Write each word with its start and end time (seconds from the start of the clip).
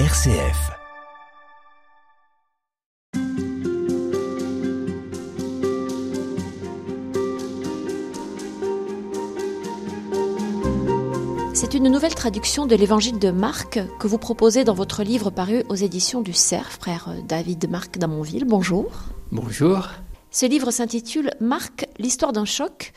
RCF. 0.00 0.72
C'est 11.54 11.74
une 11.74 11.88
nouvelle 11.88 12.12
traduction 12.12 12.66
de 12.66 12.74
l'évangile 12.74 13.20
de 13.20 13.30
Marc 13.30 13.78
que 14.00 14.08
vous 14.08 14.18
proposez 14.18 14.64
dans 14.64 14.74
votre 14.74 15.04
livre 15.04 15.30
paru 15.30 15.62
aux 15.68 15.76
éditions 15.76 16.22
du 16.22 16.32
Cerf, 16.32 16.72
frère 16.72 17.10
David 17.28 17.70
Marc 17.70 17.96
d'Amonville. 17.96 18.46
Bonjour. 18.46 18.90
Bonjour. 19.30 19.90
Ce 20.32 20.46
livre 20.46 20.72
s'intitule 20.72 21.30
Marc, 21.38 21.86
l'histoire 22.00 22.32
d'un 22.32 22.44
choc, 22.44 22.92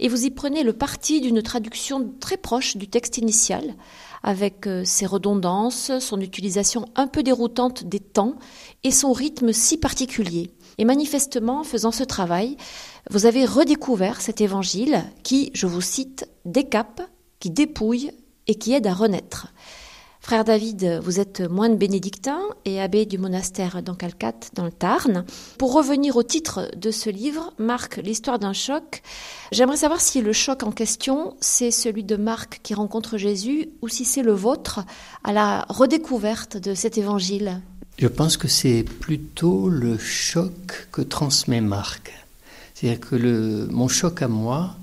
et 0.00 0.08
vous 0.08 0.24
y 0.24 0.30
prenez 0.30 0.64
le 0.64 0.72
parti 0.72 1.20
d'une 1.20 1.42
traduction 1.42 2.12
très 2.18 2.38
proche 2.38 2.76
du 2.76 2.88
texte 2.88 3.18
initial, 3.18 3.76
avec 4.22 4.66
euh, 4.66 4.84
ses 4.84 5.06
redondances, 5.06 5.92
son 5.98 6.20
utilisation 6.20 6.86
un 6.96 7.06
peu 7.06 7.22
déroutante 7.22 7.84
des 7.84 8.00
temps 8.00 8.34
et 8.84 8.90
son 8.90 9.12
rythme 9.12 9.52
si 9.52 9.78
particulier. 9.78 10.50
Et 10.78 10.84
manifestement, 10.84 11.64
faisant 11.64 11.92
ce 11.92 12.04
travail, 12.04 12.56
vous 13.10 13.26
avez 13.26 13.44
redécouvert 13.44 14.20
cet 14.20 14.40
évangile 14.40 15.02
qui, 15.22 15.50
je 15.54 15.66
vous 15.66 15.80
cite, 15.80 16.28
décape, 16.44 17.02
qui 17.38 17.50
dépouille 17.50 18.12
et 18.46 18.54
qui 18.54 18.72
aide 18.72 18.86
à 18.86 18.94
renaître. 18.94 19.48
Frère 20.22 20.44
David, 20.44 21.00
vous 21.02 21.18
êtes 21.18 21.40
moine 21.40 21.76
bénédictin 21.76 22.40
et 22.66 22.80
abbé 22.80 23.06
du 23.06 23.16
monastère 23.16 23.82
d'Ancalcat 23.82 24.34
dans 24.54 24.66
le 24.66 24.70
Tarn. 24.70 25.24
Pour 25.58 25.72
revenir 25.72 26.16
au 26.16 26.22
titre 26.22 26.70
de 26.76 26.90
ce 26.90 27.08
livre, 27.08 27.54
Marc, 27.58 27.96
l'histoire 27.96 28.38
d'un 28.38 28.52
choc, 28.52 29.02
j'aimerais 29.50 29.78
savoir 29.78 30.00
si 30.00 30.20
le 30.20 30.34
choc 30.34 30.62
en 30.62 30.72
question, 30.72 31.34
c'est 31.40 31.70
celui 31.70 32.04
de 32.04 32.16
Marc 32.16 32.60
qui 32.62 32.74
rencontre 32.74 33.16
Jésus 33.16 33.70
ou 33.80 33.88
si 33.88 34.04
c'est 34.04 34.22
le 34.22 34.32
vôtre 34.32 34.80
à 35.24 35.32
la 35.32 35.64
redécouverte 35.70 36.58
de 36.58 36.74
cet 36.74 36.98
évangile. 36.98 37.62
Je 37.98 38.06
pense 38.06 38.36
que 38.36 38.46
c'est 38.46 38.84
plutôt 38.84 39.70
le 39.70 39.96
choc 39.96 40.88
que 40.92 41.00
transmet 41.00 41.62
Marc. 41.62 42.12
C'est-à-dire 42.74 43.00
que 43.00 43.66
mon 43.70 43.88
choc 43.88 44.22
à 44.22 44.28
moi, 44.28 44.76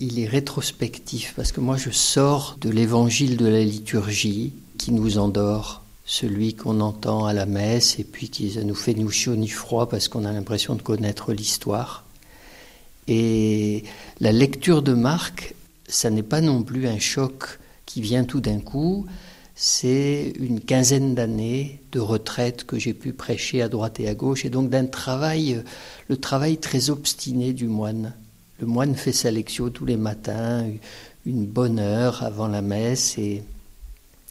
il 0.00 0.18
est 0.18 0.26
rétrospectif 0.26 1.34
parce 1.36 1.52
que 1.52 1.60
moi 1.60 1.76
je 1.76 1.90
sors 1.90 2.56
de 2.60 2.70
l'évangile 2.70 3.36
de 3.36 3.46
la 3.46 3.62
liturgie 3.62 4.52
qui 4.78 4.92
nous 4.92 5.18
endort, 5.18 5.82
celui 6.04 6.54
qu'on 6.54 6.80
entend 6.80 7.26
à 7.26 7.32
la 7.32 7.46
messe 7.46 7.98
et 7.98 8.04
puis 8.04 8.28
qui 8.28 8.56
nous 8.64 8.74
fait 8.74 8.94
ni 8.94 9.10
chaud 9.10 9.36
ni 9.36 9.48
froid 9.48 9.88
parce 9.88 10.08
qu'on 10.08 10.24
a 10.24 10.32
l'impression 10.32 10.74
de 10.74 10.82
connaître 10.82 11.32
l'histoire. 11.32 12.04
Et 13.06 13.84
la 14.20 14.32
lecture 14.32 14.82
de 14.82 14.94
Marc, 14.94 15.54
ça 15.88 16.10
n'est 16.10 16.22
pas 16.22 16.40
non 16.40 16.62
plus 16.62 16.88
un 16.88 16.98
choc 16.98 17.58
qui 17.86 18.00
vient 18.00 18.24
tout 18.24 18.40
d'un 18.40 18.60
coup, 18.60 19.06
c'est 19.54 20.32
une 20.40 20.60
quinzaine 20.60 21.14
d'années 21.14 21.80
de 21.92 22.00
retraite 22.00 22.64
que 22.64 22.78
j'ai 22.78 22.94
pu 22.94 23.12
prêcher 23.12 23.62
à 23.62 23.68
droite 23.68 24.00
et 24.00 24.08
à 24.08 24.14
gauche 24.14 24.44
et 24.44 24.50
donc 24.50 24.68
d'un 24.68 24.86
travail, 24.86 25.62
le 26.08 26.16
travail 26.16 26.58
très 26.58 26.90
obstiné 26.90 27.52
du 27.52 27.68
moine 27.68 28.14
le 28.64 28.70
moine 28.70 28.94
fait 28.94 29.12
sa 29.12 29.30
lecture 29.30 29.70
tous 29.70 29.84
les 29.84 29.98
matins, 29.98 30.66
une 31.26 31.44
bonne 31.44 31.78
heure 31.78 32.22
avant 32.22 32.48
la 32.48 32.62
messe, 32.62 33.18
et 33.18 33.42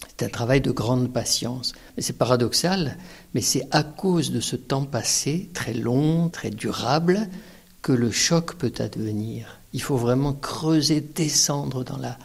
c'est 0.07 0.25
un 0.25 0.29
travail 0.29 0.59
de 0.59 0.71
grande 0.71 1.13
patience. 1.13 1.73
Mais 1.95 2.01
c'est 2.01 2.13
paradoxal, 2.17 2.97
mais 3.35 3.41
c'est 3.41 3.67
à 3.69 3.83
cause 3.83 4.31
de 4.31 4.39
ce 4.39 4.55
temps 4.55 4.85
passé, 4.85 5.49
très 5.53 5.75
long, 5.75 6.29
très 6.29 6.49
durable, 6.49 7.29
que 7.83 7.91
le 7.91 8.09
choc 8.09 8.55
peut 8.55 8.73
advenir. 8.79 9.59
Il 9.71 9.83
faut 9.83 9.97
vraiment 9.97 10.33
creuser, 10.33 10.99
descendre 10.99 11.83
dans 11.83 11.97
la 11.97 12.17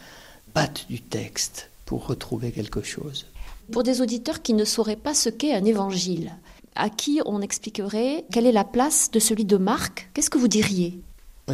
patte 0.54 0.86
du 0.88 1.02
texte 1.02 1.68
pour 1.84 2.06
retrouver 2.06 2.52
quelque 2.52 2.82
chose. 2.82 3.26
Pour 3.70 3.82
des 3.82 4.00
auditeurs 4.00 4.40
qui 4.40 4.54
ne 4.54 4.64
sauraient 4.64 4.96
pas 4.96 5.12
ce 5.12 5.28
qu'est 5.28 5.52
un 5.52 5.66
évangile, 5.66 6.32
à 6.74 6.88
qui 6.88 7.20
on 7.26 7.42
expliquerait 7.42 8.24
quelle 8.32 8.46
est 8.46 8.52
la 8.52 8.64
place 8.64 9.10
de 9.10 9.18
celui 9.18 9.44
de 9.44 9.58
Marc, 9.58 10.08
qu'est-ce 10.14 10.30
que 10.30 10.38
vous 10.38 10.48
diriez? 10.48 11.02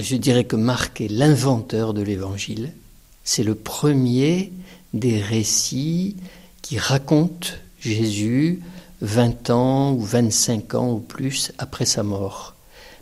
Je 0.01 0.17
dirais 0.17 0.45
que 0.45 0.57
Marc 0.57 1.01
est 1.01 1.09
l'inventeur 1.09 1.95
de 1.95 2.03
l'Évangile. 2.03 2.73
C'est 3.23 3.45
le 3.45 3.55
premier 3.55 4.53
des 4.93 5.21
récits 5.21 6.17
qui 6.63 6.79
racontent 6.79 7.49
Jésus 7.81 8.61
20 9.01 9.51
ans 9.51 9.93
ou 9.93 10.01
25 10.01 10.75
ans 10.75 10.93
ou 10.93 10.99
plus 10.99 11.53
après 11.59 11.85
sa 11.85 12.03
mort. 12.03 12.55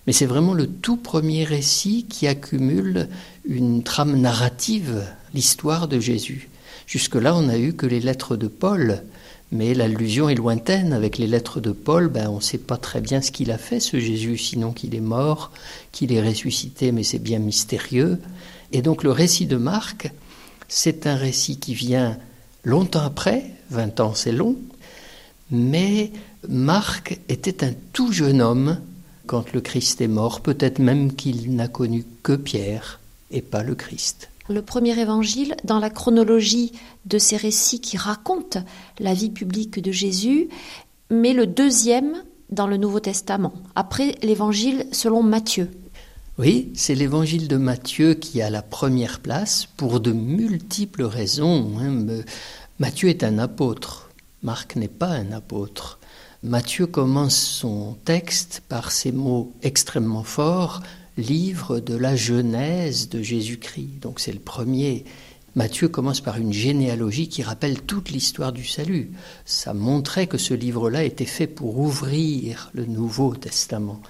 Mais 0.07 0.13
c'est 0.13 0.27
vraiment 0.27 0.55
le 0.55 0.67
tout 0.67 0.97
premier 0.97 1.45
récit 1.45 2.07
qui 2.09 2.27
accumule 2.27 3.09
une 3.45 3.83
trame 3.83 4.21
narrative, 4.21 5.05
l'histoire 5.33 5.89
de 5.89 6.01
Jésus. 6.01 6.49
Jusque-là, 6.87 7.37
on 7.37 7.43
n'a 7.43 7.59
eu 7.59 7.73
que 7.73 7.87
les 7.87 8.01
lettres 8.01 8.37
de 8.37 8.49
Paul, 8.49 9.03
mais 9.53 9.75
l'allusion 9.75 10.29
est 10.29 10.35
lointaine. 10.35 10.93
Avec 10.93 11.19
les 11.19 11.27
lettres 11.27 11.61
de 11.61 11.71
Paul, 11.71 12.09
ben, 12.09 12.29
on 12.29 12.37
ne 12.37 12.41
sait 12.41 12.59
pas 12.59 12.79
très 12.79 13.01
bien 13.01 13.21
ce 13.21 13.31
qu'il 13.31 13.53
a 13.53 13.59
fait, 13.59 13.79
ce 13.79 14.01
Jésus, 14.01 14.39
sinon 14.39 14.73
qu'il 14.73 14.95
est 14.95 15.01
mort, 15.01 15.53
qu'il 15.93 16.13
est 16.13 16.27
ressuscité, 16.27 16.91
mais 16.91 17.05
c'est 17.05 17.19
bien 17.19 17.39
mystérieux. 17.39 18.19
Et 18.73 18.83
donc 18.83 19.05
le 19.05 19.11
récit 19.11 19.47
de 19.47 19.59
Marc, 19.59 20.11
c'est 20.69 21.07
un 21.07 21.17
récit 21.17 21.59
qui 21.59 21.75
vient 21.75 22.19
longtemps 22.65 23.05
après, 23.05 23.45
20 23.71 24.01
ans 24.01 24.15
c'est 24.15 24.33
long, 24.33 24.57
mais 25.51 26.11
Marc 26.49 27.21
était 27.29 27.63
un 27.63 27.73
tout 27.93 28.11
jeune 28.11 28.41
homme 28.41 28.79
quand 29.27 29.53
le 29.53 29.61
Christ 29.61 30.01
est 30.01 30.09
mort, 30.09 30.41
peut-être 30.41 30.79
même 30.79 31.15
qu'il 31.15 31.55
n'a 31.55 31.69
connu 31.69 32.05
que 32.23 32.33
Pierre 32.33 33.01
et 33.31 33.43
pas 33.43 33.63
le 33.63 33.75
Christ 33.75 34.32
le 34.49 34.63
premier 34.63 34.99
évangile 34.99 35.57
dans 35.65 35.79
la 35.79 35.91
chronologie 35.91 36.73
de 37.07 37.19
ces 37.19 37.37
récits 37.37 37.81
qui 37.81 37.97
racontent 37.97 38.65
la 38.99 39.15
vie 39.15 39.31
publique 39.31 39.81
de 39.81 39.93
Jésus, 39.93 40.49
mais 41.11 41.33
le 41.33 41.47
deuxième 41.47 42.23
dans 42.51 42.67
le 42.67 42.77
Nouveau 42.77 43.01
Testament, 43.01 43.55
après 43.75 44.17
l'évangile 44.23 44.87
selon 44.93 45.23
Matthieu. 45.23 45.71
Oui, 46.39 46.71
c'est 46.75 46.95
l'évangile 46.95 47.49
de 47.49 47.57
Matthieu 47.57 48.15
qui 48.15 48.41
a 48.43 48.51
la 48.51 48.63
première 48.63 49.21
place 49.21 49.69
pour 49.77 50.01
de 50.01 50.13
multiples 50.13 51.05
raisons. 51.05 51.73
Hein. 51.79 52.07
Matthieu 52.79 53.09
est 53.09 53.23
un 53.23 53.39
apôtre, 53.39 54.11
Marc 54.43 54.77
n'est 54.77 54.89
pas 54.89 55.09
un 55.09 55.33
apôtre. 55.33 55.99
Matthieu 56.43 56.87
commence 56.87 57.37
son 57.37 57.97
texte 58.05 58.63
par 58.69 58.91
ces 58.91 59.13
mots 59.13 59.53
extrêmement 59.63 60.25
forts 60.25 60.83
livre 61.17 61.81
de 61.81 61.95
la 61.95 62.17
Genèse 62.17 63.09
de 63.09 63.23
Jésus-Christ. 63.23 64.01
Donc 64.01 64.21
c'est 64.21 64.33
le 64.33 64.41
premier. 64.41 65.05
Matthieu 65.55 65.89
commence 65.89 66.23
par 66.23 66.39
une 66.39 66.53
généalogie 66.53 67.29
qui 67.29 67.43
rappelle 67.43 67.83
toute 67.83 68.11
l'histoire 68.11 68.53
du 68.53 68.65
salut. 68.65 69.11
Ça 69.45 69.75
montrait 69.75 70.27
que 70.27 70.39
ce 70.39 70.55
livre-là 70.55 71.05
était 71.05 71.27
fait 71.27 71.47
pour 71.47 71.79
ouvrir 71.79 72.71
le 72.73 72.87
Nouveau 72.87 73.35
Testament. 73.35 74.01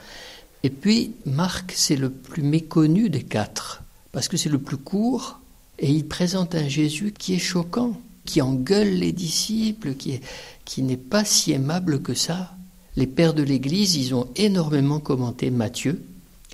Et 0.62 0.70
puis 0.70 1.12
Marc, 1.26 1.72
c'est 1.74 1.96
le 1.96 2.10
plus 2.10 2.44
méconnu 2.44 3.10
des 3.10 3.24
quatre, 3.24 3.82
parce 4.12 4.28
que 4.28 4.36
c'est 4.36 4.48
le 4.48 4.60
plus 4.60 4.76
court, 4.76 5.40
et 5.80 5.90
il 5.90 6.06
présente 6.06 6.54
un 6.54 6.68
Jésus 6.68 7.12
qui 7.16 7.34
est 7.34 7.40
choquant, 7.40 8.00
qui 8.24 8.40
engueule 8.40 8.94
les 8.94 9.10
disciples, 9.10 9.94
qui, 9.94 10.20
qui 10.64 10.82
n'est 10.84 10.96
pas 10.96 11.24
si 11.24 11.50
aimable 11.50 12.02
que 12.02 12.14
ça. 12.14 12.54
Les 12.94 13.08
pères 13.08 13.34
de 13.34 13.42
l'Église, 13.42 13.96
ils 13.96 14.14
ont 14.14 14.28
énormément 14.36 15.00
commenté 15.00 15.50
Matthieu, 15.50 16.04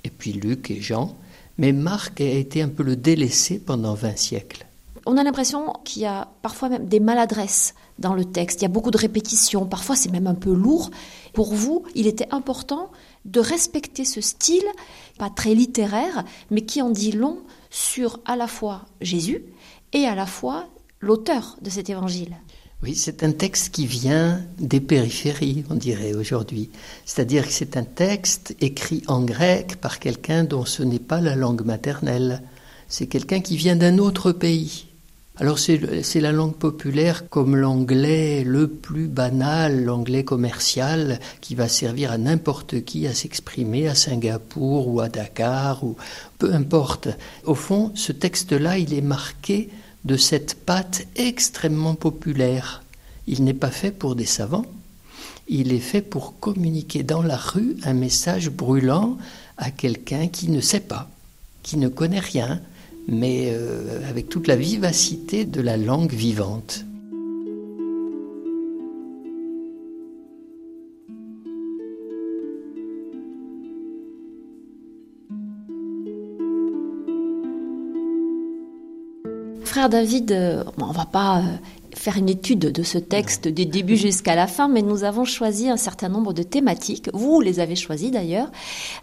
et 0.03 0.09
puis 0.09 0.33
Luc 0.33 0.71
et 0.71 0.81
Jean, 0.81 1.15
mais 1.57 1.71
Marc 1.73 2.21
a 2.21 2.25
été 2.25 2.61
un 2.61 2.69
peu 2.69 2.83
le 2.83 2.95
délaissé 2.95 3.59
pendant 3.59 3.93
20 3.93 4.17
siècles. 4.17 4.65
On 5.05 5.17
a 5.17 5.23
l'impression 5.23 5.73
qu'il 5.83 6.03
y 6.03 6.05
a 6.05 6.27
parfois 6.41 6.69
même 6.69 6.87
des 6.87 6.99
maladresses 6.99 7.73
dans 7.99 8.13
le 8.13 8.25
texte, 8.25 8.61
il 8.61 8.63
y 8.63 8.65
a 8.65 8.69
beaucoup 8.69 8.91
de 8.91 8.97
répétitions, 8.97 9.65
parfois 9.65 9.95
c'est 9.95 10.11
même 10.11 10.27
un 10.27 10.35
peu 10.35 10.53
lourd. 10.53 10.91
Pour 11.33 11.53
vous, 11.53 11.83
il 11.95 12.07
était 12.07 12.27
important 12.31 12.91
de 13.25 13.39
respecter 13.39 14.05
ce 14.05 14.21
style, 14.21 14.65
pas 15.17 15.29
très 15.29 15.53
littéraire, 15.53 16.23
mais 16.51 16.61
qui 16.61 16.81
en 16.81 16.89
dit 16.89 17.11
long 17.11 17.39
sur 17.69 18.19
à 18.25 18.35
la 18.35 18.47
fois 18.47 18.85
Jésus 19.01 19.43
et 19.93 20.05
à 20.05 20.15
la 20.15 20.25
fois 20.25 20.67
l'auteur 21.01 21.57
de 21.61 21.69
cet 21.69 21.89
évangile. 21.89 22.35
Oui, 22.81 22.95
c'est 22.95 23.23
un 23.23 23.33
texte 23.33 23.73
qui 23.73 23.85
vient 23.85 24.39
des 24.57 24.79
périphéries, 24.79 25.65
on 25.69 25.75
dirait 25.75 26.13
aujourd'hui. 26.13 26.69
C'est-à-dire 27.05 27.45
que 27.45 27.51
c'est 27.51 27.75
un 27.75 27.83
texte 27.83 28.55
écrit 28.61 29.03
en 29.07 29.21
grec 29.21 29.75
par 29.81 29.99
quelqu'un 29.99 30.45
dont 30.45 30.63
ce 30.63 30.81
n'est 30.83 30.97
pas 30.97 31.19
la 31.19 31.35
langue 31.35 31.65
maternelle. 31.65 32.41
C'est 32.87 33.07
quelqu'un 33.07 33.41
qui 33.41 33.57
vient 33.57 33.75
d'un 33.75 33.97
autre 33.97 34.31
pays. 34.31 34.85
Alors 35.35 35.59
c'est 35.59 36.21
la 36.21 36.31
langue 36.31 36.55
populaire 36.55 37.27
comme 37.27 37.57
l'anglais 37.57 38.45
le 38.45 38.69
plus 38.69 39.07
banal, 39.07 39.83
l'anglais 39.83 40.23
commercial, 40.23 41.19
qui 41.41 41.55
va 41.55 41.67
servir 41.67 42.13
à 42.13 42.17
n'importe 42.17 42.85
qui 42.85 43.07
à 43.07 43.13
s'exprimer 43.13 43.89
à 43.89 43.95
Singapour 43.95 44.87
ou 44.87 45.01
à 45.01 45.09
Dakar, 45.09 45.83
ou 45.83 45.97
peu 46.37 46.53
importe. 46.53 47.09
Au 47.43 47.55
fond, 47.55 47.91
ce 47.95 48.13
texte-là, 48.13 48.77
il 48.77 48.93
est 48.93 49.01
marqué 49.01 49.69
de 50.05 50.17
cette 50.17 50.55
pâte 50.65 51.07
extrêmement 51.15 51.95
populaire. 51.95 52.83
Il 53.27 53.43
n'est 53.43 53.53
pas 53.53 53.71
fait 53.71 53.91
pour 53.91 54.15
des 54.15 54.25
savants, 54.25 54.65
il 55.47 55.73
est 55.73 55.79
fait 55.79 56.01
pour 56.01 56.39
communiquer 56.39 57.03
dans 57.03 57.21
la 57.21 57.37
rue 57.37 57.75
un 57.83 57.93
message 57.93 58.49
brûlant 58.49 59.17
à 59.57 59.71
quelqu'un 59.71 60.27
qui 60.27 60.49
ne 60.49 60.61
sait 60.61 60.79
pas, 60.79 61.09
qui 61.63 61.77
ne 61.77 61.87
connaît 61.87 62.19
rien, 62.19 62.61
mais 63.07 63.49
euh, 63.51 64.07
avec 64.07 64.29
toute 64.29 64.47
la 64.47 64.55
vivacité 64.55 65.45
de 65.45 65.61
la 65.61 65.77
langue 65.77 66.13
vivante. 66.13 66.85
Frère 79.79 79.89
David, 79.89 80.33
euh, 80.33 80.65
on 80.77 80.91
va 80.91 81.05
pas 81.05 81.41
faire 81.95 82.17
une 82.17 82.27
étude 82.27 82.59
de 82.59 82.83
ce 82.83 82.97
texte 82.97 83.47
du 83.47 83.65
début 83.65 83.95
jusqu'à 83.95 84.35
la 84.35 84.45
fin, 84.45 84.67
mais 84.67 84.81
nous 84.81 85.05
avons 85.05 85.23
choisi 85.23 85.69
un 85.69 85.77
certain 85.77 86.09
nombre 86.09 86.33
de 86.33 86.43
thématiques, 86.43 87.09
vous 87.13 87.39
les 87.39 87.61
avez 87.61 87.77
choisies 87.77 88.11
d'ailleurs, 88.11 88.51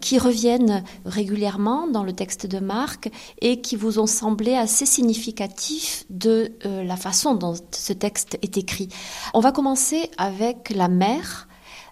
qui 0.01 0.19
reviennent 0.19 0.83
régulièrement 1.03 1.87
dans 1.87 2.03
le 2.03 2.13
texte 2.13 2.45
de 2.45 2.59
Marc 2.59 3.09
et 3.41 3.59
qui 3.59 3.75
vous 3.75 3.97
ont 3.97 4.05
semblé 4.05 4.53
assez 4.53 4.85
significatifs 4.85 6.05
de 6.11 6.51
euh, 6.67 6.83
la 6.83 6.95
façon 6.95 7.33
dont 7.33 7.55
ce 7.71 7.93
texte 7.93 8.37
est 8.43 8.57
écrit. 8.57 8.89
On 9.33 9.39
va 9.39 9.51
commencer 9.51 10.11
avec 10.19 10.69
la 10.69 10.89
mère. 10.89 11.47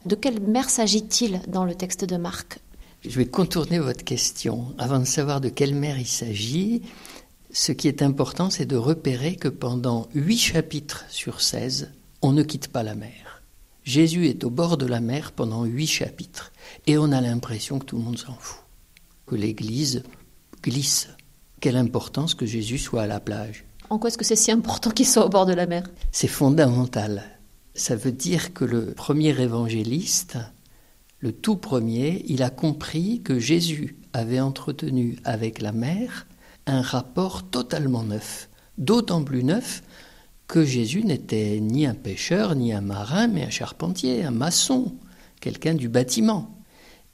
De 0.05 0.13
quelle 0.13 0.39
mère 0.41 0.69
s'agit-il 0.69 1.41
dans 1.47 1.65
le 1.65 1.73
texte 1.73 2.05
de 2.05 2.17
Marc? 2.17 2.59
Je 3.03 3.17
vais 3.17 3.25
contourner 3.25 3.79
votre 3.79 4.03
question. 4.03 4.65
Avant 4.77 4.99
de 4.99 5.05
savoir 5.05 5.41
de 5.41 5.49
quelle 5.49 5.73
mère 5.73 5.97
il 5.97 6.07
s'agit, 6.07 6.83
ce 7.55 7.71
qui 7.71 7.87
est 7.87 8.01
important, 8.01 8.49
c'est 8.49 8.65
de 8.65 8.75
repérer 8.75 9.37
que 9.37 9.47
pendant 9.47 10.09
huit 10.13 10.37
chapitres 10.37 11.05
sur 11.07 11.39
16, 11.39 11.93
on 12.21 12.33
ne 12.33 12.43
quitte 12.43 12.67
pas 12.67 12.83
la 12.83 12.95
mer. 12.95 13.41
Jésus 13.85 14.27
est 14.27 14.43
au 14.43 14.49
bord 14.49 14.75
de 14.75 14.85
la 14.85 14.99
mer 14.99 15.31
pendant 15.31 15.63
huit 15.63 15.87
chapitres, 15.87 16.51
et 16.85 16.97
on 16.97 17.13
a 17.13 17.21
l'impression 17.21 17.79
que 17.79 17.85
tout 17.85 17.95
le 17.95 18.03
monde 18.03 18.17
s'en 18.17 18.33
fout, 18.33 18.59
que 19.25 19.35
l'Église 19.35 20.03
glisse. 20.61 21.07
Quelle 21.61 21.77
importance 21.77 22.33
que 22.35 22.45
Jésus 22.45 22.77
soit 22.77 23.03
à 23.03 23.07
la 23.07 23.21
plage. 23.21 23.63
En 23.89 23.99
quoi 23.99 24.09
est-ce 24.09 24.17
que 24.17 24.25
c'est 24.25 24.35
si 24.35 24.51
important 24.51 24.89
qu'il 24.89 25.07
soit 25.07 25.25
au 25.25 25.29
bord 25.29 25.45
de 25.45 25.53
la 25.53 25.65
mer? 25.65 25.83
C'est 26.11 26.27
fondamental. 26.27 27.23
Ça 27.73 27.95
veut 27.95 28.11
dire 28.11 28.53
que 28.53 28.65
le 28.65 28.91
premier 28.91 29.29
évangéliste, 29.39 30.37
le 31.19 31.31
tout 31.31 31.55
premier, 31.55 32.25
il 32.27 32.43
a 32.43 32.49
compris 32.49 33.21
que 33.21 33.39
Jésus 33.39 33.95
avait 34.11 34.41
entretenu 34.41 35.15
avec 35.23 35.61
la 35.61 35.71
mer 35.71 36.27
un 36.67 36.81
rapport 36.81 37.43
totalement 37.43 38.03
neuf, 38.03 38.49
d'autant 38.77 39.23
plus 39.23 39.43
neuf 39.43 39.83
que 40.47 40.63
Jésus 40.63 41.03
n'était 41.03 41.59
ni 41.59 41.85
un 41.85 41.95
pêcheur, 41.95 42.55
ni 42.55 42.73
un 42.73 42.81
marin, 42.81 43.27
mais 43.27 43.43
un 43.43 43.49
charpentier, 43.49 44.23
un 44.23 44.31
maçon, 44.31 44.95
quelqu'un 45.39 45.73
du 45.73 45.89
bâtiment. 45.89 46.55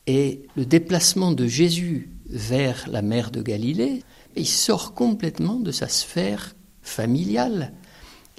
Et 0.07 0.47
le 0.55 0.65
déplacement 0.65 1.31
de 1.31 1.47
Jésus 1.47 2.11
vers 2.25 2.87
la 2.89 3.01
mer 3.01 3.31
de 3.31 3.41
Galilée, 3.41 4.03
il 4.35 4.47
sort 4.47 4.93
complètement 4.93 5.55
de 5.55 5.71
sa 5.71 5.87
sphère 5.87 6.55
familiale. 6.81 7.73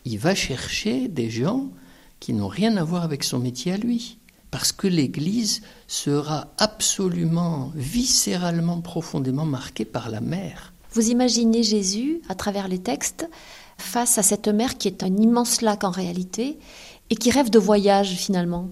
Il 0.05 0.19
va 0.19 0.35
chercher 0.35 1.09
des 1.09 1.31
gens 1.31 1.71
qui 2.21 2.33
n'ont 2.33 2.49
rien 2.49 2.77
à 2.77 2.85
voir 2.85 3.05
avec 3.05 3.25
son 3.25 3.39
métier 3.39 3.73
à 3.73 3.77
lui. 3.77 4.19
Parce 4.51 4.73
que 4.73 4.87
l'Église 4.87 5.63
sera 5.87 6.53
absolument, 6.59 7.73
viscéralement, 7.75 8.83
profondément 8.83 9.47
marquée 9.47 9.87
par 9.87 10.11
la 10.11 10.21
mer. 10.21 10.72
Vous 10.95 11.09
imaginez 11.09 11.63
Jésus, 11.63 12.21
à 12.29 12.35
travers 12.35 12.69
les 12.69 12.79
textes, 12.79 13.29
face 13.79 14.19
à 14.19 14.23
cette 14.23 14.49
mer 14.49 14.77
qui 14.77 14.89
est 14.89 15.03
un 15.03 15.17
immense 15.17 15.63
lac 15.63 15.85
en 15.85 15.91
réalité, 15.91 16.59
et 17.09 17.17
qui 17.17 17.31
rêve 17.31 17.51
de 17.51 17.59
voyage 17.59 18.15
finalement. 18.15 18.69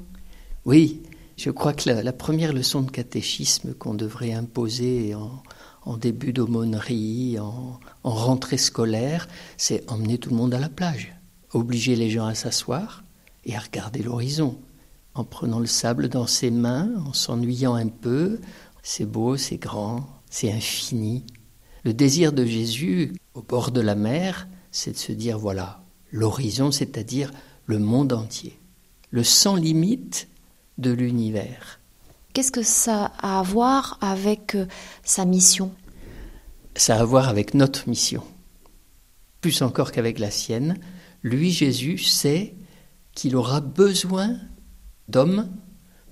Oui, 0.64 1.00
je 1.36 1.50
crois 1.50 1.72
que 1.72 1.88
la, 1.88 2.12
première 2.12 2.52
leçon 2.52 2.82
de 2.82 2.90
catéchisme 2.90 3.72
qu'on 3.74 3.94
devrait 3.94 4.32
imposer 4.32 5.14
en, 5.14 5.96
début 5.96 6.32
d'aumônerie, 6.32 7.38
en, 7.38 7.80
en 8.04 8.10
rentrée 8.10 8.58
scolaire, 8.58 9.26
c'est 9.56 9.90
emmener 9.90 10.18
tout 10.18 10.30
le 10.30 10.36
monde 10.36 10.54
à 10.54 10.58
la 10.58 10.68
plage, 10.68 11.14
obliger 11.52 11.96
les 11.96 12.10
gens 12.10 12.26
à 12.26 12.34
s'asseoir 12.34 13.02
et 13.46 13.56
à 13.56 13.60
regarder 13.60 14.02
l'horizon, 14.02 14.58
en 15.14 15.24
prenant 15.24 15.58
le 15.58 15.66
sable 15.66 16.08
dans 16.08 16.26
ses 16.26 16.50
mains, 16.50 16.90
en 17.06 17.14
s'ennuyant 17.14 17.74
un 17.74 17.88
peu. 17.88 18.38
C'est 18.82 19.06
beau, 19.06 19.36
c'est 19.36 19.56
grand, 19.56 20.06
c'est 20.28 20.52
infini. 20.52 21.24
Le 21.84 21.94
désir 21.94 22.32
de 22.32 22.44
Jésus 22.44 23.14
au 23.34 23.42
bord 23.42 23.70
de 23.70 23.80
la 23.80 23.94
mer, 23.94 24.48
c'est 24.70 24.92
de 24.92 24.96
se 24.96 25.12
dire 25.12 25.38
voilà, 25.38 25.82
l'horizon, 26.12 26.70
c'est-à-dire 26.70 27.30
le 27.66 27.78
monde 27.78 28.12
entier, 28.12 28.58
le 29.10 29.24
sans 29.24 29.56
limite 29.56 30.28
de 30.78 30.90
l'univers. 30.90 31.80
Qu'est-ce 32.32 32.52
que 32.52 32.62
ça 32.62 33.12
a 33.18 33.40
à 33.40 33.42
voir 33.42 33.98
avec 34.00 34.54
euh, 34.54 34.66
sa 35.02 35.24
mission? 35.24 35.72
Ça 36.76 36.96
a 36.96 37.00
à 37.00 37.04
voir 37.04 37.28
avec 37.28 37.54
notre 37.54 37.88
mission. 37.88 38.22
Plus 39.40 39.62
encore 39.62 39.90
qu'avec 39.90 40.18
la 40.18 40.30
sienne, 40.30 40.78
lui, 41.22 41.50
Jésus, 41.50 41.98
sait 41.98 42.54
qu'il 43.14 43.36
aura 43.36 43.60
besoin 43.60 44.36
d'hommes 45.08 45.48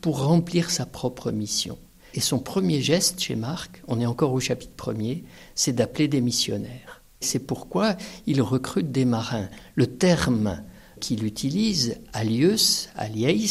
pour 0.00 0.25
remplir 0.25 0.70
sa 0.70 0.87
propre 0.87 1.31
mission. 1.31 1.79
Et 2.14 2.20
son 2.20 2.38
premier 2.38 2.81
geste 2.81 3.20
chez 3.20 3.37
Marc, 3.37 3.82
on 3.87 4.00
est 4.00 4.06
encore 4.06 4.32
au 4.32 4.40
chapitre 4.40 4.72
premier, 4.72 5.25
c'est 5.55 5.75
d'appeler 5.75 6.08
des 6.08 6.20
missionnaires. 6.20 7.02
C'est 7.20 7.46
pourquoi 7.46 7.96
il 8.26 8.40
recrute 8.43 8.93
des 8.93 9.05
marins. 9.05 9.49
Le 9.75 9.87
terme 9.87 10.62
qu'il 11.00 11.25
utilise, 11.25 11.96
alius, 12.12 12.88
aliais, 12.96 13.46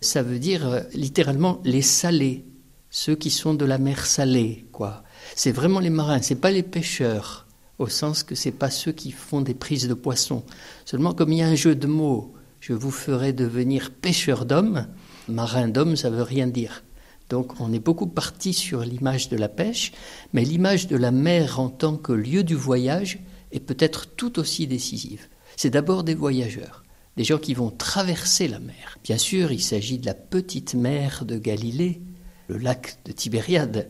ça 0.00 0.22
veut 0.22 0.38
dire 0.38 0.66
euh, 0.66 0.80
littéralement 0.94 1.60
les 1.64 1.82
salés, 1.82 2.44
ceux 2.90 3.14
qui 3.14 3.30
sont 3.30 3.54
de 3.54 3.64
la 3.64 3.78
mer 3.78 4.06
salée, 4.06 4.66
quoi. 4.72 5.04
C'est 5.36 5.52
vraiment 5.52 5.80
les 5.80 5.90
marins, 5.90 6.22
c'est 6.22 6.34
pas 6.36 6.50
les 6.50 6.62
pêcheurs, 6.62 7.46
au 7.78 7.86
sens 7.86 8.22
que 8.22 8.34
c'est 8.34 8.50
pas 8.50 8.70
ceux 8.70 8.92
qui 8.92 9.12
font 9.12 9.40
des 9.40 9.54
prises 9.54 9.88
de 9.88 9.94
poissons. 9.94 10.44
Seulement 10.84 11.12
comme 11.12 11.32
il 11.32 11.38
y 11.38 11.42
a 11.42 11.48
un 11.48 11.54
jeu 11.54 11.74
de 11.74 11.86
mots, 11.86 12.34
je 12.60 12.72
vous 12.72 12.90
ferai 12.90 13.32
devenir 13.32 13.90
pêcheur 13.90 14.44
d'hommes, 14.44 14.86
marin 15.28 15.68
d'hommes, 15.68 15.96
ça 15.96 16.10
veut 16.10 16.22
rien 16.22 16.46
dire. 16.46 16.82
Donc 17.30 17.60
on 17.60 17.72
est 17.72 17.78
beaucoup 17.78 18.08
parti 18.08 18.52
sur 18.52 18.80
l'image 18.80 19.28
de 19.28 19.36
la 19.36 19.48
pêche, 19.48 19.92
mais 20.32 20.44
l'image 20.44 20.88
de 20.88 20.96
la 20.96 21.12
mer 21.12 21.60
en 21.60 21.70
tant 21.70 21.96
que 21.96 22.12
lieu 22.12 22.42
du 22.42 22.56
voyage 22.56 23.20
est 23.52 23.60
peut-être 23.60 24.14
tout 24.16 24.38
aussi 24.40 24.66
décisive. 24.66 25.28
C'est 25.56 25.70
d'abord 25.70 26.02
des 26.02 26.16
voyageurs, 26.16 26.84
des 27.16 27.24
gens 27.24 27.38
qui 27.38 27.54
vont 27.54 27.70
traverser 27.70 28.48
la 28.48 28.58
mer. 28.58 28.98
Bien 29.04 29.16
sûr, 29.16 29.52
il 29.52 29.62
s'agit 29.62 29.98
de 29.98 30.06
la 30.06 30.14
petite 30.14 30.74
mer 30.74 31.24
de 31.24 31.38
Galilée, 31.38 32.02
le 32.48 32.58
lac 32.58 32.98
de 33.04 33.12
Tibériade, 33.12 33.88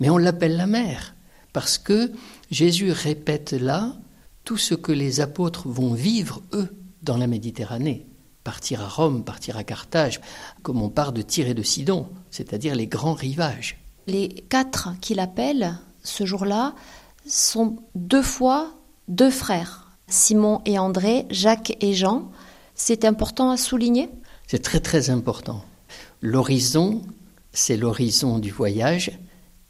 mais 0.00 0.08
on 0.08 0.18
l'appelle 0.18 0.56
la 0.56 0.66
mer 0.66 1.14
parce 1.52 1.76
que 1.76 2.10
Jésus 2.50 2.90
répète 2.90 3.52
là 3.52 3.96
tout 4.44 4.56
ce 4.56 4.74
que 4.74 4.92
les 4.92 5.20
apôtres 5.20 5.68
vont 5.68 5.92
vivre, 5.92 6.42
eux, 6.54 6.74
dans 7.02 7.18
la 7.18 7.26
Méditerranée 7.26 8.06
partir 8.48 8.80
à 8.80 8.88
Rome, 8.88 9.24
partir 9.24 9.58
à 9.58 9.62
Carthage, 9.62 10.22
comme 10.62 10.80
on 10.80 10.88
part 10.88 11.12
de 11.12 11.20
Tyr 11.20 11.48
et 11.48 11.52
de 11.52 11.62
Sidon, 11.62 12.08
c'est-à-dire 12.30 12.74
les 12.74 12.86
grands 12.86 13.14
rivages. 13.14 13.78
Les 14.06 14.28
quatre 14.48 14.90
qu'il 15.00 15.20
appelle 15.20 15.78
ce 16.02 16.24
jour-là 16.24 16.74
sont 17.26 17.76
deux 17.94 18.22
fois 18.22 18.72
deux 19.08 19.30
frères, 19.30 19.90
Simon 20.06 20.60
et 20.64 20.78
André, 20.78 21.26
Jacques 21.30 21.76
et 21.80 21.94
Jean. 21.94 22.30
C'est 22.74 23.04
important 23.04 23.50
à 23.50 23.56
souligner? 23.56 24.10
C'est 24.46 24.62
très 24.62 24.80
très 24.80 25.10
important. 25.10 25.64
L'horizon, 26.20 27.02
c'est 27.52 27.76
l'horizon 27.76 28.38
du 28.38 28.50
voyage 28.50 29.18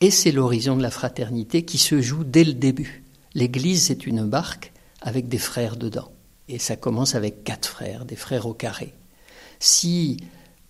et 0.00 0.10
c'est 0.10 0.32
l'horizon 0.32 0.76
de 0.76 0.82
la 0.82 0.90
fraternité 0.90 1.64
qui 1.64 1.78
se 1.78 2.00
joue 2.00 2.24
dès 2.24 2.44
le 2.44 2.52
début. 2.52 3.04
L'Église, 3.34 3.84
c'est 3.84 4.06
une 4.06 4.24
barque 4.24 4.72
avec 5.00 5.28
des 5.28 5.38
frères 5.38 5.76
dedans. 5.76 6.10
Et 6.48 6.58
ça 6.58 6.76
commence 6.76 7.14
avec 7.14 7.44
quatre 7.44 7.68
frères, 7.68 8.04
des 8.04 8.16
frères 8.16 8.46
au 8.46 8.54
carré. 8.54 8.94
Si 9.60 10.16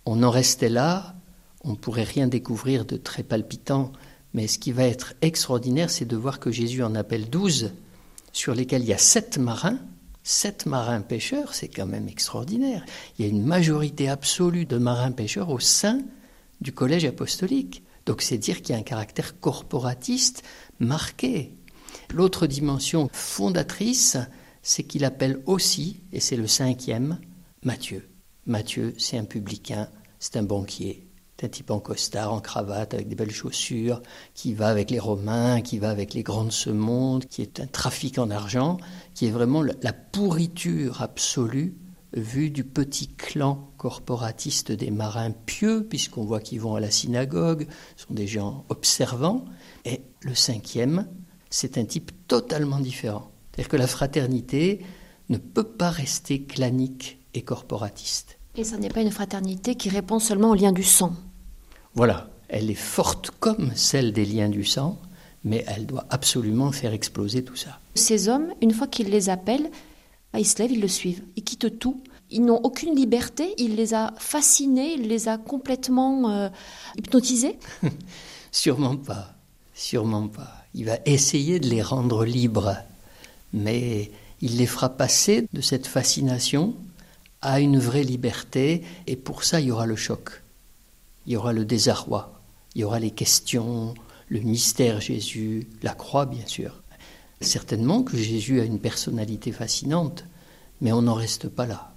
on 0.05 0.23
en 0.23 0.29
restait 0.29 0.69
là, 0.69 1.15
on 1.63 1.71
ne 1.71 1.75
pourrait 1.75 2.03
rien 2.03 2.27
découvrir 2.27 2.85
de 2.85 2.97
très 2.97 3.23
palpitant, 3.23 3.91
mais 4.33 4.47
ce 4.47 4.59
qui 4.59 4.71
va 4.71 4.83
être 4.83 5.13
extraordinaire, 5.21 5.89
c'est 5.89 6.05
de 6.05 6.15
voir 6.15 6.39
que 6.39 6.51
Jésus 6.51 6.83
en 6.83 6.95
appelle 6.95 7.29
douze, 7.29 7.73
sur 8.31 8.53
lesquels 8.53 8.83
il 8.83 8.89
y 8.89 8.93
a 8.93 8.97
sept 8.97 9.37
marins, 9.37 9.79
sept 10.23 10.65
marins 10.65 11.01
pêcheurs, 11.01 11.53
c'est 11.53 11.67
quand 11.67 11.87
même 11.87 12.07
extraordinaire. 12.07 12.85
Il 13.17 13.25
y 13.25 13.27
a 13.27 13.31
une 13.31 13.43
majorité 13.43 14.07
absolue 14.07 14.65
de 14.65 14.77
marins 14.77 15.11
pêcheurs 15.11 15.49
au 15.49 15.59
sein 15.59 16.01
du 16.61 16.71
collège 16.71 17.05
apostolique. 17.05 17.83
Donc 18.05 18.21
c'est 18.21 18.37
dire 18.37 18.61
qu'il 18.61 18.73
y 18.73 18.77
a 18.77 18.79
un 18.79 18.83
caractère 18.83 19.39
corporatiste 19.39 20.43
marqué. 20.79 21.53
L'autre 22.13 22.47
dimension 22.47 23.09
fondatrice, 23.11 24.17
c'est 24.61 24.83
qu'il 24.83 25.05
appelle 25.05 25.41
aussi, 25.45 26.01
et 26.11 26.19
c'est 26.19 26.35
le 26.35 26.47
cinquième, 26.47 27.19
Matthieu. 27.63 28.07
Matthieu, 28.45 28.93
c'est 28.97 29.17
un 29.17 29.25
publicain, 29.25 29.89
c'est 30.19 30.37
un 30.37 30.43
banquier, 30.43 31.08
un 31.43 31.47
type 31.47 31.71
en 31.71 31.79
costard, 31.79 32.33
en 32.33 32.41
cravate, 32.41 32.93
avec 32.93 33.07
des 33.07 33.15
belles 33.15 33.31
chaussures, 33.31 34.01
qui 34.33 34.53
va 34.53 34.67
avec 34.67 34.91
les 34.91 34.99
Romains, 34.99 35.61
qui 35.61 35.79
va 35.79 35.89
avec 35.89 36.13
les 36.13 36.23
grands 36.23 36.45
de 36.45 36.51
ce 36.51 36.69
monde, 36.69 37.25
qui 37.25 37.41
est 37.41 37.59
un 37.59 37.67
trafic 37.67 38.17
en 38.19 38.29
argent, 38.29 38.77
qui 39.13 39.27
est 39.27 39.31
vraiment 39.31 39.61
la 39.61 39.93
pourriture 39.93 41.01
absolue 41.01 41.75
vue 42.13 42.49
du 42.49 42.63
petit 42.63 43.07
clan 43.07 43.69
corporatiste 43.77 44.71
des 44.71 44.91
marins 44.91 45.31
pieux, 45.31 45.85
puisqu'on 45.87 46.23
voit 46.23 46.39
qu'ils 46.39 46.61
vont 46.61 46.75
à 46.75 46.79
la 46.79 46.91
synagogue, 46.91 47.67
sont 47.95 48.13
des 48.13 48.27
gens 48.27 48.65
observants. 48.69 49.45
Et 49.85 50.01
le 50.21 50.35
cinquième, 50.35 51.07
c'est 51.49 51.77
un 51.77 51.85
type 51.85 52.11
totalement 52.27 52.79
différent. 52.79 53.31
C'est-à-dire 53.51 53.69
que 53.69 53.77
la 53.77 53.87
fraternité 53.87 54.81
ne 55.29 55.37
peut 55.37 55.63
pas 55.63 55.89
rester 55.89 56.43
clanique 56.43 57.19
et 57.33 57.43
corporatiste. 57.43 58.39
Et 58.55 58.63
ce 58.63 58.75
n'est 58.75 58.89
pas 58.89 59.01
une 59.01 59.11
fraternité 59.11 59.75
qui 59.75 59.89
répond 59.89 60.19
seulement 60.19 60.51
aux 60.51 60.55
liens 60.55 60.71
du 60.71 60.83
sang. 60.83 61.13
Voilà, 61.95 62.29
elle 62.47 62.69
est 62.69 62.75
forte 62.75 63.31
comme 63.39 63.71
celle 63.75 64.13
des 64.13 64.25
liens 64.25 64.49
du 64.49 64.63
sang, 64.63 64.99
mais 65.43 65.63
elle 65.67 65.85
doit 65.85 66.05
absolument 66.09 66.71
faire 66.71 66.93
exploser 66.93 67.43
tout 67.43 67.55
ça. 67.55 67.79
Ces 67.95 68.29
hommes, 68.29 68.53
une 68.61 68.71
fois 68.71 68.87
qu'ils 68.87 69.09
les 69.09 69.29
appellent, 69.29 69.69
bah, 70.33 70.39
ils 70.39 70.45
se 70.45 70.57
lèvent, 70.59 70.71
ils 70.71 70.81
le 70.81 70.87
suivent, 70.87 71.23
ils 71.35 71.43
quittent 71.43 71.79
tout. 71.79 72.01
Ils 72.31 72.45
n'ont 72.45 72.59
aucune 72.63 72.95
liberté, 72.95 73.55
il 73.57 73.75
les 73.75 73.95
a 73.95 74.13
fascinés, 74.17 74.93
il 74.93 75.07
les 75.07 75.27
a 75.27 75.37
complètement 75.37 76.29
euh, 76.29 76.49
hypnotisés. 76.97 77.57
Sûrement 78.51 78.95
pas, 78.95 79.35
sûrement 79.73 80.27
pas. 80.27 80.65
Il 80.73 80.85
va 80.85 80.97
essayer 81.05 81.59
de 81.59 81.67
les 81.67 81.81
rendre 81.81 82.25
libres, 82.25 82.75
mais 83.53 84.11
il 84.41 84.57
les 84.57 84.65
fera 84.65 84.89
passer 84.89 85.47
de 85.53 85.61
cette 85.61 85.87
fascination 85.87 86.75
à 87.41 87.59
une 87.59 87.79
vraie 87.79 88.03
liberté, 88.03 88.83
et 89.07 89.15
pour 89.15 89.43
ça 89.43 89.59
il 89.59 89.67
y 89.67 89.71
aura 89.71 89.85
le 89.85 89.95
choc, 89.95 90.41
il 91.25 91.33
y 91.33 91.37
aura 91.37 91.53
le 91.53 91.65
désarroi, 91.65 92.41
il 92.75 92.81
y 92.81 92.83
aura 92.83 92.99
les 92.99 93.11
questions, 93.11 93.93
le 94.27 94.39
mystère 94.39 95.01
Jésus, 95.01 95.67
la 95.81 95.93
croix 95.93 96.25
bien 96.25 96.45
sûr. 96.45 96.83
Certainement 97.41 98.03
que 98.03 98.17
Jésus 98.17 98.59
a 98.59 98.65
une 98.65 98.79
personnalité 98.79 99.51
fascinante, 99.51 100.25
mais 100.81 100.91
on 100.91 101.03
n'en 101.03 101.13
reste 101.13 101.47
pas 101.47 101.65
là. 101.65 101.93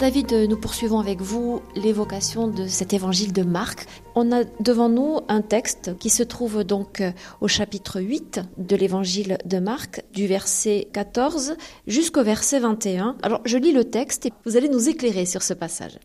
David, 0.00 0.32
nous 0.32 0.56
poursuivons 0.56 0.98
avec 0.98 1.20
vous 1.20 1.60
l'évocation 1.76 2.48
de 2.48 2.66
cet 2.66 2.94
évangile 2.94 3.34
de 3.34 3.42
Marc. 3.42 3.86
On 4.14 4.32
a 4.32 4.44
devant 4.58 4.88
nous 4.88 5.18
un 5.28 5.42
texte 5.42 5.94
qui 5.98 6.08
se 6.08 6.22
trouve 6.22 6.64
donc 6.64 7.02
au 7.42 7.48
chapitre 7.48 8.00
8 8.00 8.40
de 8.56 8.76
l'évangile 8.76 9.36
de 9.44 9.58
Marc, 9.58 10.02
du 10.14 10.26
verset 10.26 10.88
14 10.94 11.54
jusqu'au 11.86 12.22
verset 12.22 12.60
21. 12.60 13.18
Alors 13.22 13.42
je 13.44 13.58
lis 13.58 13.72
le 13.72 13.84
texte 13.84 14.24
et 14.24 14.32
vous 14.46 14.56
allez 14.56 14.70
nous 14.70 14.88
éclairer 14.88 15.26
sur 15.26 15.42
ce 15.42 15.52
passage. 15.52 15.98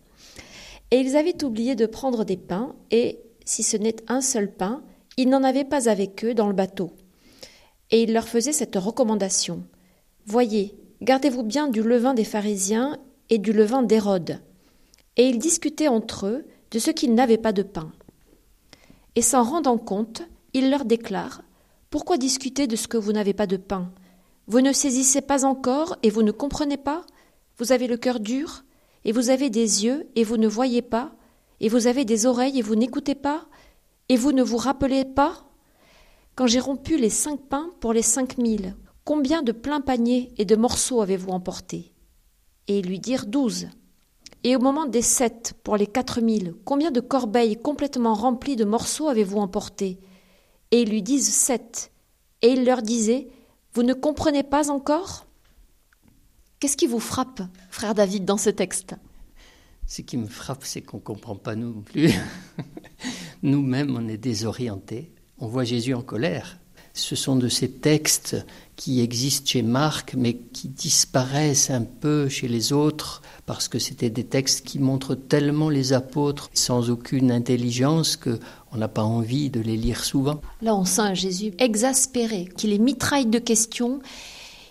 Et 0.91 0.97
ils 0.97 1.15
avaient 1.15 1.41
oublié 1.45 1.75
de 1.75 1.85
prendre 1.85 2.25
des 2.25 2.35
pains, 2.35 2.75
et, 2.91 3.21
si 3.45 3.63
ce 3.63 3.77
n'est 3.77 3.95
un 4.09 4.19
seul 4.19 4.51
pain, 4.51 4.83
ils 5.15 5.29
n'en 5.29 5.41
avaient 5.41 5.63
pas 5.63 5.87
avec 5.87 6.25
eux 6.25 6.33
dans 6.33 6.49
le 6.49 6.53
bateau. 6.53 6.91
Et 7.91 8.03
il 8.03 8.11
leur 8.11 8.27
faisait 8.27 8.51
cette 8.51 8.75
recommandation. 8.75 9.63
Voyez, 10.25 10.75
gardez-vous 11.01 11.43
bien 11.43 11.69
du 11.69 11.81
levain 11.81 12.13
des 12.13 12.25
pharisiens 12.25 12.99
et 13.29 13.37
du 13.37 13.53
levain 13.53 13.83
d'Hérode. 13.83 14.41
Et 15.17 15.27
ils 15.27 15.39
discutaient 15.39 15.87
entre 15.87 16.27
eux 16.27 16.45
de 16.71 16.79
ce 16.79 16.91
qu'ils 16.91 17.13
n'avaient 17.13 17.37
pas 17.37 17.53
de 17.53 17.63
pain. 17.63 17.91
Et 19.15 19.21
s'en 19.21 19.43
rendant 19.43 19.77
compte, 19.77 20.23
il 20.53 20.69
leur 20.69 20.85
déclare 20.85 21.41
Pourquoi 21.89 22.17
discuter 22.17 22.67
de 22.67 22.75
ce 22.75 22.87
que 22.87 22.97
vous 22.97 23.13
n'avez 23.13 23.33
pas 23.33 23.47
de 23.47 23.57
pain? 23.57 23.91
Vous 24.47 24.61
ne 24.61 24.73
saisissez 24.73 25.21
pas 25.21 25.45
encore 25.45 25.97
et 26.03 26.09
vous 26.09 26.23
ne 26.23 26.31
comprenez 26.31 26.77
pas? 26.77 27.05
Vous 27.57 27.71
avez 27.71 27.87
le 27.87 27.97
cœur 27.97 28.19
dur 28.19 28.63
et 29.05 29.11
vous 29.11 29.29
avez 29.29 29.49
des 29.49 29.85
yeux 29.85 30.07
et 30.15 30.23
vous 30.23 30.37
ne 30.37 30.47
voyez 30.47 30.81
pas? 30.81 31.15
Et 31.61 31.69
vous 31.69 31.87
avez 31.87 32.05
des 32.05 32.25
oreilles 32.25 32.59
et 32.59 32.61
vous 32.61 32.75
n'écoutez 32.75 33.15
pas? 33.15 33.45
Et 34.09 34.17
vous 34.17 34.33
ne 34.33 34.43
vous 34.43 34.57
rappelez 34.57 35.05
pas? 35.05 35.45
Quand 36.35 36.47
j'ai 36.47 36.59
rompu 36.59 36.97
les 36.97 37.09
cinq 37.09 37.39
pains 37.39 37.69
pour 37.79 37.93
les 37.93 38.01
cinq 38.01 38.37
mille, 38.37 38.75
combien 39.05 39.41
de 39.41 39.53
pleins 39.53 39.81
paniers 39.81 40.33
et 40.37 40.43
de 40.43 40.57
morceaux 40.57 41.01
avez-vous 41.01 41.31
emporté 41.31 41.94
et 42.67 42.81
lui 42.81 42.99
dirent 42.99 43.25
douze. 43.25 43.67
Et 44.43 44.55
au 44.55 44.59
moment 44.59 44.85
des 44.85 45.01
sept 45.01 45.53
pour 45.63 45.75
les 45.75 45.87
quatre 45.87 46.21
mille, 46.21 46.53
combien 46.65 46.91
de 46.91 46.99
corbeilles 46.99 47.57
complètement 47.57 48.13
remplies 48.13 48.55
de 48.55 48.65
morceaux 48.65 49.07
avez-vous 49.07 49.39
emporté 49.39 49.99
Et 50.71 50.81
ils 50.81 50.89
lui 50.89 51.01
disent 51.01 51.33
sept. 51.33 51.91
Et 52.41 52.49
il 52.49 52.65
leur 52.65 52.81
disait 52.81 53.27
Vous 53.73 53.83
ne 53.83 53.93
comprenez 53.93 54.43
pas 54.43 54.69
encore? 54.69 55.25
Qu'est-ce 56.59 56.77
qui 56.77 56.87
vous 56.87 56.99
frappe, 56.99 57.41
frère 57.69 57.95
David, 57.95 58.25
dans 58.25 58.37
ce 58.37 58.49
texte? 58.49 58.95
Ce 59.87 60.01
qui 60.01 60.17
me 60.17 60.27
frappe, 60.27 60.63
c'est 60.63 60.81
qu'on 60.81 60.97
ne 60.97 61.01
comprend 61.01 61.35
pas 61.35 61.55
nous 61.55 61.73
non 61.73 61.81
plus. 61.81 62.11
Nous-mêmes, 63.43 63.95
on 63.95 64.07
est 64.07 64.17
désorientés. 64.17 65.11
On 65.37 65.47
voit 65.47 65.63
Jésus 65.63 65.93
en 65.93 66.01
colère. 66.01 66.59
Ce 66.93 67.15
sont 67.15 67.35
de 67.35 67.49
ces 67.49 67.69
textes 67.69 68.37
qui 68.75 69.01
existent 69.01 69.47
chez 69.47 69.61
Marc, 69.61 70.15
mais 70.17 70.33
qui 70.35 70.67
disparaissent 70.67 71.69
un 71.69 71.83
peu 71.83 72.27
chez 72.27 72.47
les 72.47 72.73
autres, 72.73 73.21
parce 73.45 73.67
que 73.67 73.79
c'était 73.79 74.09
des 74.09 74.25
textes 74.25 74.65
qui 74.65 74.79
montrent 74.79 75.15
tellement 75.15 75.69
les 75.69 75.93
apôtres 75.93 76.49
sans 76.53 76.89
aucune 76.89 77.31
intelligence 77.31 78.17
que 78.17 78.39
on 78.71 78.77
n'a 78.77 78.87
pas 78.87 79.03
envie 79.03 79.49
de 79.49 79.61
les 79.61 79.77
lire 79.77 80.03
souvent. 80.03 80.41
Là, 80.61 80.75
on 80.75 80.83
sent 80.83 81.01
un 81.01 81.13
Jésus 81.13 81.53
exaspéré, 81.59 82.49
qui 82.57 82.67
les 82.67 82.79
mitraille 82.79 83.27
de 83.27 83.39
questions 83.39 83.99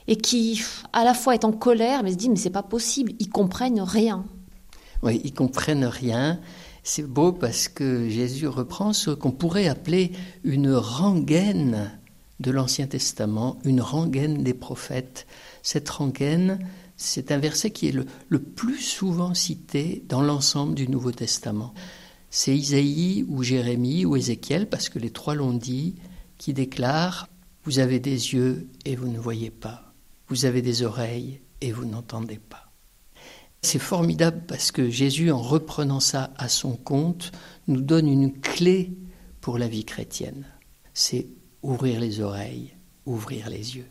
et 0.07 0.17
qui, 0.17 0.63
à 0.93 1.05
la 1.05 1.15
fois, 1.15 1.35
est 1.35 1.45
en 1.45 1.53
colère, 1.53 2.03
mais 2.03 2.13
se 2.13 2.17
dit 2.17 2.29
mais 2.29 2.37
c'est 2.37 2.51
pas 2.51 2.63
possible, 2.63 3.13
ils 3.19 3.31
comprennent 3.31 3.81
rien. 3.81 4.27
Oui, 5.03 5.21
ils 5.25 5.33
comprennent 5.33 5.87
rien. 5.87 6.41
C'est 6.83 7.07
beau 7.07 7.33
parce 7.33 7.69
que 7.69 8.11
Jésus 8.11 8.47
reprend 8.47 8.93
ce 8.93 9.11
qu'on 9.11 9.31
pourrait 9.31 9.69
appeler 9.69 10.13
une 10.43 10.75
rengaine 10.75 11.99
de 12.41 12.51
l'Ancien 12.51 12.87
Testament, 12.87 13.59
une 13.65 13.81
rengaine 13.81 14.43
des 14.43 14.55
prophètes. 14.55 15.27
Cette 15.63 15.89
rengaine, 15.89 16.59
c'est 16.97 17.33
un 17.33 17.39
verset 17.39 17.71
qui 17.71 17.89
est 17.89 17.93
le, 17.93 18.07
le 18.29 18.41
plus 18.41 18.81
souvent 18.81 19.35
cité 19.35 20.05
dans 20.09 20.23
l'ensemble 20.23 20.75
du 20.75 20.89
Nouveau 20.89 21.13
Testament. 21.13 21.75
C'est 22.31 22.57
Isaïe 22.57 23.25
ou 23.29 23.43
Jérémie 23.43 24.05
ou 24.05 24.17
Ézéchiel, 24.17 24.69
parce 24.69 24.89
que 24.89 24.99
les 24.99 25.11
trois 25.11 25.35
l'ont 25.35 25.53
dit, 25.53 25.95
qui 26.39 26.53
déclarent 26.53 27.29
Vous 27.65 27.79
avez 27.79 28.01
des 28.01 28.35
yeux 28.35 28.69
et 28.85 28.97
vous 28.97 29.09
ne 29.09 29.19
voyez 29.19 29.51
pas, 29.51 29.95
vous 30.29 30.45
avez 30.45 30.61
des 30.61 30.83
oreilles 30.83 31.41
et 31.61 31.73
vous 31.73 31.85
n'entendez 31.85 32.39
pas. 32.39 32.73
C'est 33.63 33.79
formidable 33.79 34.43
parce 34.47 34.73
que 34.73 34.91
Jésus, 34.91 35.31
en 35.31 35.41
reprenant 35.41 36.01
ça 36.01 36.35
à 36.37 36.49
son 36.49 36.77
compte, 36.77 37.33
nous 37.67 37.81
donne 37.81 38.09
une 38.09 38.33
clé 38.33 38.93
pour 39.41 39.57
la 39.57 39.69
vie 39.69 39.87
chrétienne. 39.87 40.45
C'est 40.93 41.29
ouvrir 41.65 41.99
les 41.99 42.21
oreilles, 42.21 42.75
ouvrir 43.07 43.49
les 43.49 43.77
yeux. 43.77 43.87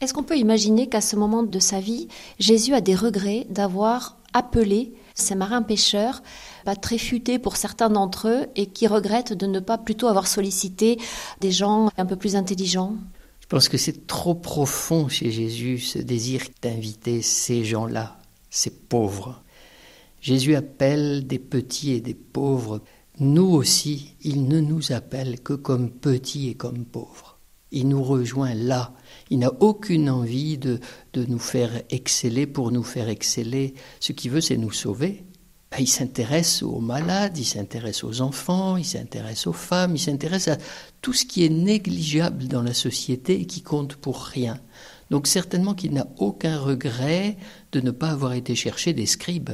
Est-ce 0.00 0.14
qu'on 0.14 0.22
peut 0.22 0.38
imaginer 0.38 0.88
qu'à 0.88 1.00
ce 1.00 1.16
moment 1.16 1.42
de 1.42 1.58
sa 1.58 1.80
vie, 1.80 2.08
Jésus 2.38 2.74
a 2.74 2.80
des 2.80 2.94
regrets 2.94 3.46
d'avoir 3.50 4.18
appelé 4.32 4.92
ces 5.14 5.34
marins 5.34 5.62
pêcheurs, 5.62 6.22
pas 6.64 6.76
très 6.76 6.98
futés 6.98 7.38
pour 7.38 7.56
certains 7.56 7.88
d'entre 7.88 8.28
eux, 8.28 8.46
et 8.54 8.66
qui 8.66 8.86
regrettent 8.86 9.32
de 9.32 9.46
ne 9.46 9.60
pas 9.60 9.78
plutôt 9.78 10.08
avoir 10.08 10.26
sollicité 10.26 10.98
des 11.40 11.50
gens 11.50 11.90
un 11.96 12.06
peu 12.06 12.16
plus 12.16 12.36
intelligents? 12.36 12.94
Je 13.40 13.46
pense 13.46 13.68
que 13.68 13.78
c'est 13.78 14.06
trop 14.06 14.34
profond 14.34 15.08
chez 15.08 15.30
Jésus 15.30 15.78
ce 15.78 15.98
désir 15.98 16.42
d'inviter 16.62 17.22
ces 17.22 17.64
gens-là, 17.64 18.18
ces 18.50 18.70
pauvres. 18.70 19.42
Jésus 20.20 20.54
appelle 20.54 21.26
des 21.26 21.38
petits 21.38 21.92
et 21.92 22.00
des 22.00 22.14
pauvres 22.14 22.82
nous 23.18 23.46
aussi, 23.46 24.14
il 24.22 24.46
ne 24.46 24.60
nous 24.60 24.92
appelle 24.92 25.40
que 25.40 25.54
comme 25.54 25.90
petits 25.90 26.48
et 26.48 26.54
comme 26.54 26.84
pauvres. 26.84 27.38
Il 27.72 27.88
nous 27.88 28.02
rejoint 28.02 28.54
là. 28.54 28.92
Il 29.30 29.38
n'a 29.38 29.52
aucune 29.60 30.10
envie 30.10 30.58
de, 30.58 30.80
de, 31.14 31.24
nous 31.24 31.38
faire 31.38 31.82
exceller 31.90 32.46
pour 32.46 32.70
nous 32.70 32.82
faire 32.82 33.08
exceller. 33.08 33.74
Ce 34.00 34.12
qu'il 34.12 34.30
veut, 34.30 34.40
c'est 34.40 34.56
nous 34.56 34.70
sauver. 34.70 35.24
Ben, 35.70 35.78
il 35.80 35.88
s'intéresse 35.88 36.62
aux 36.62 36.80
malades, 36.80 37.36
il 37.38 37.44
s'intéresse 37.44 38.04
aux 38.04 38.20
enfants, 38.20 38.76
il 38.76 38.84
s'intéresse 38.84 39.46
aux 39.46 39.52
femmes, 39.52 39.96
il 39.96 39.98
s'intéresse 39.98 40.48
à 40.48 40.58
tout 41.02 41.12
ce 41.12 41.24
qui 41.24 41.44
est 41.44 41.50
négligeable 41.50 42.46
dans 42.48 42.62
la 42.62 42.74
société 42.74 43.40
et 43.40 43.46
qui 43.46 43.62
compte 43.62 43.96
pour 43.96 44.20
rien. 44.20 44.60
Donc 45.10 45.26
certainement 45.26 45.74
qu'il 45.74 45.92
n'a 45.92 46.06
aucun 46.18 46.58
regret 46.58 47.36
de 47.72 47.80
ne 47.80 47.90
pas 47.90 48.10
avoir 48.10 48.34
été 48.34 48.54
chercher 48.54 48.92
des 48.92 49.06
scribes 49.06 49.50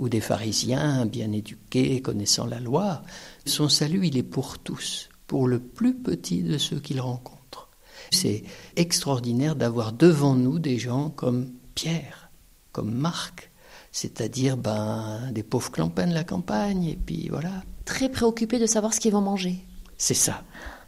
ou 0.00 0.08
des 0.08 0.20
pharisiens 0.20 1.06
bien 1.06 1.30
éduqués, 1.30 2.00
connaissant 2.00 2.46
la 2.46 2.58
loi. 2.58 3.02
Son 3.44 3.68
salut, 3.68 4.06
il 4.06 4.16
est 4.16 4.24
pour 4.24 4.58
tous, 4.58 5.10
pour 5.26 5.46
le 5.46 5.60
plus 5.60 5.94
petit 5.94 6.42
de 6.42 6.58
ceux 6.58 6.80
qu'il 6.80 7.00
rencontre. 7.00 7.68
C'est 8.10 8.42
extraordinaire 8.76 9.54
d'avoir 9.54 9.92
devant 9.92 10.34
nous 10.34 10.58
des 10.58 10.78
gens 10.78 11.10
comme 11.10 11.52
Pierre, 11.74 12.30
comme 12.72 12.92
Marc, 12.92 13.52
c'est-à-dire 13.92 14.56
ben, 14.56 15.30
des 15.32 15.42
pauvres 15.42 15.70
clampins 15.70 16.06
de 16.06 16.14
la 16.14 16.24
campagne, 16.24 16.84
et 16.84 16.96
puis 16.96 17.28
voilà. 17.28 17.62
Très 17.84 18.08
préoccupés 18.08 18.58
de 18.58 18.66
savoir 18.66 18.94
ce 18.94 19.00
qu'ils 19.00 19.12
vont 19.12 19.20
manger. 19.20 19.56
C'est 19.98 20.14
ça. 20.14 20.44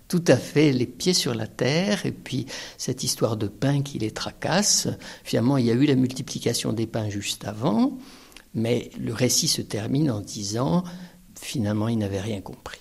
Tout 0.09 0.25
à 0.27 0.37
fait, 0.37 0.73
les 0.73 0.87
pieds 0.87 1.15
sur 1.15 1.35
la 1.35 1.47
terre, 1.47 2.07
et 2.07 2.13
puis 2.13 2.47
cette 2.79 3.05
histoire 3.05 3.37
de 3.37 3.47
pain 3.47 3.83
qui 3.83 3.99
les 3.99 4.11
tracasse. 4.11 4.89
Finalement, 5.23 5.59
il 5.59 5.67
y 5.67 5.71
a 5.71 5.75
eu 5.75 5.85
la 5.85 5.97
multiplication 5.97 6.73
des 6.73 6.87
pains 6.87 7.11
juste 7.11 7.45
avant. 7.45 7.99
Mais 8.55 8.91
le 8.99 9.13
récit 9.13 9.49
se 9.49 9.63
termine 9.63 10.11
en 10.11 10.21
disant 10.21 10.85
finalement 11.39 11.89
il 11.89 11.99
n'avait 11.99 12.21
rien 12.21 12.41
compris. 12.41 12.81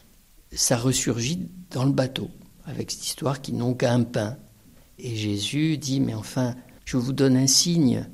Ça 0.52 0.78
ressurgit 0.78 1.48
dans 1.70 1.86
le 1.86 1.92
bateau 1.92 2.30
avec 2.66 2.92
cette 2.92 3.06
histoire 3.06 3.42
qui 3.42 3.54
n'ont 3.54 3.74
qu'un 3.74 4.04
pain. 4.04 4.38
Et 5.00 5.16
Jésus 5.16 5.78
dit 5.78 6.00
mais 6.00 6.14
enfin 6.14 6.56
je 6.86 6.98
vous 6.98 7.14
donne 7.14 7.38
un 7.38 7.48
signe 7.48 8.08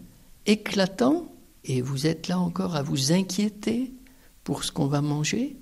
éclatant 0.46 1.32
et 1.64 1.82
vous 1.82 2.08
êtes 2.08 2.28
là 2.28 2.40
encore 2.40 2.76
à 2.76 2.84
vous 2.84 3.12
inquiéter 3.12 3.94
pour 4.44 4.64
ce 4.64 4.72
qu'on 4.72 4.88
va 4.88 5.02
manger. 5.02 5.58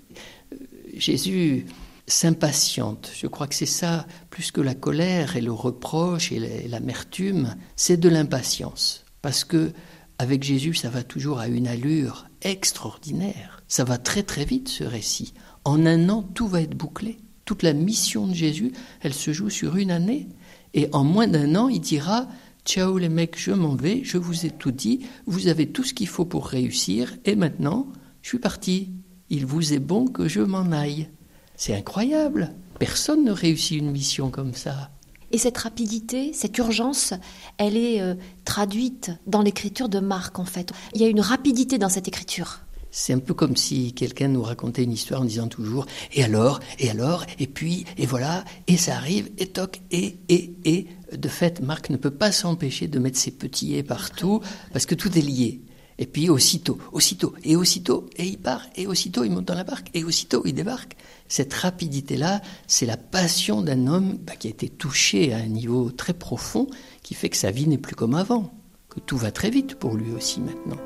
Euh, 0.54 0.58
Jésus 0.94 1.66
s'impatiente. 2.08 3.12
Je 3.16 3.28
crois 3.28 3.48
que 3.48 3.56
c'est 3.56 3.66
ça, 3.66 4.06
plus 4.30 4.52
que 4.52 4.62
la 4.62 4.76
colère 4.76 5.36
et 5.36 5.42
le 5.42 5.52
reproche 5.52 6.32
et 6.32 6.68
l'amertume, 6.68 7.56
c'est 7.76 7.98
de 7.98 8.10
l'impatience. 8.10 9.06
Parce 9.22 9.44
que 9.44 9.72
avec 10.18 10.44
Jésus, 10.44 10.74
ça 10.74 10.90
va 10.90 11.04
toujours 11.04 11.40
à 11.40 11.48
une 11.48 11.68
allure 11.68 12.28
extraordinaire. 12.42 13.64
Ça 13.68 13.84
va 13.84 13.98
très 13.98 14.24
très 14.24 14.46
vite 14.46 14.70
ce 14.70 14.84
récit. 14.84 15.34
En 15.64 15.86
un 15.86 16.10
an, 16.10 16.24
tout 16.24 16.48
va 16.48 16.62
être 16.62 16.78
bouclé. 16.78 17.18
Toute 17.44 17.64
la 17.64 17.74
mission 17.74 18.28
de 18.28 18.34
Jésus, 18.34 18.72
elle 19.02 19.14
se 19.14 19.34
joue 19.34 19.50
sur 19.50 19.76
une 19.76 19.92
année. 19.92 20.30
Et 20.74 20.90
en 20.94 21.04
moins 21.04 21.28
d'un 21.28 21.56
an, 21.56 21.68
il 21.68 21.82
dira 21.82 22.28
Ciao 22.66 22.98
les 22.98 23.10
mecs, 23.10 23.38
je 23.38 23.52
m'en 23.52 23.76
vais, 23.76 24.04
je 24.04 24.18
vous 24.18 24.48
ai 24.48 24.50
tout 24.50 24.72
dit, 24.72 25.06
vous 25.28 25.48
avez 25.48 25.70
tout 25.70 25.84
ce 25.84 25.94
qu'il 25.94 26.08
faut 26.08 26.26
pour 26.26 26.48
réussir, 26.48 27.16
et 27.24 27.36
maintenant, 27.36 27.88
je 28.24 28.30
suis 28.30 28.40
parti. 28.40 28.90
Il 29.30 29.46
vous 29.46 29.74
est 29.74 29.80
bon 29.80 30.08
que 30.08 30.28
je 30.28 30.42
m'en 30.42 30.72
aille. 30.72 31.10
C'est 31.56 31.76
incroyable. 31.76 32.54
Personne 32.80 33.24
ne 33.24 33.32
réussit 33.32 33.78
une 33.78 33.92
mission 33.92 34.32
comme 34.32 34.56
ça. 34.56 34.90
Et 35.32 35.38
cette 35.38 35.58
rapidité, 35.58 36.34
cette 36.34 36.58
urgence, 36.58 37.14
elle 37.58 37.78
est 37.78 38.02
euh, 38.02 38.16
traduite 38.46 39.12
dans 39.28 39.42
l'écriture 39.42 39.90
de 39.90 40.00
Marc, 40.00 40.40
en 40.40 40.46
fait. 40.46 40.72
Il 40.94 41.02
y 41.02 41.06
a 41.06 41.08
une 41.08 41.22
rapidité 41.22 41.78
dans 41.78 41.90
cette 41.90 42.08
écriture. 42.08 42.60
C'est 42.98 43.12
un 43.12 43.20
peu 43.20 43.34
comme 43.34 43.58
si 43.58 43.92
quelqu'un 43.92 44.30
nous 44.30 44.42
racontait 44.42 44.84
une 44.84 44.94
histoire 44.94 45.20
en 45.20 45.26
disant 45.26 45.50
toujours 45.50 45.86
et 46.14 46.24
alors, 46.24 46.62
et 46.80 46.90
alors, 46.90 47.26
et 47.40 47.48
puis, 47.48 47.84
et 47.98 48.06
voilà, 48.06 48.46
et 48.68 48.78
ça 48.78 48.96
arrive, 48.96 49.30
et 49.38 49.48
toc, 49.48 49.82
et, 49.92 50.16
et, 50.30 50.54
et. 50.64 50.88
De 51.12 51.28
fait, 51.28 51.60
Marc 51.60 51.90
ne 51.90 51.98
peut 51.98 52.10
pas 52.10 52.32
s'empêcher 52.32 52.88
de 52.88 52.98
mettre 52.98 53.18
ses 53.18 53.32
petits 53.32 53.76
et 53.76 53.84
partout 53.84 54.40
parce 54.72 54.86
que 54.86 54.96
tout 54.96 55.18
est 55.18 55.22
lié. 55.22 55.62
Et 55.98 56.06
puis 56.06 56.30
aussitôt, 56.30 56.78
aussitôt, 56.94 57.34
et 57.44 57.58
aussitôt, 57.58 58.10
et 58.16 58.26
il 58.26 58.38
part, 58.38 58.66
et 58.78 58.88
aussitôt 58.88 59.26
il 59.26 59.32
monte 59.32 59.46
dans 59.46 59.56
la 59.56 59.64
barque, 59.66 59.90
et 59.94 60.06
aussitôt 60.06 60.44
il 60.46 60.54
débarque. 60.54 60.96
Cette 61.28 61.54
rapidité-là, 61.54 62.42
c'est 62.68 62.86
la 62.86 62.98
passion 62.98 63.62
d'un 63.62 63.88
homme 63.88 64.18
bah, 64.22 64.36
qui 64.36 64.48
a 64.48 64.52
été 64.52 64.70
touché 64.70 65.34
à 65.34 65.38
un 65.38 65.48
niveau 65.48 65.92
très 65.92 66.14
profond, 66.14 66.68
qui 67.02 67.16
fait 67.16 67.30
que 67.30 67.38
sa 67.38 67.52
vie 67.52 67.68
n'est 67.68 67.78
plus 67.78 67.96
comme 67.96 68.16
avant, 68.16 68.54
que 68.90 69.00
tout 69.00 69.18
va 69.18 69.32
très 69.32 69.50
vite 69.50 69.76
pour 69.76 69.96
lui 69.96 70.12
aussi 70.12 70.40
maintenant. 70.40 70.78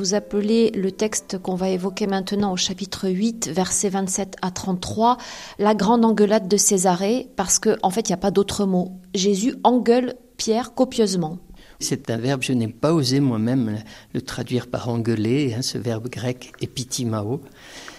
Vous 0.00 0.14
appelez 0.14 0.70
le 0.70 0.92
texte 0.92 1.36
qu'on 1.36 1.56
va 1.56 1.68
évoquer 1.68 2.06
maintenant 2.06 2.54
au 2.54 2.56
chapitre 2.56 3.10
8, 3.10 3.50
versets 3.50 3.90
27 3.90 4.36
à 4.40 4.50
33, 4.50 5.18
la 5.58 5.74
grande 5.74 6.06
engueulade 6.06 6.48
de 6.48 6.56
Césarée, 6.56 7.28
parce 7.36 7.58
qu'en 7.58 7.76
en 7.82 7.90
fait, 7.90 8.08
il 8.08 8.12
n'y 8.12 8.14
a 8.14 8.16
pas 8.16 8.30
d'autre 8.30 8.64
mot. 8.64 8.92
Jésus 9.14 9.56
engueule 9.62 10.14
Pierre 10.38 10.72
copieusement. 10.72 11.36
C'est 11.80 12.10
un 12.10 12.16
verbe, 12.16 12.42
je 12.42 12.54
n'ai 12.54 12.68
pas 12.68 12.94
osé 12.94 13.20
moi-même 13.20 13.82
le 14.14 14.22
traduire 14.22 14.68
par 14.68 14.88
engueuler, 14.88 15.52
hein, 15.52 15.60
ce 15.60 15.76
verbe 15.76 16.08
grec 16.08 16.52
epitimao. 16.62 17.42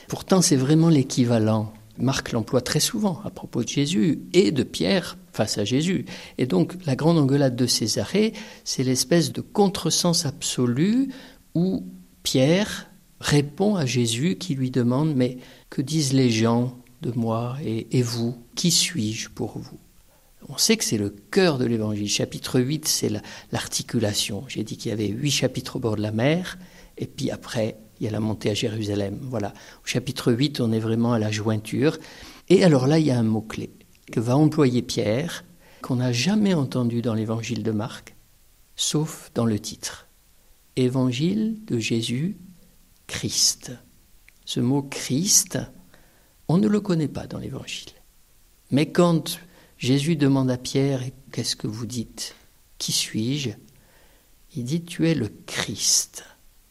Pourtant, 0.08 0.42
c'est 0.42 0.56
vraiment 0.56 0.90
l'équivalent. 0.90 1.72
Marc 2.00 2.32
l'emploie 2.32 2.62
très 2.62 2.80
souvent 2.80 3.22
à 3.24 3.30
propos 3.30 3.62
de 3.62 3.68
Jésus 3.68 4.22
et 4.34 4.52
de 4.52 4.64
Pierre 4.64 5.18
face 5.34 5.60
à 5.60 5.66
Jésus. 5.66 6.06
Et 6.40 6.48
donc, 6.48 6.74
la 6.86 6.96
grande 6.96 7.20
engueulade 7.20 7.56
de 7.56 7.68
Césarée, 7.68 8.34
c'est 8.64 8.84
l'espèce 8.84 9.32
de 9.32 9.42
contresens 9.42 10.26
absolu 10.26 11.10
où 11.56 11.86
Pierre 12.24 12.90
répond 13.20 13.76
à 13.76 13.86
Jésus 13.86 14.36
qui 14.38 14.56
lui 14.56 14.72
demande 14.72 15.16
Mais 15.16 15.38
que 15.70 15.82
disent 15.82 16.14
les 16.14 16.30
gens 16.30 16.78
de 17.02 17.12
moi 17.12 17.58
et, 17.64 18.02
vous? 18.02 18.38
Qui 18.56 18.72
suis-je 18.72 19.30
pour 19.30 19.58
vous? 19.58 19.80
On 20.50 20.58
sait 20.58 20.78
que 20.78 20.84
c'est 20.84 20.98
le 20.98 21.10
cœur 21.10 21.58
de 21.58 21.66
l'évangile. 21.66 22.10
Chapitre 22.10 22.60
8, 22.60 22.88
c'est 22.88 23.12
l'articulation. 23.52 24.44
J'ai 24.48 24.64
dit 24.64 24.78
qu'il 24.78 24.90
y 24.90 24.94
avait 24.94 25.08
huit 25.08 25.32
chapitres 25.32 25.78
au 25.78 25.80
bord 25.80 25.96
de 25.96 26.02
la 26.02 26.12
mer, 26.12 26.58
et 26.98 27.06
puis 27.06 27.32
après, 27.32 27.78
il 28.00 28.06
y 28.06 28.08
a 28.08 28.12
la 28.12 28.20
montée 28.20 28.50
à 28.50 28.54
Jérusalem. 28.54 29.20
Voilà. 29.22 29.54
Au 29.84 29.88
chapitre 29.88 30.34
8, 30.34 30.60
on 30.60 30.72
est 30.72 30.80
vraiment 30.80 31.14
à 31.14 31.20
la 31.20 31.32
jointure. 31.32 31.98
Et 32.50 32.64
alors 32.64 32.88
là, 32.88 33.00
il 33.00 33.06
y 33.06 33.12
a 33.12 33.18
un 33.18 33.24
mot-clé 33.24 33.72
que 34.12 34.20
va 34.20 34.36
employer 34.36 34.82
Pierre, 34.82 35.46
qu'on 35.82 35.98
n'a 35.98 36.12
jamais 36.12 36.54
entendu 36.54 37.02
dans 37.02 37.14
l'évangile 37.14 37.64
de 37.64 37.72
Marc, 37.72 38.16
sauf 38.76 39.32
dans 39.34 39.46
le 39.46 39.60
titre. 39.60 40.08
Évangile 40.78 41.64
de 41.66 41.80
Jésus 41.80 42.38
Christ. 43.08 43.74
Ce 44.46 44.62
mot 44.62 44.82
Christ, 44.84 45.60
on 46.48 46.58
ne 46.58 46.68
le 46.68 46.80
connaît 46.80 47.10
pas 47.10 47.28
dans 47.28 47.40
l'Évangile. 47.40 47.92
Mais 48.72 48.90
quand 48.90 49.40
Jésus 49.78 50.16
demande 50.16 50.50
à 50.50 50.58
Pierre, 50.58 51.04
qu'est-ce 51.32 51.58
que 51.58 51.68
vous 51.68 51.86
dites? 51.86 52.36
Qui 52.78 52.94
suis-je? 52.94 53.52
Il 54.56 54.64
dit, 54.64 54.84
tu 54.84 55.10
es 55.10 55.14
le 55.14 55.30
Christ. 55.46 56.24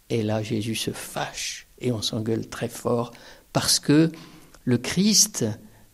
Et 0.09 0.23
là, 0.23 0.43
Jésus 0.43 0.77
se 0.77 0.93
fâche 0.93 1.67
et 1.79 1.93
on 1.93 2.03
s'engueule 2.03 2.49
très 2.49 2.69
fort 2.69 3.13
parce 3.53 3.79
que 3.81 4.11
le 4.65 4.79
Christ, 4.79 5.45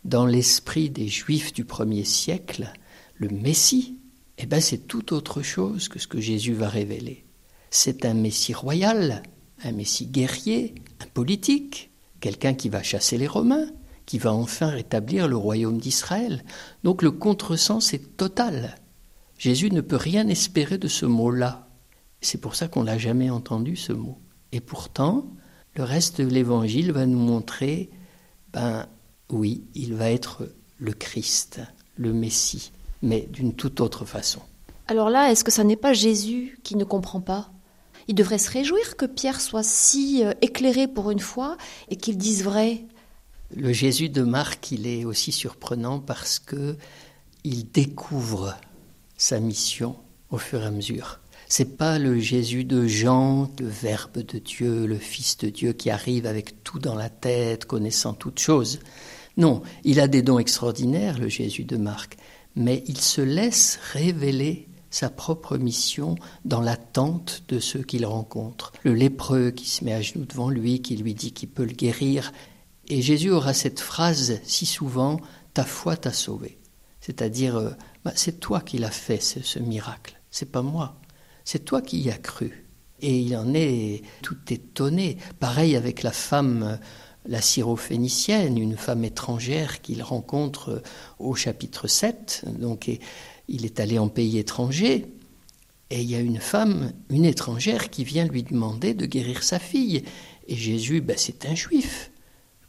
dans 0.05 0.27
l'esprit 0.27 0.91
des 0.91 1.09
Juifs 1.09 1.53
du 1.53 1.65
premier 1.65 2.05
siècle, 2.05 2.73
le 3.17 3.29
Messie, 3.29 3.99
eh 4.39 4.47
ben, 4.47 4.61
c'est 4.61 4.87
tout 4.87 5.13
autre 5.13 5.43
chose 5.43 5.89
que 5.89 5.99
ce 5.99 6.07
que 6.07 6.21
Jésus 6.21 6.55
va 6.55 6.69
révéler. 6.69 7.26
C'est 7.71 8.05
un 8.05 8.15
Messie 8.15 8.55
royal, 8.55 9.23
un 9.65 9.73
Messie 9.73 10.07
guerrier, 10.07 10.75
un 11.01 11.07
politique, 11.07 11.91
quelqu'un 12.21 12.55
qui 12.55 12.69
va 12.69 12.83
chasser 12.83 13.19
les 13.19 13.27
Romains, 13.27 13.67
qui 14.07 14.19
va 14.19 14.33
enfin 14.33 14.69
rétablir 14.69 15.29
le 15.29 15.37
royaume 15.37 15.79
d'Israël. 15.79 16.45
Donc 16.85 17.03
le 17.03 17.11
contresens 17.11 17.93
est 17.93 18.17
total. 18.17 18.77
Jésus 19.37 19.71
ne 19.71 19.81
peut 19.81 19.97
rien 19.97 20.29
espérer 20.29 20.79
de 20.79 20.89
ce 20.89 21.05
mot-là. 21.07 21.69
C'est 22.21 22.41
pour 22.41 22.55
ça 22.55 22.69
qu'on 22.69 22.85
l'a 22.85 22.99
jamais 22.99 23.31
entendu 23.31 23.77
ce 23.77 23.93
mot. 23.93 24.19
Et 24.53 24.61
pourtant, 24.61 25.27
le 25.75 25.85
reste 25.85 26.21
de 26.21 26.29
l'évangile 26.29 26.93
va 26.93 27.05
nous 27.05 27.19
montrer, 27.19 27.91
ben 28.53 28.87
oui, 29.31 29.65
il 29.75 29.95
va 29.95 30.11
être 30.11 30.49
le 30.79 30.93
Christ, 30.93 31.61
le 31.97 32.13
Messie, 32.13 32.73
mais 33.03 33.29
d'une 33.31 33.55
toute 33.55 33.81
autre 33.81 34.05
façon. 34.05 34.41
Alors 34.89 35.11
là, 35.11 35.31
est-ce 35.31 35.45
que 35.45 35.51
ça 35.51 35.65
n'est 35.65 35.77
pas 35.77 35.93
Jésus 35.93 36.59
qui 36.63 36.77
ne 36.77 36.85
comprend 36.85 37.21
pas? 37.21 37.51
Il 38.09 38.15
devrait 38.15 38.39
se 38.39 38.51
réjouir 38.51 38.97
que 38.97 39.07
Pierre 39.07 39.41
soit 39.41 39.65
si 39.65 40.25
euh, 40.25 40.33
éclairé 40.43 40.89
pour 40.89 41.11
une 41.11 41.21
fois 41.21 41.57
et 41.89 41.97
qu'il 41.97 42.17
dise 42.17 42.45
vrai. 42.45 42.85
Le 43.55 43.73
Jésus 43.73 44.09
de 44.09 44.23
Marc, 44.23 44.73
il 44.73 44.87
est 44.87 45.05
aussi 45.05 45.33
surprenant 45.33 46.01
parce 46.01 46.39
que 46.39 46.77
il 47.45 47.71
découvre 47.71 48.57
sa 49.17 49.39
mission 49.39 49.97
au 50.31 50.39
fur 50.39 50.63
et 50.63 50.67
à 50.67 50.71
mesure. 50.71 51.21
C'est 51.49 51.77
pas 51.77 52.01
le 52.01 52.19
Jésus 52.19 52.65
de 52.65 52.89
Jean, 52.89 53.49
le 53.61 53.69
Verbe 53.69 54.19
de 54.19 54.41
Dieu, 54.41 54.85
le 54.87 54.99
Fils 54.99 55.39
de 55.39 55.49
Dieu 55.49 55.73
qui 55.73 55.91
arrive 55.91 56.27
avec 56.27 56.65
tout 56.65 56.81
dans 56.81 56.97
la 56.97 57.09
tête, 57.09 57.67
connaissant 57.67 58.15
toutes 58.15 58.41
choses. 58.41 58.81
Non, 59.37 59.63
il 59.85 60.01
a 60.01 60.09
des 60.09 60.23
dons 60.23 60.41
extraordinaires, 60.41 61.19
le 61.19 61.29
Jésus 61.29 61.65
de 61.65 61.77
Marc, 61.77 62.17
mais 62.57 62.83
il 62.89 63.01
se 63.01 63.21
laisse 63.21 63.79
révéler 63.93 64.67
sa 64.91 65.11
propre 65.11 65.59
mission 65.59 66.15
dans 66.45 66.61
l'attente 66.61 67.43
de 67.49 67.59
ceux 67.59 67.83
qu'il 67.83 68.07
rencontre. 68.07 68.73
Le 68.85 68.95
lépreux 68.95 69.51
qui 69.51 69.69
se 69.69 69.85
met 69.85 69.93
à 69.93 70.03
genoux 70.03 70.25
devant 70.25 70.51
lui, 70.51 70.83
qui 70.83 70.97
lui 70.97 71.15
dit 71.15 71.33
qu'il 71.33 71.49
peut 71.49 71.65
le 71.65 71.73
guérir. 71.73 72.33
Et 72.89 73.03
Jésus 73.03 73.31
aura 73.31 73.55
cette 73.55 73.81
phrase 73.81 74.41
si 74.45 74.67
souvent, 74.67 75.21
ta 75.55 75.65
foi 75.65 75.97
t'a 75.97 76.13
sauvé. 76.13 76.59
C'est-à-dire, 77.01 77.57
euh, 77.57 77.71
bah, 78.05 78.13
c'est 78.15 78.41
toi 78.41 78.61
qui 78.61 78.79
l'as 78.79 78.91
fait, 78.91 79.21
ce, 79.21 79.41
ce 79.43 79.59
miracle. 79.59 80.21
C'est 80.31 80.51
pas 80.51 80.63
moi. 80.63 80.97
C'est 81.45 81.65
toi 81.65 81.81
qui 81.81 82.01
y 82.01 82.11
as 82.11 82.19
cru. 82.19 82.67
Et 83.01 83.21
il 83.21 83.37
en 83.37 83.55
est 83.55 84.03
tout 84.23 84.39
étonné. 84.49 85.19
Pareil 85.39 85.77
avec 85.77 86.03
la 86.03 86.13
femme, 86.13 86.63
euh, 86.63 86.77
la 87.27 87.41
syrophénicienne, 87.41 88.59
une 88.59 88.77
femme 88.77 89.05
étrangère 89.05 89.83
qu'il 89.83 90.03
rencontre 90.03 90.71
euh, 90.71 90.83
au 91.19 91.35
chapitre 91.35 91.89
7. 91.89 92.45
Donc, 92.59 92.91
il 93.49 93.65
est 93.65 93.81
allé 93.81 93.99
en 93.99 94.09
pays 94.09 94.39
étranger, 94.39 95.07
et 95.91 96.03
il 96.03 96.11
y 96.11 96.17
a 96.17 96.21
une 96.21 96.41
femme, 96.41 96.93
une 97.11 97.25
étrangère, 97.25 97.91
qui 97.91 98.05
vient 98.05 98.27
lui 98.27 98.43
demander 98.43 98.93
de 98.93 99.07
guérir 99.07 99.43
sa 99.43 99.59
fille. 99.59 100.03
Et 100.49 100.57
Jésus, 100.57 101.01
ben, 101.01 101.17
c'est 101.17 101.47
un 101.47 101.55
juif. 101.55 102.11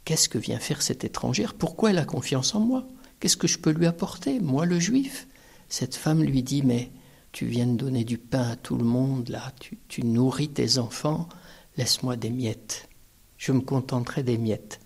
Qu'est-ce 0.04 0.28
que 0.28 0.38
vient 0.38 0.60
faire 0.60 0.82
cette 0.82 1.04
étrangère? 1.04 1.54
Pourquoi 1.54 1.90
elle 1.90 1.98
a 1.98 2.04
confiance 2.04 2.54
en 2.54 2.60
moi? 2.60 2.86
Qu'est-ce 3.20 3.36
que 3.36 3.48
je 3.48 3.58
peux 3.58 3.72
lui 3.72 3.86
apporter, 3.86 4.38
moi 4.38 4.66
le 4.66 4.78
juif? 4.78 5.26
Cette 5.68 5.96
femme 5.96 6.22
lui 6.22 6.42
dit, 6.42 6.62
mais 6.62 6.90
tu 7.32 7.46
viens 7.46 7.66
de 7.66 7.76
donner 7.76 8.04
du 8.04 8.16
pain 8.16 8.50
à 8.50 8.56
tout 8.56 8.76
le 8.76 8.84
monde, 8.84 9.28
là, 9.28 9.52
tu, 9.88 10.04
nourris 10.04 10.48
tes 10.48 10.78
enfants, 10.78 11.28
laisse-moi 11.76 12.16
des 12.16 12.30
miettes. 12.30 12.88
Je 13.36 13.52
me 13.52 13.60
contenterai 13.60 14.22
des 14.22 14.38
miettes. 14.38 14.80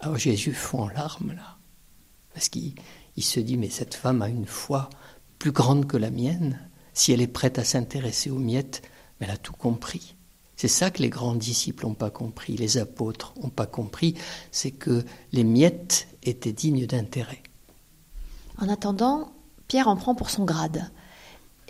Alors 0.00 0.18
Jésus 0.18 0.52
fond 0.52 0.82
en 0.82 0.88
larmes, 0.88 1.32
là. 1.34 1.56
Parce 2.34 2.48
qu'il 2.48 2.74
se 3.16 3.40
dit, 3.40 3.56
mais 3.56 3.70
cette 3.70 3.94
femme 3.94 4.20
a 4.20 4.28
une 4.28 4.44
foi 4.44 4.90
plus 5.38 5.52
grande 5.52 5.86
que 5.86 5.96
la 5.96 6.10
mienne, 6.10 6.58
si 6.92 7.12
elle 7.12 7.20
est 7.20 7.26
prête 7.26 7.58
à 7.58 7.64
s'intéresser 7.64 8.30
aux 8.30 8.38
miettes, 8.38 8.82
elle 9.20 9.30
a 9.30 9.36
tout 9.36 9.52
compris. 9.52 10.14
C'est 10.56 10.68
ça 10.68 10.90
que 10.90 11.02
les 11.02 11.10
grands 11.10 11.34
disciples 11.34 11.86
n'ont 11.86 11.94
pas 11.94 12.10
compris, 12.10 12.56
les 12.56 12.78
apôtres 12.78 13.34
n'ont 13.42 13.50
pas 13.50 13.66
compris, 13.66 14.14
c'est 14.50 14.70
que 14.70 15.04
les 15.32 15.44
miettes 15.44 16.08
étaient 16.22 16.52
dignes 16.52 16.86
d'intérêt. 16.86 17.42
En 18.58 18.68
attendant, 18.68 19.32
Pierre 19.68 19.88
en 19.88 19.96
prend 19.96 20.14
pour 20.14 20.30
son 20.30 20.44
grade. 20.44 20.90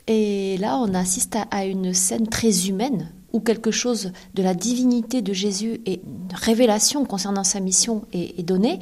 Et 0.06 0.56
là, 0.58 0.78
on 0.78 0.94
assiste 0.94 1.36
à 1.50 1.64
une 1.64 1.92
scène 1.92 2.28
très 2.28 2.68
humaine 2.68 3.12
où 3.36 3.40
quelque 3.40 3.70
chose 3.70 4.12
de 4.32 4.42
la 4.42 4.54
divinité 4.54 5.20
de 5.20 5.34
Jésus 5.34 5.82
et 5.84 6.00
une 6.02 6.34
révélation 6.34 7.04
concernant 7.04 7.44
sa 7.44 7.60
mission 7.60 8.06
est, 8.14 8.42
donnée, 8.42 8.78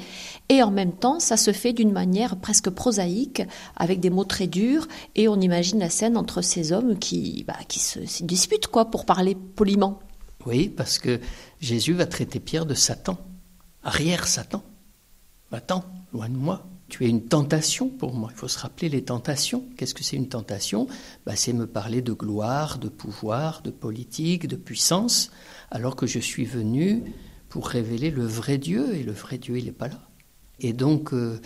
et 0.49 0.63
en 0.63 0.71
même 0.71 0.93
temps, 0.93 1.19
ça 1.19 1.37
se 1.37 1.53
fait 1.53 1.73
d'une 1.73 1.91
manière 1.91 2.37
presque 2.37 2.71
prosaïque, 2.71 3.43
avec 3.75 3.99
des 3.99 4.11
mots 4.11 4.25
très 4.25 4.47
durs, 4.47 4.87
et 5.17 5.27
on 5.27 5.41
imagine 5.41 5.81
la 5.81 5.91
scène 5.91 6.17
entre 6.17 6.41
ces 6.41 6.71
hommes 6.71 6.97
qui, 7.01 7.45
bah, 7.49 7.59
qui 7.67 7.81
se, 7.81 7.99
disputent, 8.23 8.69
quoi, 8.69 8.93
pour 8.93 9.07
parler 9.07 9.35
poliment. 9.35 9.99
Oui, 10.47 10.69
parce 10.69 11.01
que 11.01 11.19
Jésus 11.61 11.95
va 11.95 12.07
traiter 12.07 12.39
Pierre 12.39 12.67
de 12.67 12.75
Satan, 12.75 13.19
arrière 13.83 14.29
Satan. 14.29 14.63
Attends, 15.51 15.85
loin 16.13 16.29
de 16.29 16.37
moi. 16.37 16.65
Tu 16.95 17.05
es 17.07 17.09
une 17.09 17.27
tentation 17.27 17.89
pour 17.89 18.15
moi. 18.15 18.29
Il 18.33 18.37
faut 18.37 18.47
se 18.47 18.61
rappeler 18.61 18.89
les 18.89 19.03
tentations. 19.03 19.65
Qu'est-ce 19.77 19.95
que 19.95 20.05
c'est 20.05 20.15
une 20.15 20.29
tentation? 20.29 20.87
Bah, 21.27 21.35
C'est 21.35 21.53
me 21.53 21.67
parler 21.67 22.03
de 22.03 22.13
gloire, 22.13 22.79
de 22.79 22.89
pouvoir, 22.89 23.63
de 23.63 23.73
politique, 23.73 24.47
de 24.47 24.55
puissance, 24.55 25.33
alors 25.73 25.97
que 25.97 26.07
je 26.07 26.21
suis 26.21 26.45
venu 26.45 27.03
pour 27.49 27.67
révéler 27.67 28.13
le 28.13 28.25
vrai 28.25 28.59
Dieu, 28.59 28.95
et 28.95 29.03
le 29.03 29.11
vrai 29.11 29.39
Dieu, 29.39 29.59
il 29.59 29.65
n'est 29.65 29.73
pas 29.73 29.89
là. 29.89 30.09
Et 30.61 30.73
donc, 30.73 31.13
euh, 31.13 31.41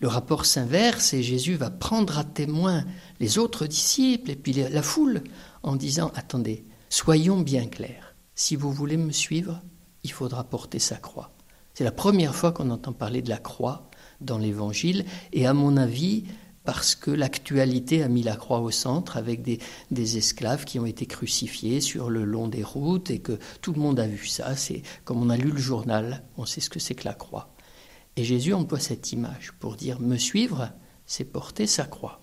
le 0.00 0.08
rapport 0.08 0.44
s'inverse, 0.44 1.14
et 1.14 1.22
Jésus 1.22 1.54
va 1.54 1.70
prendre 1.70 2.18
à 2.18 2.24
témoin 2.24 2.84
les 3.20 3.38
autres 3.38 3.68
disciples, 3.68 4.32
et 4.32 4.34
puis 4.34 4.52
la 4.52 4.82
foule, 4.82 5.22
en 5.62 5.76
disant, 5.76 6.10
attendez, 6.16 6.64
soyons 6.88 7.40
bien 7.40 7.66
clairs, 7.66 8.16
si 8.34 8.56
vous 8.56 8.72
voulez 8.72 8.96
me 8.96 9.12
suivre, 9.12 9.62
il 10.02 10.10
faudra 10.10 10.42
porter 10.42 10.80
sa 10.80 10.96
croix. 10.96 11.30
C'est 11.74 11.84
la 11.84 11.92
première 11.92 12.34
fois 12.34 12.50
qu'on 12.50 12.70
entend 12.70 12.92
parler 12.92 13.22
de 13.22 13.28
la 13.28 13.38
croix 13.38 13.88
dans 14.20 14.38
l'Évangile, 14.38 15.04
et 15.32 15.46
à 15.46 15.54
mon 15.54 15.76
avis, 15.76 16.24
parce 16.64 16.94
que 16.94 17.10
l'actualité 17.10 18.02
a 18.02 18.08
mis 18.08 18.22
la 18.22 18.36
croix 18.36 18.60
au 18.60 18.70
centre 18.70 19.16
avec 19.16 19.42
des, 19.42 19.58
des, 19.90 20.18
esclaves 20.18 20.66
qui 20.66 20.78
ont 20.78 20.84
été 20.84 21.06
crucifiés 21.06 21.80
sur 21.80 22.10
le 22.10 22.24
long 22.24 22.46
des 22.46 22.62
routes 22.62 23.10
et 23.10 23.20
que 23.20 23.38
tout 23.62 23.72
le 23.72 23.80
monde 23.80 23.98
a 23.98 24.06
vu 24.06 24.26
ça. 24.26 24.54
C'est 24.54 24.82
comme 25.04 25.22
on 25.22 25.30
a 25.30 25.36
lu 25.38 25.50
le 25.50 25.58
journal, 25.58 26.24
on 26.36 26.44
sait 26.44 26.60
ce 26.60 26.68
que 26.68 26.78
c'est 26.78 26.94
que 26.94 27.06
la 27.06 27.14
croix. 27.14 27.54
Et 28.16 28.24
Jésus 28.24 28.52
emploie 28.52 28.80
cette 28.80 29.12
image 29.12 29.52
pour 29.60 29.76
dire 29.76 29.98
me 30.00 30.18
suivre, 30.18 30.70
c'est 31.06 31.24
porter 31.24 31.66
sa 31.66 31.84
croix. 31.84 32.20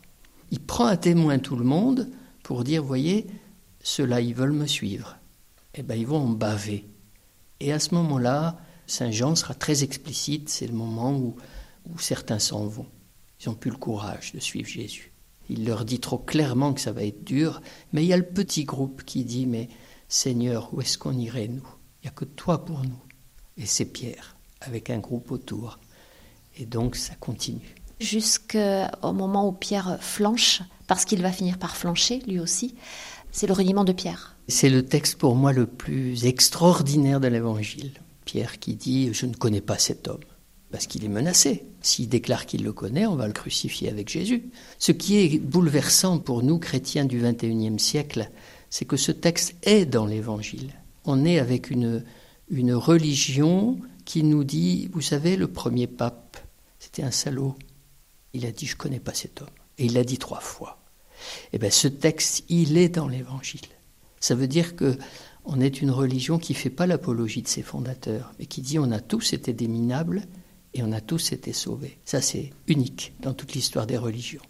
Il 0.52 0.60
prend 0.60 0.86
à 0.86 0.98
témoin 0.98 1.40
tout 1.40 1.56
le 1.56 1.64
monde 1.64 2.10
pour 2.44 2.64
dire 2.64 2.84
voyez, 2.84 3.26
ceux-là, 3.82 4.22
ils 4.22 4.36
veulent 4.36 4.52
me 4.52 4.68
suivre. 4.68 5.18
Eh 5.74 5.84
bien, 5.84 5.96
ils 5.96 6.06
vont 6.06 6.22
en 6.22 6.30
baver. 6.30 6.88
Et 7.60 7.74
à 7.74 7.80
ce 7.80 7.96
moment-là, 7.96 8.58
Saint 8.88 9.12
Jean 9.12 9.36
sera 9.36 9.54
très 9.54 9.84
explicite, 9.84 10.50
c'est 10.50 10.68
le 10.68 10.74
moment 10.74 11.18
où 11.18 11.36
où 11.90 12.00
certains 12.00 12.40
s'en 12.40 12.66
vont. 12.66 12.88
Ils 13.42 13.50
n'ont 13.50 13.56
plus 13.56 13.72
le 13.72 13.78
courage 13.78 14.34
de 14.34 14.40
suivre 14.40 14.68
Jésus. 14.68 15.12
Il 15.50 15.66
leur 15.66 15.86
dit 15.86 16.00
trop 16.00 16.18
clairement 16.18 16.74
que 16.74 16.82
ça 16.82 16.92
va 16.92 17.04
être 17.04 17.24
dur, 17.24 17.62
mais 17.94 18.04
il 18.04 18.08
y 18.08 18.14
a 18.14 18.18
le 18.18 18.24
petit 18.26 18.64
groupe 18.64 19.04
qui 19.04 19.24
dit 19.24 19.46
Mais 19.46 19.70
Seigneur, 20.08 20.74
où 20.74 20.82
est-ce 20.82 20.98
qu'on 20.98 21.18
irait, 21.18 21.48
nous? 21.48 21.68
Il 22.02 22.06
n'y 22.06 22.10
a 22.10 22.12
que 22.12 22.26
toi 22.26 22.66
pour 22.66 22.82
nous. 22.82 23.02
Et 23.58 23.66
c'est 23.66 23.86
Pierre, 23.86 24.36
avec 24.62 24.90
un 24.90 25.00
groupe 25.00 25.32
autour. 25.32 25.80
Et 26.58 26.66
donc 26.66 26.96
ça 26.96 27.14
continue. 27.16 27.76
Jusqu'au 28.00 29.14
moment 29.14 29.48
où 29.48 29.52
Pierre 29.52 29.98
flanche, 30.02 30.62
parce 30.88 31.06
qu'il 31.06 31.22
va 31.22 31.32
finir 31.32 31.58
par 31.58 31.78
flancher 31.78 32.20
lui 32.28 32.40
aussi, 32.40 32.76
c'est 33.32 33.48
le 33.48 33.54
reniement 33.54 33.84
de 33.84 33.94
Pierre. 33.94 34.36
C'est 34.48 34.70
le 34.70 34.86
texte 34.86 35.18
pour 35.18 35.36
moi 35.36 35.54
le 35.54 35.66
plus 35.66 36.26
extraordinaire 36.26 37.20
de 37.20 37.28
l'Évangile. 37.28 37.92
Pierre 38.26 38.60
qui 38.60 38.76
dit 38.76 39.14
Je 39.14 39.26
ne 39.26 39.34
connais 39.34 39.62
pas 39.62 39.78
cet 39.78 40.08
homme 40.08 40.24
parce 40.72 40.88
qu'il 40.88 41.06
est 41.06 41.10
menacé. 41.10 41.64
S'il 41.86 42.10
déclare 42.10 42.48
qu'il 42.48 42.64
le 42.64 42.74
connaît, 42.74 43.06
on 43.06 43.16
va 43.16 43.28
le 43.28 43.34
crucifier 43.34 43.90
avec 43.90 44.10
Jésus. 44.10 44.50
Ce 44.80 44.92
qui 44.92 45.18
est 45.18 45.38
bouleversant 45.38 46.18
pour 46.18 46.42
nous, 46.42 46.58
chrétiens 46.58 47.06
du 47.06 47.22
XXIe 47.22 47.78
siècle, 47.78 48.32
c'est 48.72 48.86
que 48.86 48.98
ce 48.98 49.12
texte 49.12 49.54
est 49.62 49.86
dans 49.86 50.08
l'Évangile. 50.08 50.72
On 51.04 51.24
est 51.24 51.38
avec 51.38 51.70
une, 51.70 52.04
une 52.50 52.74
religion 52.74 53.78
qui 54.04 54.24
nous 54.24 54.44
dit, 54.44 54.90
vous 54.94 55.02
savez, 55.02 55.36
le 55.36 55.48
premier 55.48 55.86
pape, 55.86 56.38
c'était 56.80 57.04
un 57.04 57.12
salaud. 57.12 57.56
Il 58.34 58.48
a 58.48 58.52
dit, 58.52 58.66
je 58.66 58.74
ne 58.74 58.80
connais 58.80 59.00
pas 59.00 59.14
cet 59.14 59.44
homme. 59.44 59.50
Et 59.78 59.86
il 59.86 59.94
l'a 59.94 60.04
dit 60.04 60.18
trois 60.18 60.40
fois. 60.40 60.82
Eh 61.54 61.60
bien, 61.60 61.70
ce 61.70 61.88
texte, 61.88 62.46
il 62.50 62.80
est 62.80 62.90
dans 62.90 63.08
l'Évangile. 63.08 63.62
Ça 64.20 64.34
veut 64.34 64.48
dire 64.48 64.76
que 64.76 64.98
on 65.44 65.62
est 65.62 65.84
une 65.84 65.92
religion 65.92 66.40
qui 66.40 66.54
ne 66.54 66.58
fait 66.58 66.72
pas 66.72 66.88
l'apologie 66.88 67.44
de 67.44 67.48
ses 67.48 67.62
fondateurs, 67.62 68.34
mais 68.40 68.48
qui 68.48 68.62
dit 68.62 68.80
on 68.80 68.92
a 68.92 69.00
tous 69.00 69.34
été 69.34 69.54
des 69.54 69.68
minables 69.68 70.24
et 70.76 70.84
on 70.84 70.92
a 70.92 71.02
tous 71.02 71.32
été 71.32 71.54
sauvés. 71.54 71.98
Ça, 72.06 72.22
c'est 72.22 72.52
unique 72.68 73.14
dans 73.22 73.34
toute 73.34 73.54
l'histoire 73.54 73.88
des 73.88 73.98
religions. 73.98 74.42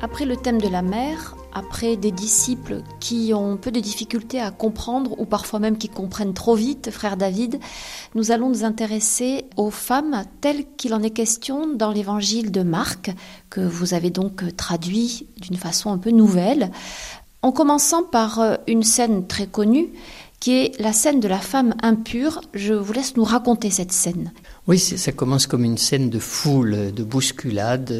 Après 0.00 0.24
le 0.24 0.36
thème 0.36 0.60
de 0.60 0.68
la 0.68 0.82
mer, 0.82 1.36
après 1.58 1.96
des 1.96 2.12
disciples 2.12 2.82
qui 3.00 3.32
ont 3.34 3.56
peu 3.56 3.70
de 3.70 3.80
difficultés 3.80 4.40
à 4.40 4.50
comprendre 4.50 5.18
ou 5.18 5.24
parfois 5.24 5.58
même 5.58 5.76
qui 5.76 5.88
comprennent 5.88 6.34
trop 6.34 6.54
vite, 6.54 6.90
frère 6.90 7.16
David, 7.16 7.58
nous 8.14 8.30
allons 8.30 8.48
nous 8.48 8.64
intéresser 8.64 9.44
aux 9.56 9.70
femmes 9.70 10.24
telles 10.40 10.64
qu'il 10.76 10.94
en 10.94 11.02
est 11.02 11.10
question 11.10 11.66
dans 11.66 11.90
l'évangile 11.90 12.52
de 12.52 12.62
Marc, 12.62 13.10
que 13.50 13.60
vous 13.60 13.92
avez 13.92 14.10
donc 14.10 14.56
traduit 14.56 15.26
d'une 15.40 15.56
façon 15.56 15.90
un 15.90 15.98
peu 15.98 16.10
nouvelle, 16.10 16.70
en 17.42 17.52
commençant 17.52 18.04
par 18.04 18.40
euh, 18.40 18.54
une 18.66 18.82
scène 18.82 19.26
très 19.26 19.46
connue 19.46 19.88
qui 20.40 20.52
est 20.52 20.80
la 20.80 20.92
scène 20.92 21.18
de 21.18 21.26
la 21.26 21.38
femme 21.38 21.74
impure. 21.82 22.40
Je 22.54 22.74
vous 22.74 22.92
laisse 22.92 23.16
nous 23.16 23.24
raconter 23.24 23.70
cette 23.70 23.90
scène. 23.90 24.32
Oui, 24.68 24.78
ça 24.78 25.10
commence 25.10 25.48
comme 25.48 25.64
une 25.64 25.78
scène 25.78 26.10
de 26.10 26.20
foule, 26.20 26.92
de 26.92 27.02
bousculade. 27.02 27.92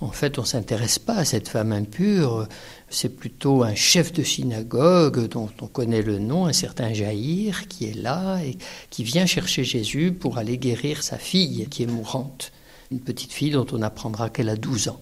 En 0.00 0.12
fait, 0.12 0.38
on 0.38 0.42
ne 0.42 0.46
s'intéresse 0.46 0.98
pas 0.98 1.16
à 1.16 1.24
cette 1.26 1.48
femme 1.48 1.72
impure. 1.72 2.48
C'est 2.88 3.10
plutôt 3.10 3.62
un 3.62 3.74
chef 3.74 4.12
de 4.14 4.22
synagogue 4.22 5.28
dont 5.28 5.50
on 5.60 5.66
connaît 5.66 6.00
le 6.00 6.18
nom, 6.18 6.46
un 6.46 6.54
certain 6.54 6.94
Jaïr, 6.94 7.68
qui 7.68 7.84
est 7.84 7.96
là 7.96 8.42
et 8.42 8.56
qui 8.88 9.04
vient 9.04 9.26
chercher 9.26 9.62
Jésus 9.62 10.12
pour 10.12 10.38
aller 10.38 10.56
guérir 10.56 11.02
sa 11.02 11.18
fille 11.18 11.66
qui 11.70 11.82
est 11.82 11.86
mourante. 11.86 12.52
Une 12.90 13.00
petite 13.00 13.32
fille 13.32 13.50
dont 13.50 13.66
on 13.72 13.82
apprendra 13.82 14.30
qu'elle 14.30 14.48
a 14.48 14.56
12 14.56 14.88
ans. 14.88 15.00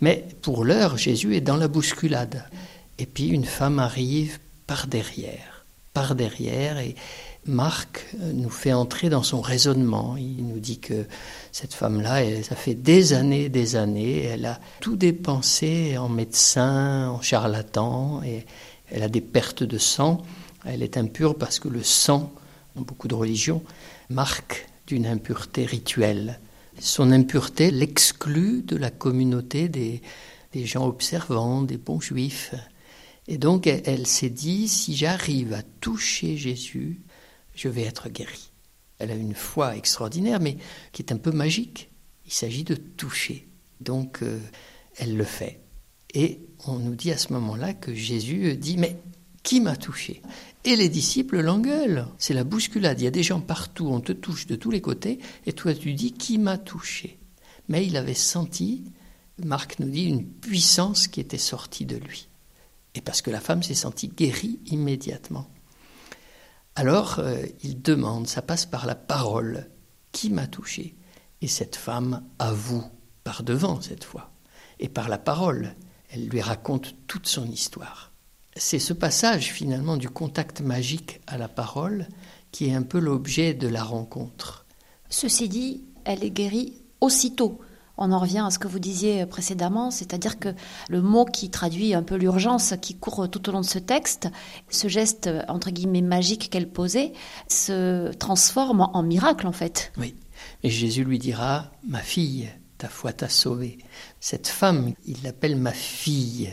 Mais 0.00 0.24
pour 0.42 0.64
l'heure, 0.64 0.96
Jésus 0.96 1.34
est 1.34 1.40
dans 1.40 1.56
la 1.56 1.68
bousculade. 1.68 2.44
Et 2.98 3.06
puis 3.06 3.28
une 3.28 3.44
femme 3.44 3.80
arrive 3.80 4.38
par 4.68 4.86
derrière, 4.86 5.66
par 5.92 6.14
derrière, 6.14 6.78
et 6.78 6.94
Marc 7.46 8.06
euh, 8.20 8.32
nous 8.32 8.50
fait 8.50 8.72
entrer 8.72 9.10
dans 9.10 9.22
son 9.22 9.40
raisonnement. 9.40 10.16
Il 10.16 10.46
nous 10.46 10.60
dit 10.60 10.78
que 10.78 11.06
cette 11.52 11.74
femme-là, 11.74 12.42
ça 12.42 12.56
fait 12.56 12.74
des 12.74 13.12
années, 13.12 13.48
des 13.48 13.76
années, 13.76 14.22
elle 14.22 14.46
a 14.46 14.60
tout 14.80 14.96
dépensé 14.96 15.98
en 15.98 16.08
médecin, 16.08 17.08
en 17.08 17.20
charlatan, 17.20 18.22
et 18.22 18.46
elle 18.90 19.02
a 19.02 19.08
des 19.08 19.20
pertes 19.20 19.62
de 19.62 19.78
sang. 19.78 20.22
Elle 20.64 20.82
est 20.82 20.96
impure 20.96 21.36
parce 21.36 21.58
que 21.58 21.68
le 21.68 21.82
sang, 21.82 22.32
dans 22.76 22.82
beaucoup 22.82 23.08
de 23.08 23.14
religions, 23.14 23.62
marque 24.08 24.66
d'une 24.86 25.06
impureté 25.06 25.66
rituelle. 25.66 26.40
Son 26.80 27.12
impureté 27.12 27.70
l'exclut 27.70 28.62
de 28.62 28.76
la 28.76 28.90
communauté 28.90 29.68
des, 29.68 30.02
des 30.52 30.66
gens 30.66 30.86
observants, 30.86 31.62
des 31.62 31.76
bons 31.76 32.00
juifs. 32.00 32.54
Et 33.28 33.38
donc 33.38 33.66
elle 33.66 34.06
s'est 34.06 34.30
dit, 34.30 34.68
si 34.68 34.96
j'arrive 34.96 35.52
à 35.52 35.62
toucher 35.80 36.36
Jésus, 36.36 37.00
je 37.54 37.68
vais 37.68 37.82
être 37.82 38.08
guéri. 38.08 38.50
Elle 38.98 39.10
a 39.10 39.14
une 39.14 39.34
foi 39.34 39.76
extraordinaire, 39.76 40.40
mais 40.40 40.56
qui 40.92 41.02
est 41.02 41.12
un 41.12 41.16
peu 41.16 41.32
magique. 41.32 41.90
Il 42.26 42.32
s'agit 42.32 42.64
de 42.64 42.74
toucher. 42.74 43.48
Donc, 43.80 44.22
euh, 44.22 44.38
elle 44.96 45.16
le 45.16 45.24
fait. 45.24 45.60
Et 46.14 46.40
on 46.66 46.78
nous 46.78 46.94
dit 46.94 47.10
à 47.10 47.18
ce 47.18 47.32
moment-là 47.32 47.74
que 47.74 47.92
Jésus 47.92 48.56
dit, 48.56 48.76
mais 48.76 48.96
qui 49.42 49.60
m'a 49.60 49.76
touché? 49.76 50.22
Et 50.64 50.76
les 50.76 50.88
disciples 50.88 51.40
l'engueulent. 51.40 52.06
C'est 52.18 52.34
la 52.34 52.44
bousculade. 52.44 53.00
Il 53.00 53.04
y 53.04 53.08
a 53.08 53.12
des 53.12 53.22
gens 53.22 53.40
partout, 53.40 53.88
on 53.88 54.00
te 54.00 54.12
touche 54.12 54.46
de 54.46 54.56
tous 54.56 54.70
les 54.70 54.80
côtés, 54.80 55.18
et 55.46 55.52
toi 55.52 55.74
tu 55.74 55.92
dis, 55.92 56.12
qui 56.12 56.38
m'a 56.38 56.56
touché? 56.56 57.18
Mais 57.68 57.86
il 57.86 57.96
avait 57.96 58.14
senti, 58.14 58.84
Marc 59.44 59.78
nous 59.80 59.90
dit, 59.90 60.04
une 60.04 60.24
puissance 60.24 61.08
qui 61.08 61.20
était 61.20 61.36
sortie 61.36 61.86
de 61.86 61.96
lui. 61.96 62.28
Et 62.94 63.00
parce 63.00 63.22
que 63.22 63.30
la 63.30 63.40
femme 63.40 63.62
s'est 63.62 63.74
sentie 63.74 64.08
guérie 64.08 64.60
immédiatement. 64.66 65.50
Alors 66.76 67.18
euh, 67.18 67.44
il 67.62 67.82
demande, 67.82 68.26
ça 68.26 68.42
passe 68.42 68.66
par 68.66 68.86
la 68.86 68.94
parole, 68.94 69.68
qui 70.12 70.30
m'a 70.30 70.46
touché? 70.46 70.96
Et 71.40 71.48
cette 71.48 71.76
femme 71.76 72.24
avoue, 72.38 72.84
par 73.22 73.42
devant 73.42 73.80
cette 73.80 74.04
fois, 74.04 74.32
et 74.80 74.88
par 74.88 75.08
la 75.08 75.18
parole, 75.18 75.74
elle 76.10 76.28
lui 76.28 76.40
raconte 76.40 76.94
toute 77.06 77.26
son 77.26 77.46
histoire. 77.46 78.12
C'est 78.56 78.78
ce 78.78 78.92
passage 78.92 79.52
finalement 79.52 79.96
du 79.96 80.08
contact 80.08 80.60
magique 80.60 81.20
à 81.26 81.38
la 81.38 81.48
parole 81.48 82.06
qui 82.52 82.68
est 82.68 82.74
un 82.74 82.82
peu 82.82 82.98
l'objet 82.98 83.52
de 83.52 83.66
la 83.66 83.82
rencontre. 83.82 84.64
Ceci 85.10 85.48
dit, 85.48 85.84
elle 86.04 86.22
est 86.22 86.30
guérie 86.30 86.74
aussitôt. 87.00 87.60
On 87.96 88.12
en 88.12 88.18
revient 88.18 88.44
à 88.46 88.50
ce 88.50 88.58
que 88.58 88.68
vous 88.68 88.78
disiez 88.78 89.24
précédemment, 89.26 89.90
c'est-à-dire 89.90 90.38
que 90.38 90.54
le 90.88 91.00
mot 91.00 91.24
qui 91.24 91.50
traduit 91.50 91.94
un 91.94 92.02
peu 92.02 92.16
l'urgence 92.16 92.74
qui 92.80 92.94
court 92.94 93.30
tout 93.30 93.48
au 93.48 93.52
long 93.52 93.60
de 93.60 93.66
ce 93.66 93.78
texte, 93.78 94.28
ce 94.68 94.88
geste 94.88 95.30
entre 95.48 95.70
guillemets 95.70 96.02
magique 96.02 96.50
qu'elle 96.50 96.68
posait, 96.68 97.12
se 97.48 98.12
transforme 98.14 98.88
en 98.92 99.02
miracle 99.02 99.46
en 99.46 99.52
fait. 99.52 99.92
Oui. 99.96 100.14
Et 100.62 100.70
Jésus 100.70 101.04
lui 101.04 101.18
dira, 101.18 101.70
ma 101.86 102.00
fille, 102.00 102.48
ta 102.78 102.88
foi 102.88 103.12
t'a 103.12 103.28
sauvée. 103.28 103.78
Cette 104.20 104.48
femme, 104.48 104.92
il 105.06 105.22
l'appelle 105.22 105.56
ma 105.56 105.72
fille. 105.72 106.52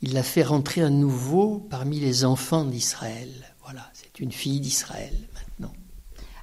Il 0.00 0.14
la 0.14 0.22
fait 0.22 0.42
rentrer 0.42 0.82
à 0.82 0.90
nouveau 0.90 1.58
parmi 1.70 2.00
les 2.00 2.24
enfants 2.24 2.64
d'Israël. 2.64 3.30
Voilà, 3.62 3.88
c'est 3.94 4.18
une 4.18 4.32
fille 4.32 4.60
d'Israël. 4.60 5.14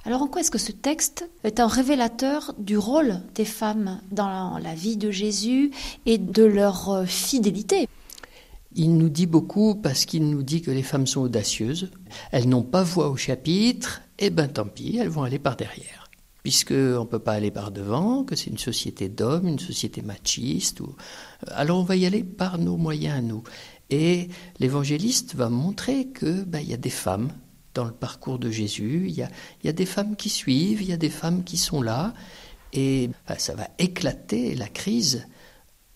Alors 0.04 0.22
en 0.22 0.28
quoi 0.28 0.40
est-ce 0.40 0.50
que 0.50 0.58
ce 0.58 0.72
texte 0.72 1.28
est 1.44 1.60
un 1.60 1.66
révélateur 1.66 2.54
du 2.58 2.78
rôle 2.78 3.20
des 3.34 3.44
femmes 3.44 4.00
dans 4.10 4.56
la 4.58 4.74
vie 4.74 4.96
de 4.96 5.10
Jésus 5.10 5.72
et 6.06 6.16
de 6.16 6.44
leur 6.44 6.88
euh, 6.88 7.04
fidélité? 7.04 7.86
Il 8.74 8.96
nous 8.96 9.10
dit 9.10 9.26
beaucoup 9.26 9.74
parce 9.74 10.06
qu'il 10.06 10.30
nous 10.30 10.42
dit 10.42 10.62
que 10.62 10.70
les 10.70 10.82
femmes 10.82 11.06
sont 11.06 11.22
audacieuses, 11.22 11.90
elles 12.30 12.48
n'ont 12.48 12.62
pas 12.62 12.82
voix 12.82 13.10
au 13.10 13.16
chapitre, 13.16 14.00
et 14.18 14.26
eh 14.26 14.30
ben 14.30 14.48
tant 14.48 14.66
pis, 14.66 14.96
elles 14.98 15.08
vont 15.08 15.24
aller 15.24 15.38
par 15.38 15.56
derrière. 15.56 16.08
Puisqu'on 16.42 17.00
ne 17.00 17.04
peut 17.04 17.18
pas 17.18 17.32
aller 17.32 17.50
par 17.50 17.70
devant, 17.70 18.24
que 18.24 18.36
c'est 18.36 18.48
une 18.48 18.58
société 18.58 19.08
d'hommes, 19.10 19.48
une 19.48 19.58
société 19.58 20.00
machiste. 20.00 20.80
Ou... 20.80 20.94
Alors 21.48 21.80
on 21.80 21.84
va 21.84 21.96
y 21.96 22.06
aller 22.06 22.24
par 22.24 22.58
nos 22.58 22.78
moyens 22.78 23.18
à 23.18 23.20
nous. 23.20 23.42
Et 23.90 24.28
l'évangéliste 24.60 25.34
va 25.34 25.50
montrer 25.50 26.06
que 26.06 26.44
ben, 26.44 26.60
y 26.60 26.72
a 26.72 26.78
des 26.78 26.90
femmes 26.90 27.32
dans 27.74 27.84
le 27.84 27.92
parcours 27.92 28.38
de 28.38 28.50
Jésus, 28.50 29.04
il 29.06 29.14
y 29.14 29.22
a, 29.22 29.28
y 29.64 29.68
a, 29.68 29.72
des 29.72 29.86
femmes 29.86 30.16
qui 30.16 30.28
suivent, 30.28 30.82
il 30.82 30.88
y 30.88 30.92
a 30.92 30.96
des 30.96 31.10
femmes 31.10 31.44
qui 31.44 31.56
sont 31.56 31.82
là, 31.82 32.14
et 32.72 33.10
ben, 33.28 33.38
ça 33.38 33.54
va 33.54 33.68
éclater 33.78 34.54
la 34.54 34.68
crise 34.68 35.26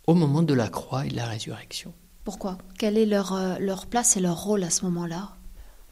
au 0.06 0.14
moment 0.14 0.42
de 0.42 0.54
la 0.54 0.68
croix 0.68 1.06
et 1.06 1.08
de 1.08 1.16
la 1.16 1.26
résurrection. 1.26 1.92
Pourquoi? 2.24 2.58
Quelle 2.78 2.96
est 2.96 3.06
leur, 3.06 3.32
euh, 3.32 3.58
leur 3.58 3.87
place 3.87 4.16
et 4.16 4.20
leur 4.20 4.42
rôle 4.42 4.64
à 4.64 4.70
ce 4.70 4.84
moment-là? 4.84 5.37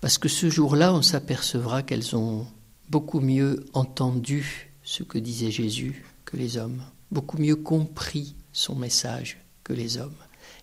Parce 0.01 0.19
que 0.19 0.29
ce 0.29 0.51
jour-là, 0.51 0.93
on 0.95 1.03
s'apercevra 1.03 1.83
qu'elles 1.83 2.17
ont 2.17 2.47
beaucoup 2.89 3.21
mieux 3.21 3.65
entendu 3.73 4.73
ce 4.83 5.03
que 5.03 5.19
disait 5.19 5.51
Jésus 5.51 6.05
que 6.25 6.37
les 6.37 6.57
hommes, 6.57 6.83
beaucoup 7.11 7.39
mieux 7.39 7.57
compris 7.57 8.35
son 8.53 8.75
message 8.75 9.39
que 9.63 9.73
les 9.73 9.99
hommes. 9.99 10.17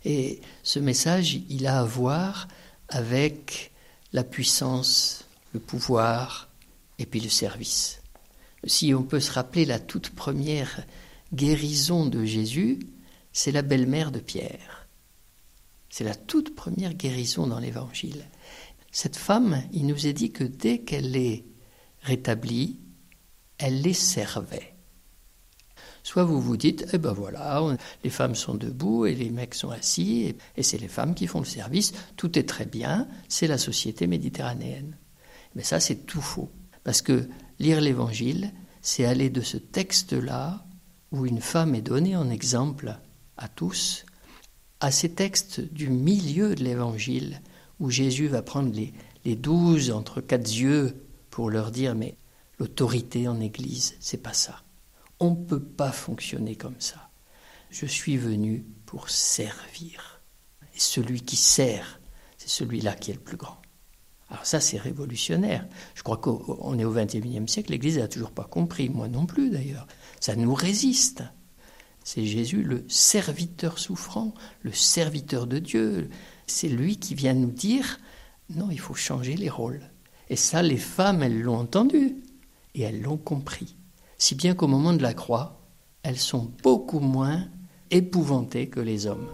Et 0.06 0.42
ce 0.64 0.80
message, 0.80 1.40
il 1.50 1.68
a 1.68 1.80
à 1.80 1.84
voir 1.84 2.48
avec 2.90 3.69
la 4.14 4.24
puissance, 4.24 5.26
le 5.54 5.60
pouvoir 5.60 6.50
et 6.98 7.06
puis 7.06 7.20
le 7.20 7.30
service. 7.30 8.02
Si 8.66 8.94
on 8.94 9.04
peut 9.04 9.20
se 9.20 9.32
rappeler 9.32 9.66
la 9.66 9.80
toute 9.80 10.10
première 10.10 10.84
guérison 11.34 12.06
de 12.06 12.26
Jésus, 12.26 12.80
c'est 13.32 13.52
la 13.52 13.62
belle-mère 13.62 14.12
de 14.12 14.20
Pierre. 14.20 14.88
C'est 15.90 16.04
la 16.04 16.16
toute 16.16 16.56
première 16.56 16.94
guérison 16.94 17.48
dans 17.48 17.60
l'Évangile. 17.60 18.26
Cette 18.92 19.16
femme, 19.16 19.64
il 19.72 19.86
nous 19.86 20.08
est 20.08 20.14
dit 20.14 20.32
que 20.32 20.44
dès 20.44 20.80
qu'elle 20.80 21.16
est 21.16 21.46
rétablie, 22.02 22.78
elle 23.58 23.82
les 23.82 23.94
servait. 23.94 24.69
Soit 26.10 26.24
vous 26.24 26.42
vous 26.42 26.58
dites, 26.58 26.88
eh 26.92 26.98
ben 26.98 27.14
voilà, 27.14 27.62
les 28.04 28.10
femmes 28.10 28.34
sont 28.34 28.56
debout 28.56 29.06
et 29.06 29.14
les 29.14 29.30
mecs 29.30 29.54
sont 29.54 29.70
assis, 29.70 30.36
et, 30.58 30.64
c'est 30.64 30.80
les 30.80 30.88
femmes 30.88 31.14
qui 31.14 31.28
font 31.28 31.38
le 31.38 31.46
service, 31.46 31.94
tout 32.18 32.40
est 32.40 32.50
très 32.50 32.66
bien, 32.66 33.08
c'est 33.28 33.46
la 33.46 33.60
société 33.60 34.08
méditerranéenne. 34.08 34.98
Mais 35.54 35.62
ça, 35.62 35.80
c'est 35.80 36.08
tout 36.08 36.20
faux. 36.20 36.50
Parce 36.84 37.04
que 37.04 37.30
lire 37.60 37.80
l'Évangile, 37.80 38.52
c'est 38.82 39.06
aller 39.06 39.30
de 39.30 39.42
ce 39.42 39.58
texte-là, 39.58 40.66
où 41.12 41.28
une 41.28 41.42
femme 41.42 41.76
est 41.76 41.84
donnée 41.84 42.16
en 42.16 42.32
exemple 42.32 42.98
à 43.38 43.48
tous, 43.48 44.04
à 44.80 44.90
ces 44.90 45.12
textes 45.12 45.60
du 45.60 45.92
milieu 45.92 46.56
de 46.56 46.64
l'Évangile, 46.64 47.40
où 47.80 47.92
Jésus 47.92 48.26
va 48.26 48.42
prendre 48.42 48.74
les, 48.74 48.94
les 49.26 49.36
douze 49.36 49.92
entre 49.92 50.22
quatre 50.22 50.52
yeux 50.52 51.06
pour 51.30 51.52
leur 51.52 51.70
dire 51.70 51.94
mais 51.94 52.18
l'autorité 52.58 53.28
en 53.28 53.40
Église, 53.40 53.96
c'est 54.00 54.24
pas 54.24 54.34
ça. 54.34 54.64
On 55.20 55.32
ne 55.32 55.46
peut 55.46 55.64
pas 55.64 55.92
fonctionner 55.92 56.56
comme 56.56 56.80
ça. 56.80 57.10
Je 57.70 57.86
suis 57.86 58.18
venu 58.18 58.66
pour 58.86 59.10
servir. 59.10 60.22
Et 60.76 60.80
celui 60.80 61.22
qui 61.22 61.36
sert, 61.36 62.00
c'est 62.38 62.50
celui-là 62.50 62.96
qui 62.96 63.12
est 63.12 63.16
le 63.16 63.20
plus 63.20 63.38
grand. 63.38 63.62
Alors 64.30 64.46
ça, 64.46 64.60
c'est 64.60 64.78
révolutionnaire. 64.78 65.68
Je 65.96 66.04
crois 66.04 66.18
qu'on 66.18 66.78
est 66.78 66.86
au 66.86 66.94
XXIe 66.94 67.48
siècle, 67.48 67.72
l'Église 67.72 67.98
n'a 67.98 68.08
toujours 68.08 68.32
pas 68.32 68.44
compris, 68.44 68.90
moi 68.90 69.08
non 69.08 69.26
plus 69.26 69.50
d'ailleurs. 69.50 69.88
Ça 70.20 70.36
nous 70.36 70.54
résiste. 70.54 71.24
C'est 72.04 72.26
Jésus 72.26 72.64
le 72.64 72.86
serviteur 72.88 73.78
souffrant, 73.78 74.34
le 74.62 74.72
serviteur 74.72 75.48
de 75.48 75.60
Dieu. 75.60 76.10
C'est 76.48 76.70
lui 76.70 76.98
qui 76.98 77.14
vient 77.16 77.34
nous 77.34 77.52
dire, 77.52 78.00
non, 78.50 78.70
il 78.72 78.80
faut 78.80 78.94
changer 78.94 79.36
les 79.36 79.50
rôles. 79.50 79.82
Et 80.30 80.36
ça, 80.36 80.62
les 80.62 80.78
femmes, 80.78 81.24
elles 81.24 81.42
l'ont 81.42 81.58
entendu 81.58 82.16
et 82.76 82.82
elles 82.82 83.02
l'ont 83.02 83.18
compris. 83.18 83.76
Si 84.22 84.36
bien 84.36 84.54
qu'au 84.54 84.68
moment 84.68 84.92
de 84.92 85.02
la 85.02 85.14
croix, 85.14 85.62
elles 86.04 86.20
sont 86.20 86.52
beaucoup 86.62 87.00
moins 87.00 87.48
épouvantées 87.90 88.68
que 88.68 88.82
les 88.82 89.08
hommes. 89.08 89.30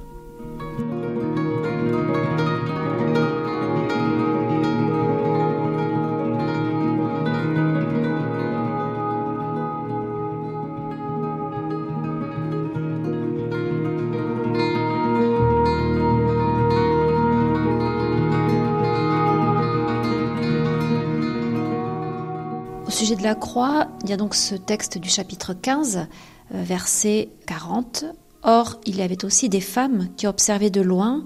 La 23.25 23.33
croix, 23.33 23.87
il 24.03 24.11
y 24.11 24.13
a 24.13 24.17
donc 24.17 24.35
ce 24.35 24.53
texte 24.53 24.99
du 24.99 25.09
chapitre 25.09 25.55
15, 25.55 25.97
euh, 25.97 26.61
verset 26.61 27.29
40. 27.47 28.05
Or, 28.43 28.79
il 28.85 28.97
y 28.97 29.01
avait 29.01 29.25
aussi 29.25 29.49
des 29.49 29.61
femmes 29.61 30.09
qui 30.15 30.27
observaient 30.27 30.69
de 30.69 30.81
loin, 30.81 31.23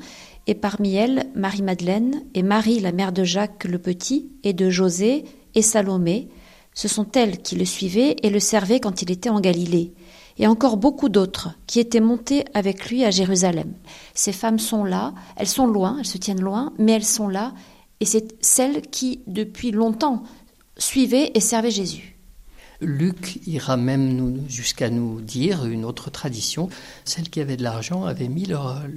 et 0.48 0.56
parmi 0.56 0.96
elles 0.96 1.30
Marie-Madeleine 1.36 2.24
et 2.34 2.42
Marie, 2.42 2.80
la 2.80 2.94
mère 2.94 3.12
de 3.12 3.26
Jacques 3.26 3.66
le 3.66 3.80
Petit, 3.80 4.32
et 4.44 4.54
de 4.54 4.70
José 4.70 5.26
et 5.56 5.62
Salomé. 5.62 6.30
Ce 6.74 6.88
sont 6.88 7.12
elles 7.16 7.40
qui 7.40 7.58
le 7.58 7.66
suivaient 7.66 8.16
et 8.24 8.30
le 8.30 8.40
servaient 8.40 8.80
quand 8.80 9.02
il 9.02 9.12
était 9.12 9.30
en 9.30 9.42
Galilée. 9.42 9.94
Et 10.38 10.48
encore 10.48 10.78
beaucoup 10.78 11.10
d'autres 11.10 11.50
qui 11.68 11.82
étaient 11.82 12.00
montées 12.00 12.46
avec 12.54 12.90
lui 12.90 13.04
à 13.04 13.12
Jérusalem. 13.12 13.74
Ces 14.14 14.32
femmes 14.32 14.58
sont 14.58 14.86
là, 14.86 15.14
elles 15.36 15.48
sont 15.48 15.68
loin, 15.68 15.98
elles 16.00 16.06
se 16.06 16.18
tiennent 16.18 16.40
loin, 16.40 16.72
mais 16.78 16.94
elles 16.94 17.04
sont 17.04 17.28
là, 17.28 17.54
et 18.00 18.06
c'est 18.06 18.38
celles 18.42 18.82
qui, 18.82 19.22
depuis 19.28 19.72
longtemps, 19.72 20.24
suivez 20.80 21.38
et 21.38 21.40
servez 21.40 21.72
Jésus. 21.72 22.16
Luc 22.82 23.46
ira 23.46 23.76
même 23.76 24.46
jusqu'à 24.48 24.90
nous 24.90 25.20
dire 25.20 25.66
une 25.66 25.84
autre 25.84 26.10
tradition. 26.10 26.70
Celles 27.04 27.30
qui 27.30 27.42
avaient 27.42 27.58
de 27.58 27.64
l'argent 27.64 28.06
avaient 28.06 28.30
mis 28.30 28.46
leur, 28.46 28.88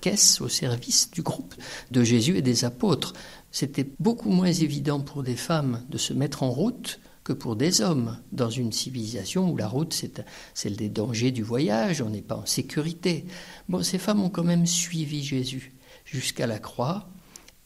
caisse 0.00 0.40
au 0.40 0.48
service 0.48 1.10
du 1.10 1.22
groupe 1.22 1.54
de 1.90 2.04
Jésus 2.04 2.36
et 2.36 2.42
des 2.42 2.64
apôtres. 2.64 3.12
C'était 3.50 3.88
beaucoup 3.98 4.30
moins 4.30 4.52
évident 4.52 5.00
pour 5.00 5.22
des 5.22 5.36
femmes 5.36 5.82
de 5.88 5.98
se 5.98 6.12
mettre 6.12 6.42
en 6.42 6.50
route 6.50 7.00
que 7.24 7.32
pour 7.32 7.56
des 7.56 7.80
hommes 7.80 8.18
dans 8.32 8.50
une 8.50 8.70
civilisation 8.70 9.50
où 9.50 9.56
la 9.56 9.66
route 9.66 9.94
c'est 9.94 10.22
celle 10.52 10.76
des 10.76 10.90
dangers 10.90 11.30
du 11.30 11.42
voyage, 11.42 12.02
on 12.02 12.10
n'est 12.10 12.20
pas 12.20 12.36
en 12.36 12.46
sécurité. 12.46 13.24
Bon, 13.68 13.82
ces 13.82 13.98
femmes 13.98 14.22
ont 14.22 14.28
quand 14.28 14.44
même 14.44 14.66
suivi 14.66 15.24
Jésus 15.24 15.72
jusqu'à 16.04 16.46
la 16.46 16.58
croix 16.58 17.08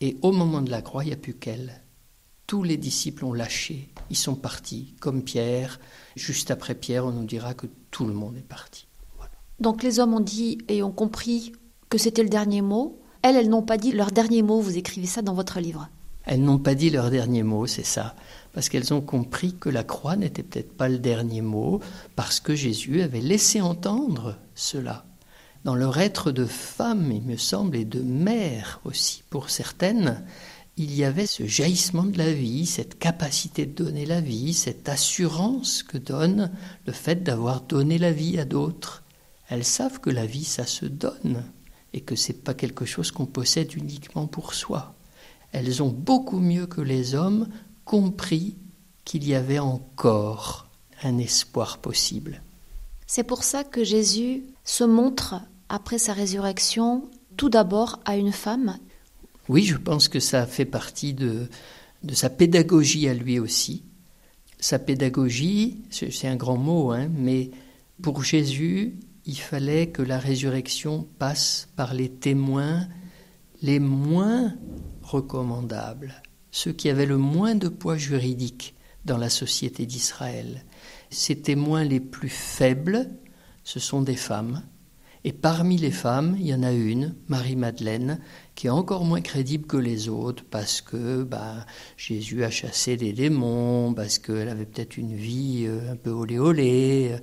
et 0.00 0.16
au 0.22 0.30
moment 0.30 0.62
de 0.62 0.70
la 0.70 0.80
croix, 0.80 1.02
il 1.02 1.08
n'y 1.08 1.12
a 1.12 1.16
plus 1.16 1.34
qu'elles 1.34 1.82
tous 2.48 2.62
les 2.64 2.78
disciples 2.78 3.26
ont 3.26 3.34
lâché, 3.34 3.90
ils 4.10 4.16
sont 4.16 4.34
partis, 4.34 4.94
comme 5.00 5.22
Pierre. 5.22 5.78
Juste 6.16 6.50
après 6.50 6.74
Pierre, 6.74 7.04
on 7.04 7.12
nous 7.12 7.26
dira 7.26 7.52
que 7.52 7.66
tout 7.90 8.06
le 8.06 8.14
monde 8.14 8.36
est 8.38 8.48
parti. 8.48 8.88
Donc 9.60 9.82
les 9.82 10.00
hommes 10.00 10.14
ont 10.14 10.20
dit 10.20 10.58
et 10.66 10.82
ont 10.82 10.90
compris 10.90 11.52
que 11.90 11.98
c'était 11.98 12.22
le 12.22 12.30
dernier 12.30 12.62
mot. 12.62 12.98
Elles, 13.20 13.36
elles 13.36 13.50
n'ont 13.50 13.62
pas 13.62 13.76
dit 13.76 13.92
leur 13.92 14.10
dernier 14.10 14.42
mot, 14.42 14.60
vous 14.60 14.78
écrivez 14.78 15.06
ça 15.06 15.20
dans 15.20 15.34
votre 15.34 15.60
livre. 15.60 15.90
Elles 16.24 16.40
n'ont 16.40 16.58
pas 16.58 16.74
dit 16.74 16.88
leur 16.88 17.10
dernier 17.10 17.42
mot, 17.42 17.66
c'est 17.66 17.84
ça, 17.84 18.14
parce 18.54 18.70
qu'elles 18.70 18.94
ont 18.94 19.02
compris 19.02 19.54
que 19.54 19.68
la 19.68 19.84
croix 19.84 20.16
n'était 20.16 20.42
peut-être 20.42 20.74
pas 20.74 20.88
le 20.88 20.98
dernier 20.98 21.42
mot, 21.42 21.80
parce 22.16 22.40
que 22.40 22.54
Jésus 22.54 23.02
avait 23.02 23.20
laissé 23.20 23.60
entendre 23.60 24.38
cela. 24.54 25.04
Dans 25.64 25.74
leur 25.74 25.98
être 25.98 26.30
de 26.30 26.46
femme, 26.46 27.12
il 27.12 27.22
me 27.22 27.36
semble, 27.36 27.76
et 27.76 27.84
de 27.84 28.00
mère 28.00 28.80
aussi, 28.84 29.22
pour 29.28 29.50
certaines, 29.50 30.24
il 30.78 30.94
y 30.94 31.04
avait 31.04 31.26
ce 31.26 31.44
jaillissement 31.44 32.04
de 32.04 32.18
la 32.18 32.32
vie, 32.32 32.64
cette 32.64 32.98
capacité 32.98 33.66
de 33.66 33.84
donner 33.84 34.06
la 34.06 34.20
vie, 34.20 34.54
cette 34.54 34.88
assurance 34.88 35.82
que 35.82 35.98
donne 35.98 36.52
le 36.86 36.92
fait 36.92 37.24
d'avoir 37.24 37.62
donné 37.62 37.98
la 37.98 38.12
vie 38.12 38.38
à 38.38 38.44
d'autres. 38.44 39.02
Elles 39.48 39.64
savent 39.64 39.98
que 39.98 40.10
la 40.10 40.24
vie, 40.24 40.44
ça 40.44 40.66
se 40.66 40.86
donne 40.86 41.44
et 41.92 42.00
que 42.00 42.14
c'est 42.14 42.44
pas 42.44 42.54
quelque 42.54 42.84
chose 42.84 43.10
qu'on 43.10 43.26
possède 43.26 43.74
uniquement 43.74 44.28
pour 44.28 44.54
soi. 44.54 44.94
Elles 45.50 45.82
ont 45.82 45.88
beaucoup 45.88 46.38
mieux 46.38 46.66
que 46.66 46.80
les 46.80 47.16
hommes 47.16 47.48
compris 47.84 48.56
qu'il 49.04 49.26
y 49.26 49.34
avait 49.34 49.58
encore 49.58 50.68
un 51.02 51.18
espoir 51.18 51.78
possible. 51.78 52.42
C'est 53.06 53.24
pour 53.24 53.42
ça 53.42 53.64
que 53.64 53.82
Jésus 53.82 54.44
se 54.64 54.84
montre, 54.84 55.36
après 55.70 55.98
sa 55.98 56.12
résurrection, 56.12 57.08
tout 57.36 57.48
d'abord 57.48 58.00
à 58.04 58.16
une 58.16 58.32
femme 58.32 58.78
oui, 59.48 59.64
je 59.64 59.76
pense 59.76 60.08
que 60.08 60.20
ça 60.20 60.46
fait 60.46 60.64
partie 60.64 61.14
de, 61.14 61.48
sa 62.12 62.30
pédagogie 62.30 63.08
à 63.08 63.14
lui 63.14 63.38
aussi. 63.38 63.84
Sa 64.60 64.78
pédagogie, 64.78 65.82
c'est 65.90 66.28
un 66.28 66.36
grand 66.36 66.56
mot, 66.56 66.90
hein, 66.90 67.08
mais 67.16 67.50
pour 68.02 68.22
Jésus, 68.22 68.98
il 69.24 69.38
fallait 69.38 69.88
que 69.88 70.02
la 70.02 70.18
résurrection 70.18 71.06
passe 71.18 71.68
par 71.76 71.94
les 71.94 72.08
témoins 72.08 72.88
les 73.60 73.80
moins 73.80 74.54
recommandables, 75.02 76.22
ceux 76.50 76.72
qui 76.72 76.88
avaient 76.88 77.06
le 77.06 77.18
moins 77.18 77.54
de 77.54 77.68
poids 77.68 77.96
juridique 77.96 78.74
dans 79.04 79.18
la 79.18 79.30
société 79.30 79.86
d'Israël. 79.86 80.64
Ces 81.10 81.40
témoins 81.40 81.84
les 81.84 82.00
plus 82.00 82.28
faibles, 82.28 83.10
ce 83.64 83.80
sont 83.80 84.02
des 84.02 84.16
femmes. 84.16 84.62
Et 85.24 85.32
parmi 85.32 85.76
les 85.76 85.90
femmes, 85.90 86.36
il 86.38 86.46
y 86.46 86.54
en 86.54 86.62
a 86.62 86.72
une, 86.72 87.14
Marie-Madeleine, 87.28 88.20
qui 88.54 88.68
est 88.68 88.70
encore 88.70 89.04
moins 89.04 89.20
crédible 89.20 89.66
que 89.66 89.76
les 89.76 90.08
autres 90.08 90.44
parce 90.48 90.80
que 90.80 91.22
bah, 91.22 91.66
Jésus 91.96 92.44
a 92.44 92.50
chassé 92.50 92.96
des 92.96 93.12
démons, 93.12 93.92
parce 93.94 94.18
qu'elle 94.18 94.48
avait 94.48 94.66
peut-être 94.66 94.96
une 94.96 95.14
vie 95.14 95.64
euh, 95.66 95.92
un 95.92 95.96
peu 95.96 96.10
olé 96.10 96.38
olé. 96.38 97.16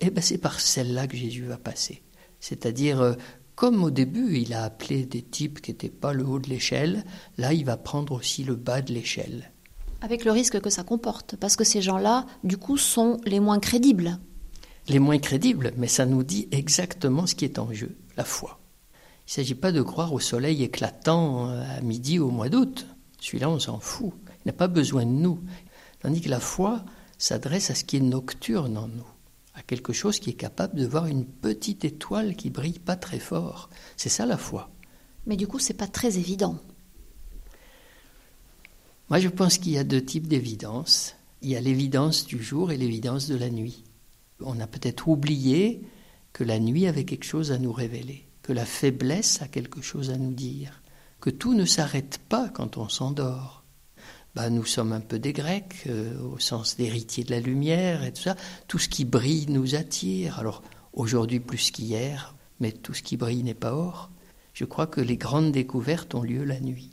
Et 0.00 0.10
ben 0.10 0.22
c'est 0.22 0.38
par 0.38 0.60
celle-là 0.60 1.06
que 1.06 1.16
Jésus 1.16 1.44
va 1.44 1.58
passer. 1.58 2.02
C'est-à-dire, 2.38 3.00
euh, 3.00 3.14
comme 3.54 3.84
au 3.84 3.90
début, 3.90 4.38
il 4.38 4.54
a 4.54 4.64
appelé 4.64 5.04
des 5.04 5.22
types 5.22 5.60
qui 5.60 5.70
n'étaient 5.70 5.90
pas 5.90 6.12
le 6.12 6.24
haut 6.24 6.38
de 6.38 6.48
l'échelle, 6.48 7.04
là, 7.36 7.52
il 7.52 7.64
va 7.64 7.76
prendre 7.76 8.14
aussi 8.14 8.42
le 8.42 8.54
bas 8.54 8.80
de 8.80 8.92
l'échelle. 8.92 9.52
Avec 10.00 10.24
le 10.24 10.32
risque 10.32 10.60
que 10.60 10.70
ça 10.70 10.82
comporte, 10.82 11.36
parce 11.36 11.56
que 11.56 11.64
ces 11.64 11.82
gens-là, 11.82 12.24
du 12.42 12.56
coup, 12.56 12.78
sont 12.78 13.20
les 13.26 13.38
moins 13.38 13.58
crédibles. 13.58 14.18
Les 14.90 14.98
moins 14.98 15.18
crédibles, 15.18 15.72
mais 15.76 15.86
ça 15.86 16.04
nous 16.04 16.24
dit 16.24 16.48
exactement 16.50 17.24
ce 17.24 17.36
qui 17.36 17.44
est 17.44 17.60
en 17.60 17.72
jeu, 17.72 17.96
la 18.16 18.24
foi. 18.24 18.58
Il 18.92 19.30
ne 19.30 19.34
s'agit 19.34 19.54
pas 19.54 19.70
de 19.70 19.82
croire 19.82 20.12
au 20.12 20.18
soleil 20.18 20.64
éclatant 20.64 21.48
euh, 21.48 21.62
à 21.78 21.80
midi 21.80 22.18
au 22.18 22.30
mois 22.30 22.48
d'août. 22.48 22.88
Celui-là, 23.20 23.48
on 23.48 23.60
s'en 23.60 23.78
fout. 23.78 24.12
Il 24.28 24.48
n'a 24.48 24.52
pas 24.52 24.66
besoin 24.66 25.06
de 25.06 25.12
nous. 25.12 25.38
Tandis 26.00 26.20
que 26.20 26.28
la 26.28 26.40
foi 26.40 26.84
s'adresse 27.18 27.70
à 27.70 27.76
ce 27.76 27.84
qui 27.84 27.98
est 27.98 28.00
nocturne 28.00 28.76
en 28.76 28.88
nous, 28.88 29.06
à 29.54 29.62
quelque 29.62 29.92
chose 29.92 30.18
qui 30.18 30.30
est 30.30 30.34
capable 30.34 30.80
de 30.80 30.86
voir 30.88 31.06
une 31.06 31.24
petite 31.24 31.84
étoile 31.84 32.34
qui 32.34 32.50
brille 32.50 32.80
pas 32.80 32.96
très 32.96 33.20
fort. 33.20 33.70
C'est 33.96 34.08
ça 34.08 34.26
la 34.26 34.38
foi. 34.38 34.70
Mais 35.24 35.36
du 35.36 35.46
coup, 35.46 35.60
c'est 35.60 35.72
pas 35.72 35.86
très 35.86 36.18
évident. 36.18 36.58
Moi, 39.08 39.20
je 39.20 39.28
pense 39.28 39.56
qu'il 39.56 39.70
y 39.70 39.78
a 39.78 39.84
deux 39.84 40.04
types 40.04 40.26
d'évidence. 40.26 41.14
Il 41.42 41.50
y 41.50 41.56
a 41.56 41.60
l'évidence 41.60 42.26
du 42.26 42.42
jour 42.42 42.72
et 42.72 42.76
l'évidence 42.76 43.28
de 43.28 43.36
la 43.36 43.50
nuit. 43.50 43.84
On 44.42 44.60
a 44.60 44.66
peut-être 44.66 45.08
oublié 45.08 45.82
que 46.32 46.44
la 46.44 46.58
nuit 46.58 46.86
avait 46.86 47.04
quelque 47.04 47.24
chose 47.24 47.52
à 47.52 47.58
nous 47.58 47.72
révéler, 47.72 48.26
que 48.42 48.52
la 48.52 48.64
faiblesse 48.64 49.42
a 49.42 49.48
quelque 49.48 49.82
chose 49.82 50.10
à 50.10 50.16
nous 50.16 50.32
dire, 50.32 50.82
que 51.20 51.30
tout 51.30 51.54
ne 51.54 51.64
s'arrête 51.64 52.20
pas 52.28 52.48
quand 52.48 52.76
on 52.76 52.88
s'endort. 52.88 53.64
Ben, 54.34 54.48
nous 54.50 54.64
sommes 54.64 54.92
un 54.92 55.00
peu 55.00 55.18
des 55.18 55.32
Grecs, 55.32 55.84
euh, 55.88 56.20
au 56.22 56.38
sens 56.38 56.76
d'héritiers 56.76 57.24
de 57.24 57.32
la 57.32 57.40
lumière 57.40 58.04
et 58.04 58.12
tout 58.12 58.22
ça. 58.22 58.36
Tout 58.68 58.78
ce 58.78 58.88
qui 58.88 59.04
brille 59.04 59.46
nous 59.48 59.74
attire. 59.74 60.38
Alors, 60.38 60.62
aujourd'hui 60.92 61.40
plus 61.40 61.72
qu'hier, 61.72 62.36
mais 62.60 62.70
tout 62.70 62.94
ce 62.94 63.02
qui 63.02 63.16
brille 63.16 63.42
n'est 63.42 63.54
pas 63.54 63.74
or. 63.74 64.10
Je 64.52 64.64
crois 64.64 64.86
que 64.86 65.00
les 65.00 65.16
grandes 65.16 65.50
découvertes 65.50 66.14
ont 66.14 66.22
lieu 66.22 66.44
la 66.44 66.60
nuit. 66.60 66.90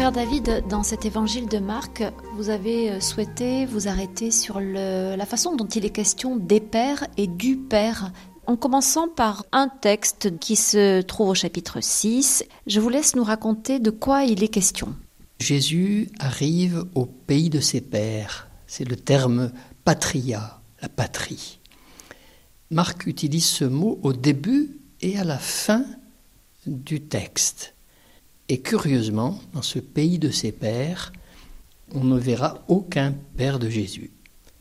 Frère 0.00 0.12
David, 0.12 0.64
dans 0.66 0.82
cet 0.82 1.04
évangile 1.04 1.46
de 1.46 1.58
Marc, 1.58 2.02
vous 2.34 2.48
avez 2.48 2.90
euh, 2.90 3.00
souhaité 3.00 3.66
vous 3.66 3.86
arrêter 3.86 4.30
sur 4.30 4.58
la 4.58 5.26
façon 5.26 5.54
dont 5.54 5.66
il 5.66 5.84
est 5.84 5.90
question 5.90 6.36
des 6.36 6.58
pères 6.58 7.06
et 7.18 7.26
du 7.26 7.58
Père. 7.58 8.10
En 8.46 8.56
commençant 8.56 9.08
par 9.08 9.44
un 9.52 9.68
texte 9.68 10.38
qui 10.38 10.56
se 10.56 11.02
trouve 11.02 11.28
au 11.28 11.34
chapitre 11.34 11.82
6, 11.82 12.46
je 12.66 12.80
vous 12.80 12.88
laisse 12.88 13.14
nous 13.14 13.24
raconter 13.24 13.78
de 13.78 13.90
quoi 13.90 14.24
il 14.24 14.42
est 14.42 14.48
question. 14.48 14.94
Jésus 15.38 16.08
arrive 16.18 16.86
au 16.94 17.04
pays 17.04 17.50
de 17.50 17.60
ses 17.60 17.82
pères. 17.82 18.48
C'est 18.66 18.88
le 18.88 18.96
terme 18.96 19.52
patria, 19.84 20.62
la 20.80 20.88
patrie. 20.88 21.58
Marc 22.70 23.04
utilise 23.04 23.44
ce 23.44 23.66
mot 23.66 24.00
au 24.02 24.14
début 24.14 24.78
et 25.02 25.18
à 25.18 25.24
la 25.24 25.38
fin 25.38 25.84
du 26.66 27.02
texte. 27.02 27.74
Et 28.50 28.62
curieusement, 28.62 29.40
dans 29.52 29.62
ce 29.62 29.78
pays 29.78 30.18
de 30.18 30.32
ses 30.32 30.50
pères, 30.50 31.12
on 31.94 32.02
ne 32.02 32.18
verra 32.18 32.64
aucun 32.66 33.14
père 33.36 33.60
de 33.60 33.70
Jésus. 33.70 34.10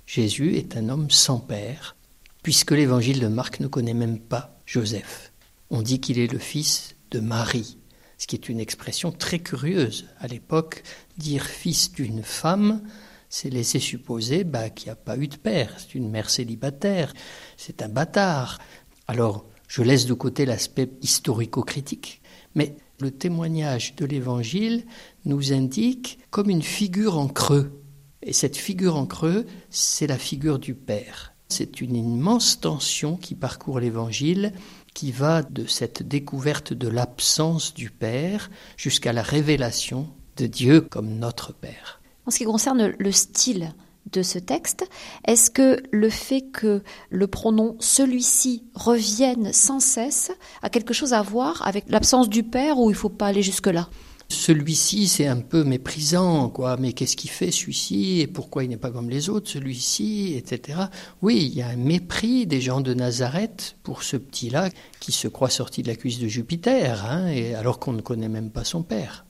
Jésus 0.05 0.57
est 0.57 0.77
un 0.77 0.89
homme 0.89 1.09
sans 1.09 1.39
père, 1.39 1.95
puisque 2.43 2.69
l'évangile 2.69 3.19
de 3.19 3.27
Marc 3.27 3.59
ne 3.59 3.65
connaît 3.65 3.95
même 3.95 4.19
pas 4.19 4.61
Joseph. 4.67 5.33
On 5.71 5.81
dit 5.81 5.99
qu'il 5.99 6.19
est 6.19 6.31
le 6.31 6.37
fils 6.37 6.97
de 7.09 7.19
Marie, 7.19 7.79
ce 8.19 8.27
qui 8.27 8.35
est 8.35 8.47
une 8.47 8.59
expression 8.59 9.11
très 9.11 9.39
curieuse. 9.39 10.05
À 10.19 10.27
l'époque, 10.27 10.83
dire 11.17 11.45
fils 11.45 11.91
d'une 11.91 12.21
femme, 12.21 12.83
c'est 13.27 13.49
laisser 13.49 13.79
supposer 13.79 14.43
bah, 14.43 14.69
qu'il 14.69 14.89
n'y 14.89 14.91
a 14.91 14.97
pas 14.97 15.17
eu 15.17 15.27
de 15.27 15.35
père. 15.35 15.73
C'est 15.79 15.95
une 15.95 16.11
mère 16.11 16.29
célibataire, 16.29 17.11
c'est 17.57 17.81
un 17.81 17.89
bâtard. 17.89 18.59
Alors, 19.07 19.47
je 19.67 19.81
laisse 19.81 20.05
de 20.05 20.13
côté 20.13 20.45
l'aspect 20.45 20.91
historico-critique, 21.01 22.21
mais 22.53 22.75
le 23.01 23.11
témoignage 23.11 23.95
de 23.95 24.05
l'Évangile 24.05 24.85
nous 25.25 25.53
indique 25.53 26.19
comme 26.29 26.49
une 26.49 26.61
figure 26.61 27.17
en 27.17 27.27
creux. 27.27 27.81
Et 28.21 28.33
cette 28.33 28.57
figure 28.57 28.97
en 28.97 29.05
creux, 29.05 29.45
c'est 29.69 30.07
la 30.07 30.17
figure 30.17 30.59
du 30.59 30.73
Père. 30.73 31.33
C'est 31.47 31.81
une 31.81 31.95
immense 31.95 32.59
tension 32.59 33.15
qui 33.15 33.33
parcourt 33.33 33.79
l'Évangile, 33.79 34.53
qui 34.93 35.11
va 35.11 35.41
de 35.41 35.65
cette 35.65 36.03
découverte 36.03 36.73
de 36.73 36.87
l'absence 36.87 37.73
du 37.73 37.89
Père 37.89 38.51
jusqu'à 38.77 39.13
la 39.13 39.23
révélation 39.23 40.07
de 40.37 40.45
Dieu 40.45 40.81
comme 40.81 41.17
notre 41.17 41.53
Père. 41.53 42.01
En 42.25 42.31
ce 42.31 42.37
qui 42.37 42.45
concerne 42.45 42.93
le 42.97 43.11
style 43.11 43.73
de 44.11 44.23
ce 44.23 44.39
texte, 44.39 44.87
est-ce 45.25 45.51
que 45.51 45.81
le 45.91 46.09
fait 46.09 46.41
que 46.41 46.81
le 47.09 47.27
pronom 47.27 47.75
celui-ci 47.79 48.63
revienne 48.73 49.53
sans 49.53 49.79
cesse 49.79 50.31
a 50.61 50.69
quelque 50.69 50.93
chose 50.93 51.13
à 51.13 51.21
voir 51.21 51.65
avec 51.65 51.85
l'absence 51.89 52.29
du 52.29 52.43
père 52.43 52.79
ou 52.79 52.89
il 52.89 52.93
ne 52.93 52.97
faut 52.97 53.09
pas 53.09 53.27
aller 53.27 53.43
jusque-là? 53.43 53.89
Celui-ci, 54.31 55.07
c'est 55.07 55.25
un 55.25 55.39
peu 55.41 55.63
méprisant, 55.63 56.49
quoi. 56.49 56.77
Mais 56.77 56.93
qu'est-ce 56.93 57.17
qu'il 57.17 57.31
fait, 57.31 57.49
celui-ci? 57.49 58.19
Et 58.19 58.27
pourquoi 58.27 58.63
il 58.63 58.69
n'est 58.69 58.77
pas 58.77 58.91
comme 58.91 59.09
les 59.09 59.27
autres, 59.27 59.49
celui-ci, 59.49 60.35
etc. 60.35 60.77
Oui, 61.23 61.49
il 61.51 61.57
y 61.57 61.63
a 61.63 61.69
un 61.69 61.75
mépris 61.75 62.45
des 62.45 62.61
gens 62.61 62.79
de 62.79 62.93
Nazareth 62.93 63.75
pour 63.81 64.03
ce 64.03 64.17
petit-là 64.17 64.69
qui 64.99 65.11
se 65.11 65.27
croit 65.27 65.49
sorti 65.49 65.81
de 65.81 65.87
la 65.87 65.95
cuisse 65.95 66.19
de 66.19 66.27
Jupiter, 66.27 67.05
hein, 67.05 67.27
et 67.27 67.55
alors 67.55 67.79
qu'on 67.79 67.93
ne 67.93 68.01
connaît 68.01 68.29
même 68.29 68.51
pas 68.51 68.63
son 68.63 68.83
père 68.83 69.25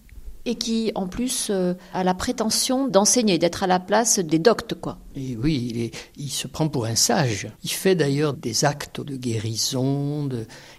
et 0.49 0.55
qui 0.55 0.91
en 0.95 1.07
plus 1.07 1.49
euh, 1.51 1.75
a 1.93 2.03
la 2.03 2.15
prétention 2.15 2.87
d'enseigner, 2.87 3.37
d'être 3.37 3.61
à 3.61 3.67
la 3.67 3.79
place 3.79 4.17
des 4.17 4.39
doctes, 4.39 4.73
quoi. 4.73 4.97
Oui, 5.15 5.91
il, 6.17 6.29
se 6.29 6.47
prend 6.47 6.69
pour 6.69 6.85
un 6.85 6.95
sage. 6.95 7.47
Il 7.63 7.69
fait 7.69 7.93
d'ailleurs 7.93 8.33
des 8.33 8.65
actes 8.65 8.99
de 8.99 9.15
guérison, 9.15 10.27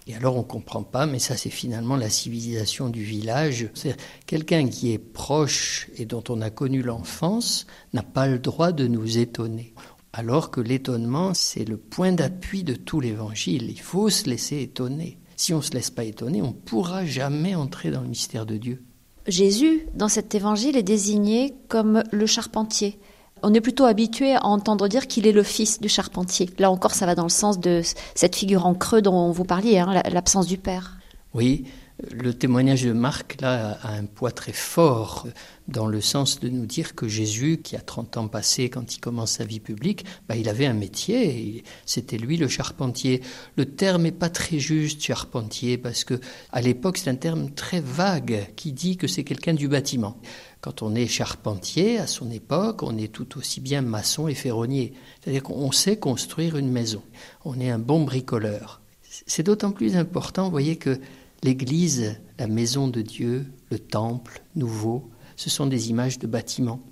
et 0.07 0.15
alors 0.15 0.35
on 0.35 0.43
comprend 0.43 0.83
pas, 0.83 1.05
mais 1.05 1.19
ça 1.19 1.37
c'est 1.37 1.49
finalement 1.49 1.95
la 1.95 2.09
civilisation 2.09 2.89
du 2.89 3.03
village. 3.03 3.69
C'est 3.73 3.95
quelqu'un 4.25 4.67
qui 4.67 4.91
est 4.91 4.97
proche 4.97 5.89
et 5.95 6.05
dont 6.05 6.23
on 6.27 6.41
a 6.41 6.49
connu 6.49 6.81
l'enfance 6.81 7.65
n'a 7.93 8.03
pas 8.03 8.27
le 8.27 8.39
droit 8.39 8.73
de 8.73 8.87
nous 8.87 9.19
étonner. 9.19 9.73
Alors 10.11 10.51
que 10.51 10.59
l'étonnement, 10.59 11.33
c'est 11.33 11.63
le 11.63 11.77
point 11.77 12.11
d'appui 12.11 12.65
de 12.65 12.75
tout 12.75 12.99
l'évangile. 12.99 13.71
Il 13.71 13.79
faut 13.79 14.09
se 14.09 14.29
laisser 14.29 14.61
étonner. 14.61 15.17
Si 15.37 15.53
on 15.53 15.57
ne 15.57 15.63
se 15.63 15.71
laisse 15.71 15.91
pas 15.91 16.03
étonner, 16.03 16.41
on 16.41 16.49
ne 16.49 16.53
pourra 16.53 17.05
jamais 17.05 17.55
entrer 17.55 17.89
dans 17.89 18.01
le 18.01 18.09
mystère 18.09 18.45
de 18.45 18.57
Dieu. 18.57 18.83
Jésus, 19.31 19.87
dans 19.95 20.09
cet 20.09 20.35
évangile, 20.35 20.77
est 20.77 20.83
désigné 20.83 21.55
comme 21.69 22.03
le 22.11 22.25
charpentier. 22.25 22.99
On 23.43 23.53
est 23.53 23.61
plutôt 23.61 23.85
habitué 23.85 24.35
à 24.35 24.45
entendre 24.45 24.87
dire 24.87 25.07
qu'il 25.07 25.25
est 25.25 25.31
le 25.31 25.41
fils 25.41 25.79
du 25.79 25.89
charpentier. 25.89 26.49
Là 26.59 26.69
encore, 26.69 26.93
ça 26.93 27.05
va 27.05 27.15
dans 27.15 27.23
le 27.23 27.29
sens 27.29 27.59
de 27.59 27.81
cette 28.13 28.35
figure 28.35 28.65
en 28.65 28.75
creux 28.75 29.01
dont 29.01 29.31
vous 29.31 29.45
parliez, 29.45 29.79
hein, 29.79 30.03
l'absence 30.11 30.45
du 30.45 30.57
père. 30.57 30.97
Oui, 31.33 31.65
le 32.09 32.33
témoignage 32.33 32.83
de 32.83 32.93
Marc, 32.93 33.39
là, 33.41 33.77
a 33.81 33.93
un 33.93 34.05
poids 34.05 34.31
très 34.31 34.53
fort 34.53 35.27
dans 35.67 35.85
le 35.85 36.01
sens 36.01 36.39
de 36.39 36.49
nous 36.49 36.65
dire 36.65 36.95
que 36.95 37.07
Jésus, 37.07 37.59
qui 37.63 37.75
a 37.75 37.81
30 37.81 38.17
ans 38.17 38.27
passé 38.27 38.69
quand 38.69 38.95
il 38.95 38.99
commence 38.99 39.33
sa 39.33 39.45
vie 39.45 39.59
publique, 39.59 40.05
bah, 40.27 40.35
il 40.35 40.49
avait 40.49 40.65
un 40.65 40.73
métier, 40.73 41.63
c'était 41.85 42.17
lui 42.17 42.37
le 42.37 42.47
charpentier. 42.47 43.21
Le 43.55 43.65
terme 43.65 44.03
n'est 44.03 44.11
pas 44.11 44.29
très 44.29 44.59
juste, 44.59 45.01
charpentier, 45.01 45.77
parce 45.77 46.03
que 46.03 46.19
à 46.51 46.61
l'époque, 46.61 46.97
c'est 46.97 47.09
un 47.09 47.15
terme 47.15 47.51
très 47.51 47.81
vague 47.81 48.47
qui 48.55 48.73
dit 48.73 48.97
que 48.97 49.07
c'est 49.07 49.23
quelqu'un 49.23 49.53
du 49.53 49.67
bâtiment. 49.67 50.17
Quand 50.59 50.81
on 50.81 50.95
est 50.95 51.07
charpentier, 51.07 51.97
à 51.97 52.07
son 52.07 52.31
époque, 52.31 52.83
on 52.83 52.97
est 52.97 53.11
tout 53.11 53.37
aussi 53.37 53.61
bien 53.61 53.81
maçon 53.81 54.27
et 54.27 54.35
ferronnier. 54.35 54.93
C'est-à-dire 55.21 55.43
qu'on 55.43 55.71
sait 55.71 55.97
construire 55.97 56.57
une 56.57 56.71
maison. 56.71 57.01
On 57.45 57.59
est 57.59 57.69
un 57.69 57.79
bon 57.79 58.03
bricoleur. 58.03 58.81
C'est 59.27 59.43
d'autant 59.43 59.71
plus 59.71 59.95
important, 59.97 60.45
vous 60.45 60.51
voyez, 60.51 60.77
que 60.77 60.99
L'Église, 61.43 62.21
la 62.37 62.47
maison 62.47 62.87
de 62.87 63.01
Dieu, 63.01 63.51
le 63.71 63.79
temple 63.79 64.43
nouveau, 64.55 65.09
ce 65.35 65.49
sont 65.49 65.65
des 65.65 65.89
images 65.89 66.19
de 66.19 66.27
bâtiments. 66.27 66.83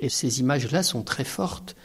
Et 0.00 0.08
ces 0.08 0.40
images-là 0.40 0.82
sont 0.82 1.02
très 1.02 1.24
fortes. 1.24 1.76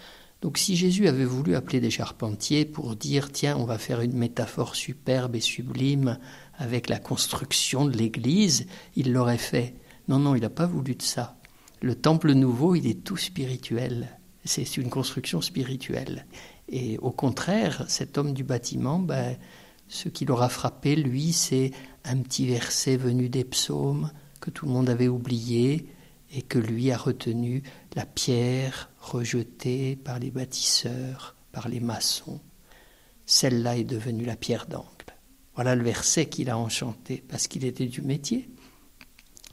Donc 0.42 0.58
si 0.58 0.78
Jésus 0.78 1.10
avait 1.10 1.26
voulu 1.26 1.56
appeler 1.56 1.82
des 1.82 1.90
charpentiers 1.90 2.64
pour 2.64 2.96
dire 2.96 3.32
tiens, 3.32 3.58
on 3.58 3.66
va 3.66 3.78
faire 3.78 4.00
une 4.00 4.16
métaphore 4.16 4.76
superbe 4.76 5.36
et 5.36 5.42
sublime 5.42 6.18
avec 6.58 6.88
la 6.88 7.00
construction 7.00 7.86
de 7.86 7.98
l'Église, 7.98 8.66
il 8.96 9.12
l'aurait 9.12 9.38
fait. 9.38 9.76
Non, 10.08 10.20
non, 10.20 10.36
il 10.36 10.42
n'a 10.42 10.50
pas 10.50 10.68
voulu 10.68 10.96
de 10.96 11.02
ça. 11.02 11.38
Le 11.82 11.96
temple 11.96 12.32
nouveau, 12.32 12.76
il 12.76 12.88
est 12.88 13.04
tout 13.04 13.18
spirituel. 13.18 14.18
C'est 14.46 14.78
une 14.78 14.90
construction 14.90 15.42
spirituelle. 15.42 16.28
Et 16.70 16.98
au 17.00 17.12
contraire, 17.12 17.84
cet 17.90 18.18
homme 18.18 18.34
du 18.34 18.44
bâtiment, 18.44 19.00
ben, 19.00 19.36
ce 19.88 20.10
qui 20.10 20.26
l'aura 20.26 20.50
frappé, 20.50 20.96
lui, 20.96 21.34
c'est 21.34 21.72
un 22.06 22.18
petit 22.22 22.48
verset 22.48 22.98
venu 22.98 23.30
des 23.30 23.44
psaumes 23.44 24.12
que 24.40 24.50
tout 24.50 24.66
le 24.66 24.72
monde 24.72 24.90
avait 24.90 25.08
oublié 25.08 25.88
et 26.32 26.42
que 26.42 26.60
lui 26.60 26.92
a 26.92 26.98
retenu, 26.98 27.64
la 27.96 28.06
pierre 28.06 28.90
rejetée 29.00 29.96
par 29.96 30.20
les 30.20 30.32
bâtisseurs, 30.32 31.36
par 31.52 31.70
les 31.70 31.80
maçons. 31.80 32.42
Celle-là 33.26 33.78
est 33.78 33.84
devenue 33.84 34.26
la 34.26 34.36
pierre 34.36 34.68
d'angle. 34.68 34.90
Voilà 35.56 35.76
le 35.76 35.84
verset 35.84 36.26
qu'il 36.28 36.50
a 36.50 36.58
enchanté, 36.58 37.24
parce 37.28 37.48
qu'il 37.48 37.64
était 37.64 37.86
du 37.86 38.02
métier, 38.02 38.50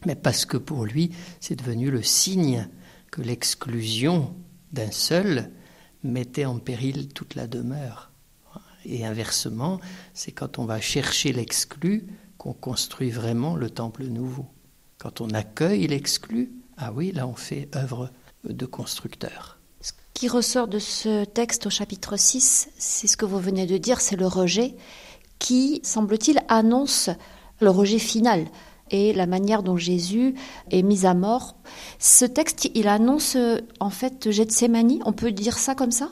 mais 0.04 0.16
parce 0.16 0.44
que 0.44 0.56
pour 0.56 0.84
lui, 0.84 1.12
c'est 1.40 1.54
devenu 1.54 1.90
le 1.90 2.02
signe 2.02 2.68
que 3.10 3.22
l'exclusion 3.22 4.34
d'un 4.72 4.90
seul 4.90 5.52
mettait 6.02 6.44
en 6.44 6.58
péril 6.58 7.08
toute 7.08 7.36
la 7.36 7.46
demeure. 7.46 8.10
Et 8.84 9.06
inversement, 9.06 9.80
c'est 10.12 10.32
quand 10.32 10.58
on 10.58 10.64
va 10.64 10.80
chercher 10.80 11.32
l'exclu 11.32 12.08
qu'on 12.42 12.52
construit 12.54 13.10
vraiment 13.10 13.54
le 13.54 13.70
temple 13.70 14.02
nouveau. 14.02 14.46
Quand 14.98 15.20
on 15.20 15.30
accueille 15.30 15.86
l'exclu, 15.86 16.50
ah 16.76 16.92
oui, 16.92 17.12
là 17.12 17.28
on 17.28 17.36
fait 17.36 17.68
œuvre 17.76 18.10
de 18.42 18.66
constructeur. 18.66 19.60
Ce 19.80 19.92
qui 20.12 20.26
ressort 20.28 20.66
de 20.66 20.80
ce 20.80 21.24
texte 21.24 21.66
au 21.66 21.70
chapitre 21.70 22.16
6, 22.16 22.70
c'est 22.76 23.06
ce 23.06 23.16
que 23.16 23.24
vous 23.24 23.38
venez 23.38 23.66
de 23.66 23.78
dire, 23.78 24.00
c'est 24.00 24.16
le 24.16 24.26
rejet 24.26 24.74
qui, 25.38 25.80
semble-t-il, 25.84 26.40
annonce 26.48 27.10
le 27.60 27.70
rejet 27.70 28.00
final 28.00 28.48
et 28.90 29.12
la 29.12 29.26
manière 29.26 29.62
dont 29.62 29.76
Jésus 29.76 30.34
est 30.72 30.82
mis 30.82 31.06
à 31.06 31.14
mort. 31.14 31.54
Ce 32.00 32.24
texte, 32.24 32.68
il 32.74 32.88
annonce 32.88 33.36
en 33.78 33.90
fait 33.90 34.32
Gethsemane, 34.32 34.98
on 35.04 35.12
peut 35.12 35.30
dire 35.30 35.58
ça 35.58 35.76
comme 35.76 35.92
ça? 35.92 36.10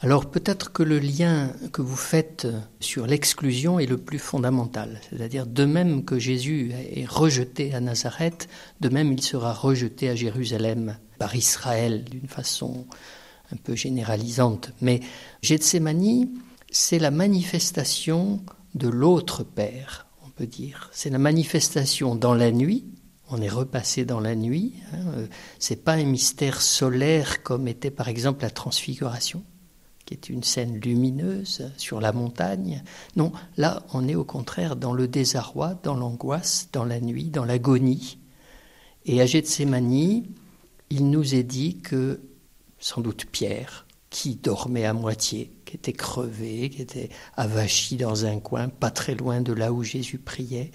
Alors 0.00 0.30
peut-être 0.30 0.72
que 0.72 0.84
le 0.84 1.00
lien 1.00 1.52
que 1.72 1.82
vous 1.82 1.96
faites 1.96 2.46
sur 2.78 3.06
l'exclusion 3.06 3.80
est 3.80 3.86
le 3.86 3.98
plus 3.98 4.20
fondamental. 4.20 5.00
C'est-à-dire 5.10 5.44
de 5.44 5.64
même 5.64 6.04
que 6.04 6.20
Jésus 6.20 6.72
est 6.72 7.08
rejeté 7.08 7.74
à 7.74 7.80
Nazareth, 7.80 8.48
de 8.80 8.88
même 8.88 9.12
il 9.12 9.22
sera 9.22 9.52
rejeté 9.52 10.08
à 10.08 10.14
Jérusalem 10.14 10.96
par 11.18 11.34
Israël 11.34 12.04
d'une 12.04 12.28
façon 12.28 12.86
un 13.52 13.56
peu 13.56 13.74
généralisante. 13.74 14.72
Mais 14.80 15.00
Gethsemane, 15.42 16.28
c'est 16.70 17.00
la 17.00 17.10
manifestation 17.10 18.40
de 18.76 18.86
l'autre 18.86 19.42
Père, 19.42 20.06
on 20.24 20.30
peut 20.30 20.46
dire. 20.46 20.90
C'est 20.92 21.10
la 21.10 21.18
manifestation 21.18 22.14
dans 22.14 22.34
la 22.34 22.52
nuit. 22.52 22.84
On 23.30 23.42
est 23.42 23.48
repassé 23.48 24.04
dans 24.04 24.20
la 24.20 24.36
nuit. 24.36 24.74
Hein. 24.92 25.26
C'est 25.58 25.82
pas 25.82 25.94
un 25.94 26.04
mystère 26.04 26.60
solaire 26.62 27.42
comme 27.42 27.66
était 27.66 27.90
par 27.90 28.06
exemple 28.06 28.42
la 28.42 28.50
transfiguration 28.50 29.42
qui 30.08 30.14
est 30.14 30.30
une 30.30 30.42
scène 30.42 30.80
lumineuse 30.80 31.70
sur 31.76 32.00
la 32.00 32.12
montagne. 32.12 32.82
Non, 33.14 33.30
là, 33.58 33.82
on 33.92 34.08
est 34.08 34.14
au 34.14 34.24
contraire 34.24 34.74
dans 34.74 34.94
le 34.94 35.06
désarroi, 35.06 35.78
dans 35.82 35.94
l'angoisse, 35.94 36.70
dans 36.72 36.86
la 36.86 36.98
nuit, 36.98 37.24
dans 37.24 37.44
l'agonie. 37.44 38.16
Et 39.04 39.20
à 39.20 39.26
Gethsemane, 39.26 40.24
il 40.88 41.10
nous 41.10 41.34
est 41.34 41.42
dit 41.42 41.80
que, 41.80 42.22
sans 42.78 43.02
doute 43.02 43.26
Pierre, 43.26 43.86
qui 44.08 44.36
dormait 44.36 44.86
à 44.86 44.94
moitié, 44.94 45.52
qui 45.66 45.76
était 45.76 45.92
crevé, 45.92 46.70
qui 46.70 46.80
était 46.80 47.10
avachi 47.36 47.96
dans 47.96 48.24
un 48.24 48.40
coin, 48.40 48.70
pas 48.70 48.90
très 48.90 49.14
loin 49.14 49.42
de 49.42 49.52
là 49.52 49.74
où 49.74 49.82
Jésus 49.82 50.16
priait, 50.16 50.70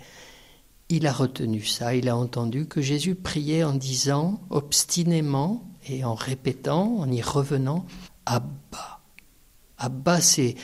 il 0.89 1.07
a 1.07 1.11
retenu 1.11 1.63
ça, 1.63 1.95
il 1.95 2.07
a 2.07 2.15
entendu 2.15 2.67
que 2.67 2.81
Jésus 2.81 3.15
priait 3.15 3.63
en 3.63 3.73
disant 3.73 4.41
obstinément 4.51 5.63
et 5.88 6.03
en 6.03 6.13
répétant, 6.13 6.97
en 6.97 7.11
y 7.11 7.23
revenant, 7.23 7.88
Abba, 8.27 8.92
Abba, 9.78 10.21
c'est, 10.21 10.55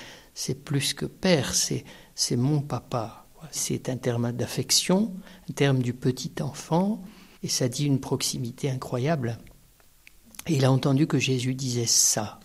plus 0.63 0.93
que 0.93 1.05
père, 1.05 1.53
c'est, 1.53 1.83
c'est 2.15 2.37
mon 2.37 2.61
papa. 2.61 3.27
C'est 3.51 3.89
un 3.89 3.97
terme 3.97 4.31
d'affection, 4.31 5.13
un 5.49 5.53
terme 5.53 5.81
du 5.81 5.93
petit 5.93 6.33
enfant, 6.41 7.01
et 7.41 7.47
ça 7.47 7.69
dit 7.69 7.85
une 7.85 7.99
proximité 7.99 8.69
incroyable. 8.69 9.37
Et 10.47 10.55
il 10.55 10.65
a 10.65 10.71
entendu 10.71 11.07
que 11.07 11.19
Jésus 11.19 11.55
disait 11.55 11.85
ça, 11.85 12.39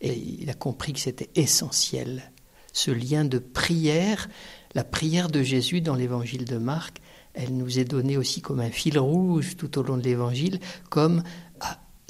et 0.00 0.16
il 0.16 0.48
a 0.50 0.54
compris 0.54 0.92
que 0.92 1.00
c'était 1.00 1.30
essentiel. 1.34 2.32
Ce 2.72 2.90
lien 2.90 3.24
de 3.24 3.38
prière, 3.38 4.28
la 4.74 4.84
prière 4.84 5.28
de 5.28 5.42
Jésus 5.42 5.80
dans 5.80 5.94
l'évangile 5.94 6.44
de 6.44 6.56
Marc, 6.56 7.00
elle 7.34 7.56
nous 7.56 7.78
est 7.78 7.84
donnée 7.84 8.16
aussi 8.16 8.42
comme 8.42 8.60
un 8.60 8.70
fil 8.70 8.98
rouge 8.98 9.56
tout 9.56 9.78
au 9.78 9.82
long 9.82 9.96
de 9.96 10.02
l'évangile, 10.02 10.60
comme 10.90 11.22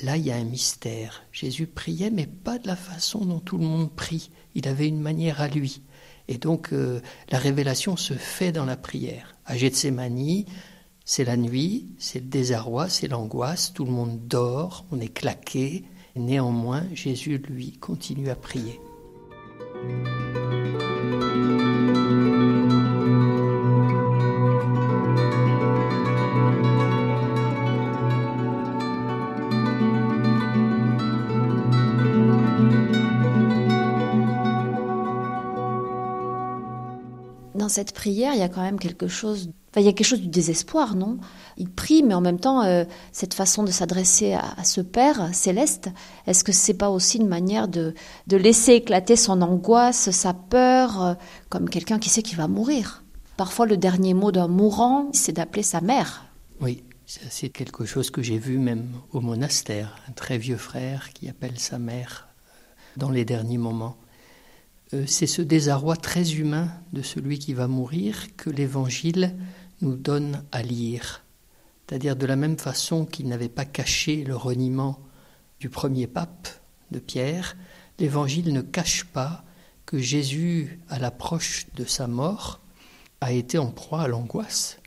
Là, 0.02 0.16
il 0.16 0.26
y 0.26 0.32
a 0.32 0.36
un 0.36 0.44
mystère. 0.44 1.22
Jésus 1.30 1.66
priait, 1.66 2.10
mais 2.10 2.26
pas 2.26 2.58
de 2.58 2.66
la 2.66 2.74
façon 2.74 3.24
dont 3.24 3.38
tout 3.38 3.56
le 3.56 3.64
monde 3.64 3.92
prie. 3.94 4.30
Il 4.54 4.66
avait 4.66 4.88
une 4.88 5.00
manière 5.00 5.40
à 5.40 5.48
lui. 5.48 5.82
Et 6.26 6.38
donc, 6.38 6.72
euh, 6.72 7.00
la 7.30 7.38
révélation 7.38 7.96
se 7.96 8.14
fait 8.14 8.50
dans 8.50 8.64
la 8.64 8.76
prière. 8.76 9.36
À 9.46 9.56
Gethsemane, 9.56 10.44
c'est 11.04 11.24
la 11.24 11.36
nuit, 11.36 11.88
c'est 11.98 12.20
le 12.20 12.26
désarroi, 12.26 12.88
c'est 12.88 13.08
l'angoisse, 13.08 13.72
tout 13.72 13.84
le 13.84 13.92
monde 13.92 14.26
dort, 14.26 14.86
on 14.90 15.00
est 15.00 15.12
claqué. 15.12 15.84
Néanmoins, 16.16 16.84
Jésus, 16.92 17.38
lui, 17.38 17.72
continue 17.78 18.28
à 18.28 18.36
prier. 18.36 18.80
Cette 37.72 37.92
prière, 37.92 38.34
il 38.34 38.38
y 38.38 38.42
a 38.42 38.48
quand 38.48 38.62
même 38.62 38.78
quelque 38.78 39.08
chose. 39.08 39.50
il 39.76 39.82
y 39.82 39.88
a 39.88 39.92
quelque 39.92 40.06
chose 40.06 40.20
du 40.20 40.28
désespoir, 40.28 40.94
non? 40.94 41.18
Il 41.56 41.70
prie, 41.70 42.02
mais 42.02 42.14
en 42.14 42.20
même 42.20 42.38
temps, 42.38 42.62
euh, 42.62 42.84
cette 43.10 43.34
façon 43.34 43.62
de 43.62 43.70
s'adresser 43.70 44.34
à, 44.34 44.64
ce 44.64 44.80
Père 44.80 45.34
céleste, 45.34 45.88
est-ce 46.26 46.44
que 46.44 46.52
c'est 46.52 46.74
pas 46.74 46.90
aussi 46.90 47.18
une 47.18 47.28
manière 47.28 47.68
de, 47.68 47.94
de 48.26 48.36
laisser 48.36 48.74
éclater 48.74 49.16
son 49.16 49.42
angoisse, 49.42 50.10
sa 50.10 50.34
peur, 50.34 51.02
euh, 51.02 51.14
comme 51.48 51.68
quelqu'un 51.68 51.98
qui 51.98 52.10
sait 52.10 52.22
qu'il 52.22 52.36
va 52.36 52.48
mourir? 52.48 53.02
Parfois, 53.36 53.66
le 53.66 53.76
dernier 53.76 54.14
mot 54.14 54.30
d'un 54.30 54.48
mourant, 54.48 55.08
c'est 55.12 55.32
d'appeler 55.32 55.62
sa 55.62 55.80
mère. 55.80 56.26
Oui, 56.60 56.84
c'est 57.06 57.48
quelque 57.48 57.84
chose 57.84 58.10
que 58.10 58.22
j'ai 58.22 58.38
vu 58.38 58.58
même 58.58 58.88
au 59.12 59.20
monastère, 59.20 59.96
un 60.08 60.12
très 60.12 60.38
vieux 60.38 60.56
frère 60.58 61.12
qui 61.12 61.28
appelle 61.28 61.58
sa 61.58 61.78
mère 61.78 62.28
euh, 62.28 62.50
dans 62.98 63.10
les 63.10 63.24
derniers 63.24 63.58
moments. 63.58 63.96
Euh, 64.94 65.04
c'est 65.06 65.26
ce 65.26 65.42
désarroi 65.42 65.96
très 65.96 66.34
humain 66.34 66.68
de 66.92 67.02
celui 67.02 67.38
qui 67.38 67.54
va 67.54 67.66
mourir 67.66 68.36
que 68.36 68.50
l'Évangile 68.50 69.34
nous 69.80 69.96
donne 69.96 70.44
à 70.52 70.62
lire. 70.62 71.24
C'est-à-dire 71.86 72.16
de 72.16 72.26
la 72.26 72.36
même 72.36 72.58
façon 72.58 73.04
qu'il 73.04 73.28
n'avait 73.28 73.48
pas 73.48 73.64
caché 73.64 74.24
le 74.24 74.36
reniement 74.36 75.00
du 75.60 75.68
premier 75.68 76.06
pape 76.06 76.48
de 76.90 76.98
Pierre, 76.98 77.56
l'Évangile 77.98 78.52
ne 78.52 78.60
cache 78.60 79.04
pas 79.04 79.44
que 79.86 79.98
Jésus, 79.98 80.80
à 80.88 80.98
l'approche 80.98 81.66
de 81.74 81.84
sa 81.84 82.06
mort, 82.06 82.60
a 83.20 83.32
été 83.32 83.58
en 83.58 83.70
proie 83.70 84.02
à 84.02 84.08
l'angoisse 84.08 84.78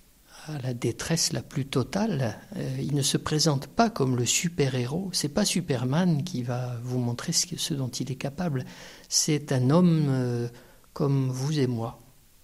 à 0.47 0.59
la 0.59 0.73
détresse 0.73 1.33
la 1.33 1.41
plus 1.41 1.65
totale. 1.65 2.37
Euh, 2.55 2.77
il 2.79 2.93
ne 2.95 3.01
se 3.01 3.17
présente 3.17 3.67
pas 3.67 3.89
comme 3.89 4.15
le 4.15 4.25
super-héros. 4.25 5.09
C'est 5.13 5.29
pas 5.29 5.45
Superman 5.45 6.23
qui 6.23 6.43
va 6.43 6.77
vous 6.83 6.99
montrer 6.99 7.31
ce, 7.31 7.73
dont 7.73 7.87
il 7.87 8.11
est 8.11 8.15
capable. 8.15 8.65
C'est 9.09 9.51
un 9.51 9.69
homme 9.69 10.07
euh, 10.09 10.47
comme 10.93 11.29
vous 11.29 11.59
et 11.59 11.67
moi, 11.67 12.01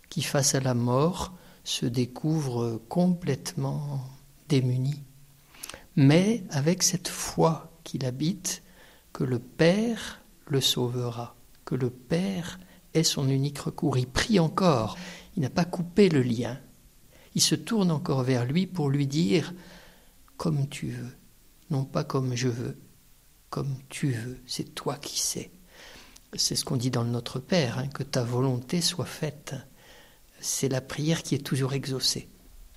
qui 0.10 0.22
face 0.22 0.56
à 0.56 0.60
la 0.60 0.74
mort 0.74 1.34
se 1.64 1.86
découvre 1.86 2.82
complètement 2.90 4.04
démuni, 4.50 5.02
mais 5.96 6.44
avec 6.50 6.84
cette 6.84 7.08
foi 7.08 7.72
qu'il 7.84 8.06
habite 8.06 8.64
que 9.14 9.24
le 9.24 9.40
Père 9.40 10.22
le 10.48 10.60
sauvera, 10.60 11.36
que 11.66 11.76
le 11.76 11.90
Père 11.90 12.60
est 12.94 13.04
son 13.04 13.30
unique 13.30 13.60
recours. 13.60 13.98
Il 13.98 14.08
prie 14.08 14.40
encore, 14.40 14.98
il 15.38 15.44
n'a 15.44 15.50
pas 15.50 15.66
coupé 15.66 16.10
le 16.10 16.22
lien, 16.22 16.60
il 17.36 17.42
se 17.42 17.56
tourne 17.56 17.92
encore 17.92 18.24
vers 18.24 18.46
lui 18.46 18.68
pour 18.68 18.90
lui 18.90 19.08
dire 19.08 19.54
comme 20.38 20.68
tu 20.68 20.88
veux, 20.88 21.16
non 21.70 21.86
pas 21.86 22.04
comme 22.04 22.36
je 22.36 22.50
veux, 22.50 22.78
comme 23.50 23.76
tu 23.90 24.12
veux, 24.12 24.40
c'est 24.46 24.76
toi 24.76 24.98
qui 24.98 25.20
sais. 25.20 25.52
C'est 26.36 26.56
ce 26.56 26.64
qu'on 26.64 26.78
dit 26.78 26.92
dans 26.92 27.04
le 27.04 27.10
Notre 27.10 27.40
Père, 27.40 27.80
hein, 27.80 27.88
que 27.88 28.04
ta 28.04 28.24
volonté 28.24 28.80
soit 28.80 29.06
faite. 29.06 29.56
C'est 30.40 30.70
la 30.70 30.80
prière 30.80 31.24
qui 31.24 31.36
est 31.36 31.46
toujours 31.46 31.74
exaucée, 31.74 32.30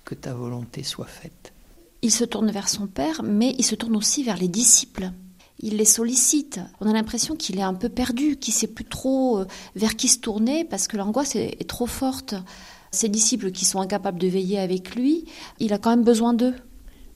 que 0.03 0.13
ta 0.13 0.33
volonté 0.33 0.83
soit 0.83 1.05
faite. 1.05 1.53
Il 2.01 2.11
se 2.11 2.25
tourne 2.25 2.51
vers 2.51 2.67
son 2.67 2.87
Père, 2.87 3.23
mais 3.23 3.55
il 3.57 3.63
se 3.63 3.75
tourne 3.75 3.95
aussi 3.95 4.23
vers 4.23 4.37
les 4.37 4.49
disciples. 4.49 5.11
il 5.59 5.77
les 5.77 5.85
sollicite. 5.85 6.59
On 6.81 6.89
a 6.89 6.93
l'impression 6.93 7.37
qu'il 7.37 7.57
est 7.57 7.63
un 7.63 7.73
peu 7.73 7.87
perdu, 7.87 8.35
qu'il 8.35 8.53
sait 8.53 8.67
plus 8.67 8.83
trop 8.83 9.39
euh, 9.39 9.45
vers 9.75 9.95
qui 9.95 10.09
se 10.09 10.19
tourner 10.19 10.65
parce 10.65 10.89
que 10.89 10.97
l'angoisse 10.97 11.35
est, 11.37 11.67
trop 11.67 11.87
forte. 11.87 12.35
Ses 12.91 13.07
disciples 13.07 13.51
qui 13.51 13.63
sont 13.63 13.79
incapables 13.79 14.19
de 14.19 14.27
veiller 14.27 14.59
avec 14.59 14.95
lui, 14.95 15.25
il 15.59 15.71
a 15.71 15.77
quand 15.77 15.91
même 15.91 16.03
besoin 16.03 16.33
d'eux. 16.33 16.55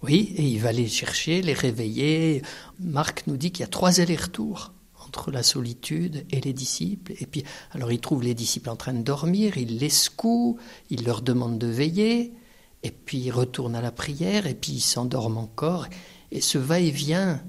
Oui, 0.01 0.33
et 0.37 0.43
il 0.43 0.59
va 0.59 0.71
les 0.71 0.87
chercher, 0.87 1.41
les 1.41 1.53
réveiller. 1.53 2.41
Marc 2.79 3.27
nous 3.27 3.35
dit 3.35 3.51
qu'il 3.51 3.61
y 3.61 3.65
a 3.65 3.67
trois 3.67 3.99
allers-retours 3.99 4.71
entre 5.09 5.31
la 5.31 5.41
solitude 5.41 6.25
et 6.29 6.39
les 6.39 6.53
disciples. 6.53 7.13
Et 7.19 7.25
puis, 7.25 7.43
alors 7.71 7.91
il 7.91 7.99
trouve 7.99 8.21
les 8.21 8.35
disciples 8.35 8.69
en 8.69 8.75
train 8.75 8.93
de 8.93 9.01
dormir, 9.01 9.57
il 9.57 9.79
les 9.79 9.89
secoue, 9.89 10.59
il 10.91 11.03
leur 11.03 11.23
demande 11.23 11.57
de 11.57 11.67
veiller, 11.67 12.33
et 12.83 12.91
puis 12.91 13.17
il 13.17 13.31
retourne 13.31 13.75
à 13.75 13.81
la 13.81 13.91
prière, 13.91 14.45
et 14.45 14.53
puis 14.53 14.73
il 14.73 14.81
s'endorme 14.81 15.37
encore. 15.37 15.87
Et 16.31 16.41
ce 16.41 16.59
va-et-vient 16.59 17.43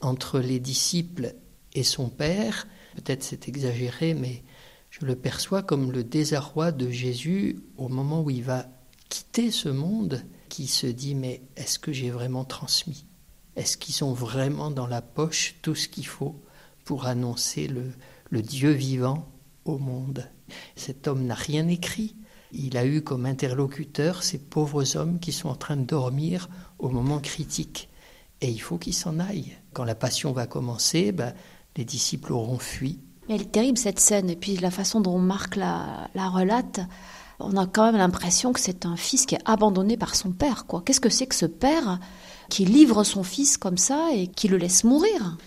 entre 0.00 0.38
les 0.38 0.60
disciples 0.60 1.34
et 1.74 1.82
son 1.82 2.08
Père, 2.08 2.68
peut-être 2.94 3.24
c'est 3.24 3.48
exagéré, 3.48 4.14
mais 4.14 4.44
je 4.90 5.04
le 5.04 5.16
perçois 5.16 5.62
comme 5.62 5.90
le 5.90 6.04
désarroi 6.04 6.70
de 6.70 6.90
Jésus 6.90 7.58
au 7.76 7.88
moment 7.88 8.22
où 8.22 8.30
il 8.30 8.44
va 8.44 8.66
quitter 9.08 9.50
ce 9.50 9.68
monde, 9.68 10.24
qui 10.48 10.68
se 10.68 10.86
dit 10.86 11.16
mais 11.16 11.42
est-ce 11.56 11.80
que 11.80 11.92
j'ai 11.92 12.10
vraiment 12.10 12.44
transmis? 12.44 13.04
Est-ce 13.56 13.76
qu'ils 13.76 14.04
ont 14.04 14.12
vraiment 14.12 14.70
dans 14.70 14.86
la 14.86 15.02
poche 15.02 15.56
tout 15.60 15.74
ce 15.74 15.88
qu'il 15.88 16.06
faut? 16.06 16.40
Pour 16.90 17.06
annoncer 17.06 17.68
le, 17.68 18.42
Dieu 18.42 18.72
vivant 18.72 19.28
au 19.64 19.78
monde 19.78 20.28
Cet 20.74 21.06
homme 21.06 21.24
n'a 21.24 21.36
rien 21.36 21.68
écrit. 21.68 22.16
Il 22.50 22.76
a 22.76 22.84
eu 22.84 23.00
comme 23.00 23.26
interlocuteur 23.26 24.24
ces 24.24 24.38
pauvres 24.38 24.96
hommes 24.96 25.20
qui 25.20 25.30
sont 25.30 25.50
en 25.50 25.54
train 25.54 25.76
de 25.76 25.84
dormir 25.84 26.48
au 26.80 26.88
moment 26.88 27.20
critique. 27.20 27.90
Et 28.40 28.50
il 28.50 28.60
faut 28.60 28.76
qu'ils 28.76 28.94
s'en 28.94 29.20
aillent. 29.20 29.56
Quand 29.72 29.84
la 29.84 29.94
passion 29.94 30.32
va 30.32 30.48
commencer, 30.48 31.12
ben, 31.12 31.32
les 31.76 31.84
disciples 31.84 32.32
auront 32.32 32.58
fui. 32.58 32.98
Elle 33.28 33.42
est 33.42 33.52
terrible 33.52 33.78
cette 33.78 34.00
scène, 34.00 34.28
et 34.28 34.34
puis 34.34 34.56
la 34.56 34.72
façon 34.72 35.00
dont 35.00 35.20
Marc 35.20 35.54
la, 35.54 36.10
la 36.16 36.28
relate, 36.28 36.80
on 37.38 37.56
a 37.56 37.68
quand 37.68 37.84
même 37.84 37.98
l'impression 37.98 38.52
que 38.52 38.58
c'est 38.58 38.84
un 38.84 38.96
fils 38.96 39.26
qui 39.26 39.36
est 39.36 39.42
abandonné 39.44 39.96
par 39.96 40.16
son 40.16 40.32
père. 40.32 40.66
quoi. 40.66 40.82
Qu'est-ce 40.84 41.00
que 41.00 41.08
c'est 41.08 41.28
que 41.28 41.36
ce 41.36 41.46
père 41.46 42.00
qui 42.48 42.64
livre 42.64 43.04
son 43.04 43.22
fils 43.22 43.58
comme 43.58 43.78
ça 43.78 44.08
et 44.12 44.26
qui 44.26 44.48
le 44.48 44.56
laisse 44.56 44.82
mourir? 44.82 45.38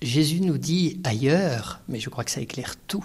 Jésus 0.00 0.40
nous 0.40 0.58
dit 0.58 1.00
ailleurs, 1.04 1.80
mais 1.88 2.00
je 2.00 2.08
crois 2.08 2.24
que 2.24 2.30
ça 2.30 2.40
éclaire 2.40 2.76
tout, 2.86 3.04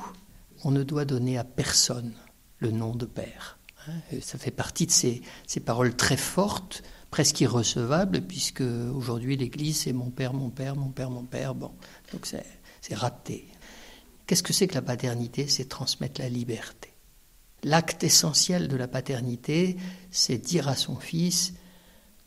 on 0.64 0.72
ne 0.72 0.84
doit 0.84 1.06
donner 1.06 1.38
à 1.38 1.44
personne 1.44 2.14
le 2.60 2.72
nom 2.72 2.96
de 2.96 3.06
père. 3.06 3.58
Hein. 3.88 3.94
Ça 4.22 4.38
fait 4.38 4.52
partie 4.52 4.86
de 4.86 4.92
ces, 4.92 5.22
ces 5.48 5.60
paroles 5.60 5.96
très 5.96 6.18
fortes 6.18 6.84
presque 7.14 7.42
irrecevable, 7.42 8.22
puisque 8.22 8.62
aujourd'hui 8.62 9.38
l'Église 9.38 9.82
c'est 9.82 9.94
mon 9.94 10.10
père, 10.10 10.34
mon 10.34 10.50
père, 10.50 10.76
mon 10.76 10.90
père, 10.90 11.12
mon 11.12 11.26
père. 11.26 11.54
Bon, 11.54 11.72
donc 12.12 12.26
c'est 12.26 12.96
raté. 12.96 13.48
Qu'est-ce 14.26 14.42
que 14.42 14.52
c'est 14.52 14.66
que 14.66 14.74
la 14.74 14.82
paternité? 14.82 15.48
C'est 15.48 15.70
transmettre 15.70 16.20
la 16.20 16.28
liberté. 16.28 16.92
L'acte 17.64 18.04
essentiel 18.04 18.68
de 18.68 18.76
la 18.76 18.88
paternité, 18.88 19.78
c'est 20.10 20.40
dire 20.40 20.68
à 20.68 20.76
son 20.76 20.96
fils 20.96 21.54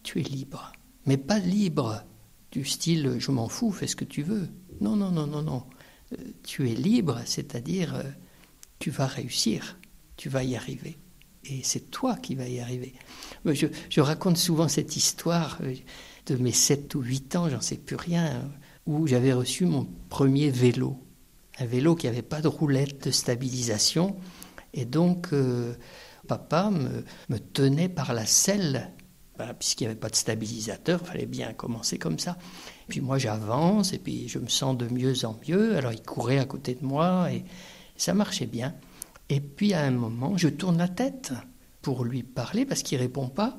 Tu 0.05 0.21
es 0.21 0.23
libre. 0.23 0.71
Mais 1.05 1.17
pas 1.17 1.41
libre 1.41 2.05
style 2.65 3.17
Je 3.19 3.31
m'en 3.31 3.49
fous, 3.49 3.73
fais 3.73 3.87
ce 3.87 3.97
que 3.97 4.05
tu 4.05 4.23
veux. 4.23 4.49
Non, 4.81 4.97
non, 4.97 5.11
non, 5.11 5.27
non, 5.27 5.43
non. 5.43 5.65
Euh, 6.13 6.17
tu 6.45 6.71
es 6.71 6.75
libre, 6.75 7.21
c'est-à-dire 7.25 7.95
euh, 7.95 8.03
tu 8.79 8.91
vas 8.91 9.07
réussir, 9.07 9.79
tu 10.17 10.29
vas 10.29 10.45
y 10.45 10.57
arriver 10.57 10.99
et 11.51 11.61
c'est 11.63 11.91
toi 11.91 12.17
qui 12.17 12.35
vas 12.35 12.49
y 12.49 12.61
arriver. 12.61 12.95
Je, 13.45 14.01
raconte 14.01 14.37
souvent 14.37 14.69
cette 14.69 14.97
histoire 14.97 15.59
euh, 15.63 15.75
de 16.27 16.37
mes 16.37 16.53
7 16.53 16.95
ou 16.95 17.03
8 17.03 17.37
ans, 17.37 17.49
j'en 17.49 17.61
sais 17.61 17.77
plus 17.77 17.97
rien, 17.97 18.51
où 18.87 19.07
j'avais 19.07 19.33
reçu 19.33 19.67
mon 19.67 19.87
premier 20.09 20.51
vélo. 20.51 21.03
Un 21.59 21.67
vélo 21.67 21.95
qui 21.95 22.07
n'avait 22.07 22.23
pas 22.23 22.41
de 22.41 22.49
roulette 22.49 23.07
de 23.07 23.11
stabilisation. 23.11 24.17
Et 24.75 24.85
donc, 24.85 25.29
euh, 25.33 25.75
papa 26.29 26.71
me, 26.71 27.39
tenait 27.39 27.89
par 27.89 28.13
la 28.13 28.27
selle, 28.27 28.91
puisqu'il 29.59 29.85
n'y 29.85 29.91
avait 29.91 30.01
pas 30.01 30.09
de 30.09 30.17
stabilisateur, 30.17 31.01
il 31.03 31.07
fallait 31.07 31.27
bien 31.27 31.53
commencer 31.53 31.99
comme 31.99 32.19
ça. 32.19 32.37
Puis 32.89 33.01
moi, 33.01 33.19
j'avance, 33.19 33.93
et 33.93 33.99
puis 33.99 34.29
je 34.29 34.39
me 34.39 34.49
sens 34.49 34.77
de 34.77 34.89
mieux 34.89 35.25
en 35.25 35.39
mieux. 35.49 35.77
Alors, 35.77 35.93
il 35.93 36.03
courait 36.03 36.39
à 36.39 36.45
côté 36.45 36.75
de 36.75 36.85
moi, 36.85 37.31
et 37.33 37.45
ça 37.97 38.15
marchait 38.15 38.47
bien. 38.47 38.75
Et 39.29 39.41
puis 39.41 39.75
à 39.75 39.83
un 39.83 39.91
moment, 39.91 40.37
je 40.37 40.49
tourne 40.49 40.79
la 40.79 40.89
tête 40.89 41.33
pour 41.83 42.05
lui 42.05 42.23
parler 42.23 42.65
parce 42.65 42.83
qu'il 42.83 42.99
répond 42.99 43.29
pas. 43.29 43.59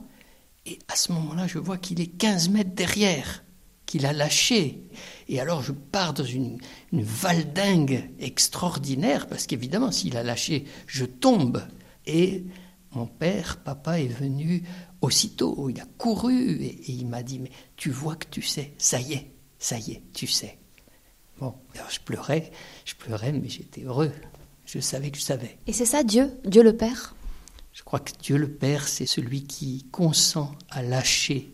Et 0.65 0.80
à 0.88 0.95
ce 0.95 1.11
moment-là, 1.13 1.47
je 1.47 1.59
vois 1.59 1.78
qu'il 1.78 2.01
est 2.01 2.07
15 2.07 2.49
mètres 2.49 2.73
derrière, 2.73 3.43
qu'il 3.86 4.05
a 4.05 4.13
lâché. 4.13 4.84
Et 5.28 5.39
alors 5.39 5.61
je 5.61 5.71
pars 5.71 6.13
dans 6.13 6.23
une, 6.23 6.57
une 6.91 7.03
valdingue 7.03 8.11
extraordinaire 8.19 9.28
parce 9.28 9.47
qu'évidemment, 9.47 9.91
s'il 9.91 10.17
a 10.17 10.23
lâché, 10.23 10.65
je 10.88 11.05
tombe. 11.05 11.61
Et 12.05 12.45
mon 12.91 13.05
père, 13.05 13.57
papa, 13.57 13.99
est 13.99 14.07
venu 14.07 14.63
aussitôt. 15.02 15.70
Il 15.70 15.80
a 15.80 15.86
couru 15.98 16.54
et, 16.54 16.66
et 16.66 16.91
il 16.91 17.08
m'a 17.08 17.24
dit 17.24 17.39
Mais 17.39 17.52
tu 17.76 17.91
vois 17.91 18.16
que 18.16 18.28
tu 18.30 18.41
sais, 18.41 18.74
ça 18.78 19.00
y 19.00 19.14
est, 19.14 19.32
ça 19.60 19.78
y 19.78 19.91
est, 19.91 20.04
tu 20.14 20.28
sais. 20.28 20.58
Bon, 21.39 21.54
alors 21.76 21.89
je 21.89 22.00
pleurais, 22.00 22.52
je 22.86 22.95
pleurais, 22.95 23.32
mais 23.32 23.50
j'étais 23.50 23.84
heureux. 23.84 24.12
Je 24.66 24.80
savais 24.80 25.12
que 25.12 25.18
je 25.18 25.24
savais. 25.24 25.58
Et 25.68 25.74
c'est 25.74 25.86
ça 25.86 26.04
Dieu, 26.04 26.39
Dieu 26.43 26.64
le 26.64 26.76
Père? 26.76 27.16
Je 27.74 27.84
crois 27.84 28.00
que 28.00 28.12
Dieu 28.20 28.38
le 28.38 28.52
Père, 28.52 28.88
c'est 28.88 29.06
celui 29.06 29.43
qui 29.43 29.86
consent 29.91 30.52
à 30.70 30.82
lâcher, 30.82 31.54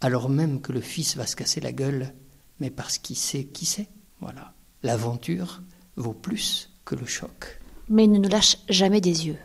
alors 0.00 0.28
même 0.28 0.60
que 0.60 0.72
le 0.72 0.80
Fils 0.80 1.16
va 1.16 1.26
se 1.26 1.34
casser 1.34 1.60
la 1.60 1.72
gueule, 1.72 2.14
mais 2.60 2.70
parce 2.70 2.98
qu'il 2.98 3.16
sait 3.16 3.44
qui 3.44 3.66
c'est. 3.66 3.88
Voilà. 4.20 4.54
L'aventure 4.82 5.62
vaut 5.96 6.14
plus 6.14 6.70
que 6.84 6.94
le 6.94 7.06
choc. 7.06 7.60
Mais 7.88 8.04
il 8.04 8.12
ne 8.12 8.18
nous 8.18 8.28
lâche 8.28 8.58
jamais 8.68 9.00
des 9.00 9.26
yeux. 9.26 9.38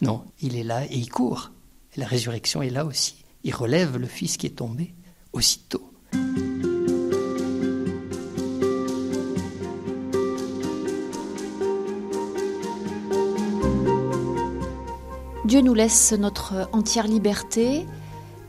Non, 0.00 0.24
il 0.40 0.56
est 0.56 0.64
là 0.64 0.84
et 0.86 0.96
il 0.96 1.10
court. 1.10 1.50
La 1.98 2.06
résurrection 2.06 2.62
est 2.62 2.70
là 2.70 2.84
aussi. 2.84 3.24
Il 3.42 3.54
relève 3.54 3.96
le 3.96 4.06
Fils 4.06 4.36
qui 4.36 4.46
est 4.46 4.56
tombé 4.56 4.94
aussitôt. 5.32 5.82
Dieu 15.44 15.60
nous 15.60 15.74
laisse 15.74 16.12
notre 16.12 16.68
entière 16.72 17.08
liberté, 17.08 17.86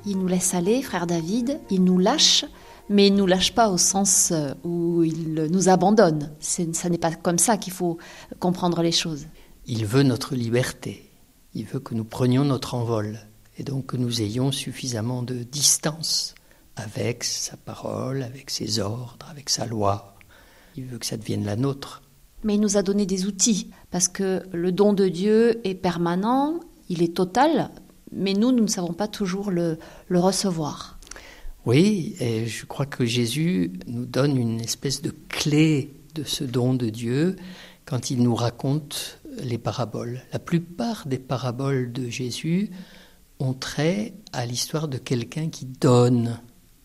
il 0.06 0.18
nous 0.18 0.28
laisse 0.28 0.54
aller, 0.54 0.82
frère 0.84 1.08
David, 1.08 1.60
il 1.72 1.84
nous 1.84 1.98
lâche, 1.98 2.46
mais 2.88 3.08
il 3.08 3.14
ne 3.14 3.20
nous 3.20 3.26
lâche 3.26 3.54
pas 3.54 3.70
au 3.70 3.78
sens 3.78 4.32
euh, 4.32 4.54
où 4.64 5.04
il 5.04 5.48
nous 5.50 5.70
abandonne. 5.70 6.32
Ça 6.40 6.90
n'est 6.90 6.98
pas 6.98 7.16
comme 7.16 7.40
ça 7.40 7.58
qu'il 7.58 7.74
faut 7.74 7.98
comprendre 8.40 8.82
les 8.82 8.92
choses. 8.92 9.28
Il 9.66 9.86
veut 9.86 10.04
notre 10.04 10.36
liberté, 10.36 11.10
il 11.54 11.66
veut 11.66 11.80
que 11.80 11.96
nous 11.96 12.04
prenions 12.04 12.44
notre 12.44 12.74
envol, 12.74 13.20
et 13.60 13.64
donc 13.64 13.88
que 13.88 13.98
nous 13.98 14.22
ayons 14.22 14.52
suffisamment 14.52 15.22
de 15.22 15.44
distance 15.44 16.34
avec 16.78 17.26
sa 17.26 17.58
parole, 17.58 18.24
avec 18.24 18.50
ses 18.50 18.80
ordres, 18.80 19.28
avec 19.30 19.50
sa 19.50 19.66
loi. 19.66 20.16
Il 20.78 20.86
veut 20.86 20.98
que 20.98 21.06
ça 21.06 21.18
devienne 21.18 21.46
la 21.46 21.58
nôtre. 21.58 22.02
Mais 22.44 22.56
il 22.56 22.62
nous 22.62 22.78
a 22.78 22.84
donné 22.84 23.06
des 23.06 23.26
outils, 23.26 23.70
parce 23.92 24.08
que 24.08 24.44
le 24.54 24.72
don 24.72 24.94
de 24.94 25.10
Dieu 25.10 25.60
est 25.68 25.76
permanent, 25.76 26.62
il 26.88 27.04
est 27.04 27.14
total, 27.14 27.70
mais 28.14 28.34
nous, 28.34 28.54
nous 28.54 28.64
ne 28.64 28.70
savons 28.70 28.94
pas 28.94 29.10
toujours 29.10 29.52
le, 29.52 29.78
recevoir. 30.10 30.98
Oui, 31.66 32.16
et 32.22 32.48
je 32.48 32.66
crois 32.66 32.86
que 32.86 33.06
Jésus 33.06 33.74
nous 33.88 34.06
donne 34.06 34.38
une 34.38 34.62
espèce 34.62 35.02
de 35.02 35.14
clé 35.28 35.94
de 36.16 36.24
ce 36.24 36.46
don 36.46 36.74
de 36.74 36.88
Dieu 36.88 37.36
quand 37.84 38.10
il 38.10 38.24
nous 38.24 38.36
raconte 38.36 39.20
les 39.44 39.58
paraboles. 39.58 40.22
La 40.32 40.40
plupart 40.40 41.08
des 41.08 41.20
paraboles 41.20 41.92
de 41.92 42.10
Jésus 42.10 42.70
ont 43.40 43.54
trait 43.54 44.14
à 44.34 44.46
l'histoire 44.46 44.88
de 44.88 44.98
quelqu'un 44.98 45.50
qui 45.50 45.66
donne. 45.66 46.40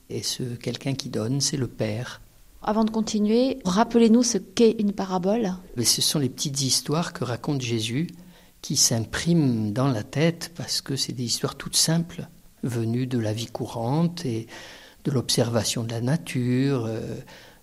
Et 0.09 0.23
ce 0.23 0.43
quelqu'un 0.43 0.95
qui 0.95 1.09
donne, 1.09 1.41
c'est 1.41 1.57
le 1.57 1.69
Père. 1.69 2.21
Avant 2.63 2.85
de 2.85 2.91
continuer, 2.91 3.59
rappelez-nous 3.65 4.23
ce 4.23 4.39
qu'est 4.39 4.77
une 4.79 4.93
parabole. 4.93 5.53
Mais 5.77 5.85
ce 5.85 6.01
sont 6.01 6.19
les 6.19 6.31
petites 6.31 6.63
histoires 6.63 7.13
que 7.13 7.25
raconte 7.25 7.61
Jésus 7.61 8.07
qui 8.63 8.77
s'impriment 8.77 9.73
dans 9.75 9.89
la 9.89 10.03
tête 10.03 10.53
parce 10.57 10.81
que 10.81 10.97
c'est 10.97 11.13
des 11.13 11.25
histoires 11.25 11.57
toutes 11.57 11.77
simples, 11.77 12.29
venues 12.63 13.07
de 13.07 13.19
la 13.19 13.35
vie 13.35 13.49
courante 13.49 14.25
et 14.25 14.47
de 15.05 15.11
l'observation 15.11 15.85
de 15.85 15.91
la 15.91 16.01
nature. 16.01 16.87
Euh, 16.87 17.17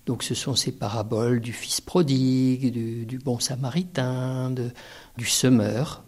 donc 0.06 0.22
ce 0.22 0.36
sont 0.36 0.56
ces 0.56 0.72
paraboles 0.72 1.42
du 1.42 1.54
fils 1.54 1.82
prodigue, 1.82 2.72
du, 2.72 3.18
bon 3.18 3.40
samaritain, 3.40 4.54
du 5.18 5.26
semeur. 5.26 6.04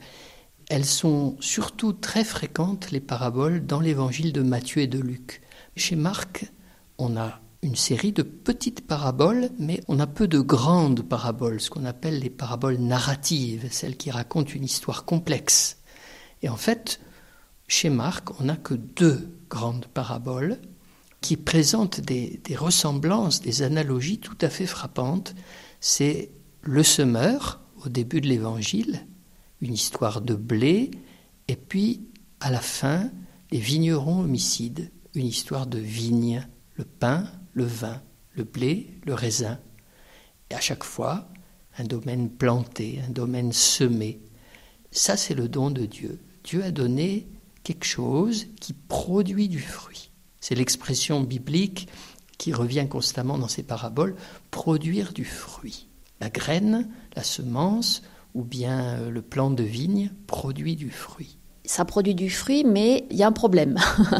Elles 0.75 0.85
sont 0.85 1.37
surtout 1.39 1.93
très 1.93 2.23
fréquentes, 2.23 2.89
les 2.89 2.99
paraboles, 2.99 3.63
dans 3.63 3.79
l'évangile 3.79 4.33
de 4.33 4.41
Matthieu 4.41 4.81
et 4.81 4.87
de 4.87 4.97
Luc. 4.97 5.43
Chez 5.75 5.95
Marc, 5.95 6.51
on 6.97 7.15
a 7.15 7.41
une 7.61 7.75
série 7.75 8.11
de 8.11 8.23
petites 8.23 8.87
paraboles, 8.87 9.51
mais 9.59 9.81
on 9.87 9.99
a 9.99 10.07
peu 10.07 10.27
de 10.27 10.39
grandes 10.39 11.03
paraboles, 11.07 11.61
ce 11.61 11.69
qu'on 11.69 11.85
appelle 11.85 12.17
les 12.17 12.31
paraboles 12.31 12.79
narratives, 12.79 13.67
celles 13.69 13.97
qui 13.97 14.09
racontent 14.09 14.51
une 14.51 14.63
histoire 14.63 15.05
complexe. 15.05 15.77
Et 16.41 16.49
en 16.49 16.57
fait, 16.57 16.99
chez 17.67 17.91
Marc, 17.91 18.41
on 18.41 18.45
n'a 18.45 18.55
que 18.55 18.73
deux 18.73 19.29
grandes 19.51 19.85
paraboles. 19.85 20.57
qui 21.21 21.37
présente 21.37 22.01
des, 22.01 22.41
des 22.43 22.55
ressemblances, 22.55 23.41
des 23.41 23.61
analogies 23.61 24.17
tout 24.17 24.37
à 24.41 24.49
fait 24.49 24.65
frappantes. 24.65 25.35
C'est 25.81 26.31
le 26.63 26.81
semeur 26.81 27.61
au 27.85 27.89
début 27.89 28.21
de 28.21 28.27
l'Évangile, 28.27 29.05
une 29.63 29.73
histoire 29.73 30.19
de 30.19 30.35
blé, 30.35 30.91
et 31.47 31.55
puis 31.55 32.09
à 32.41 32.51
la 32.51 32.59
fin, 32.59 33.09
les 33.49 33.59
vignerons 33.59 34.19
homicides, 34.19 34.91
une 35.15 35.25
histoire 35.25 35.67
de 35.67 35.79
vigne, 35.79 36.45
le 36.75 36.83
pain, 36.83 37.31
le 37.53 37.63
vin, 37.63 38.01
le 38.33 38.43
blé, 38.43 38.99
le 39.05 39.13
raisin. 39.13 39.59
Et 40.49 40.55
à 40.55 40.59
chaque 40.59 40.83
fois, 40.83 41.29
un 41.77 41.85
domaine 41.85 42.29
planté, 42.29 42.99
un 43.07 43.11
domaine 43.11 43.53
semé. 43.53 44.19
Ça, 44.91 45.15
c'est 45.15 45.33
le 45.33 45.47
don 45.47 45.71
de 45.71 45.85
Dieu. 45.85 46.19
Dieu 46.43 46.61
a 46.61 46.71
donné 46.71 47.29
quelque 47.63 47.85
chose 47.85 48.47
qui 48.59 48.73
produit 48.73 49.47
du 49.47 49.61
fruit. 49.61 50.11
C'est 50.41 50.55
l'expression 50.55 51.21
biblique 51.21 51.87
qui 52.37 52.51
revient 52.51 52.87
constamment 52.89 53.37
dans 53.37 53.47
ces 53.47 53.63
paraboles, 53.63 54.17
produire 54.51 55.13
du 55.13 55.23
fruit. 55.23 55.87
La 56.19 56.29
graine, 56.29 56.89
la 57.15 57.23
semence 57.23 58.03
ou 58.33 58.43
bien 58.43 59.09
le 59.09 59.21
plant 59.21 59.51
de 59.51 59.63
vigne 59.63 60.11
produit 60.27 60.75
du 60.75 60.89
fruit 60.89 61.37
ça 61.65 61.85
produit 61.85 62.15
du 62.15 62.29
fruit, 62.29 62.63
mais 62.63 63.05
il 63.09 63.17
y 63.17 63.23
a 63.23 63.27
un 63.27 63.31
problème. 63.31 63.77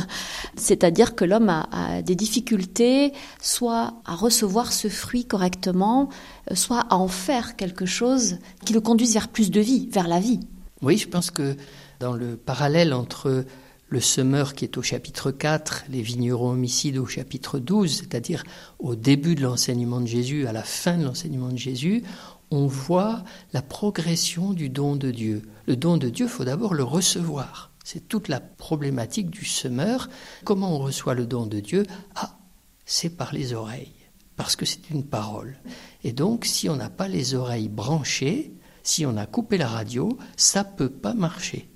C'est-à-dire 0.56 1.16
que 1.16 1.26
l'homme 1.26 1.50
a, 1.50 2.02
des 2.02 2.16
difficultés 2.16 3.12
soit 3.42 3.96
à 4.06 4.16
recevoir 4.16 4.72
ce 4.72 4.88
fruit 4.88 5.26
correctement, 5.26 6.10
euh, 6.52 6.56
soit 6.56 6.86
à 6.90 6.96
en 6.96 7.08
faire 7.08 7.56
quelque 7.56 7.86
chose 7.86 8.38
qui 8.66 8.74
le 8.74 8.82
conduise 8.82 9.14
vers 9.14 9.28
plus 9.28 9.52
de 9.52 9.60
vie, 9.60 9.90
vers 9.92 10.08
la 10.08 10.20
vie. 10.20 10.40
Oui, 10.82 10.98
je 10.98 11.08
pense 11.08 11.32
que 11.32 11.56
dans 12.00 12.14
le 12.14 12.38
parallèle 12.38 12.94
entre 12.94 13.46
le 13.90 14.00
semeur 14.00 14.56
qui 14.56 14.66
est 14.66 14.78
au 14.78 14.82
chapitre 14.82 15.32
4, 15.32 15.86
les 15.90 16.02
vignerons 16.02 16.52
homicides 16.52 16.98
au 16.98 17.06
chapitre 17.06 17.60
12, 17.60 17.98
c'est-à-dire 17.98 18.44
au 18.80 18.96
début 18.96 19.36
de 19.36 19.42
l'enseignement 19.42 20.02
de 20.02 20.08
Jésus, 20.08 20.48
à 20.48 20.52
la 20.52 20.64
fin 20.64 20.98
de 20.98 21.04
l'enseignement 21.04 21.50
de 21.50 21.58
Jésus, 21.58 22.04
on 22.54 22.68
voit 22.68 23.24
la 23.52 23.64
progression 23.64 24.54
du 24.54 24.70
don 24.70 24.96
de 24.96 25.10
Dieu. 25.10 25.42
Le 25.66 25.76
don 25.76 25.98
de 25.98 26.10
Dieu, 26.10 26.28
faut 26.28 26.44
d'abord 26.44 26.76
le 26.76 26.84
recevoir. 26.84 27.72
C'est 27.84 28.08
toute 28.08 28.28
la 28.28 28.40
problématique 28.40 29.32
du 29.32 29.44
semeur. 29.44 30.08
Comment 30.44 30.76
on 30.76 30.80
reçoit 30.80 31.16
le 31.16 31.26
don 31.26 31.48
de 31.48 31.60
Dieu? 31.60 31.84
Ah, 32.16 32.38
c'est 32.86 33.10
par 33.10 33.34
les 33.34 33.54
oreilles, 33.54 33.96
parce 34.36 34.56
que 34.56 34.66
c'est 34.66 34.92
une 34.92 35.04
parole. 35.04 35.58
Et 36.04 36.12
donc, 36.12 36.46
si 36.46 36.70
on 36.70 36.76
n'a 36.76 36.92
pas 36.92 37.08
les 37.08 37.34
oreilles 37.34 37.70
branchées, 37.70 38.54
si 38.84 39.06
on 39.06 39.18
a 39.18 39.26
coupé 39.26 39.58
la 39.58 39.68
radio, 39.68 40.18
ça 40.38 40.64
peut 40.64 40.92
pas 40.92 41.16
marcher. 41.16 41.70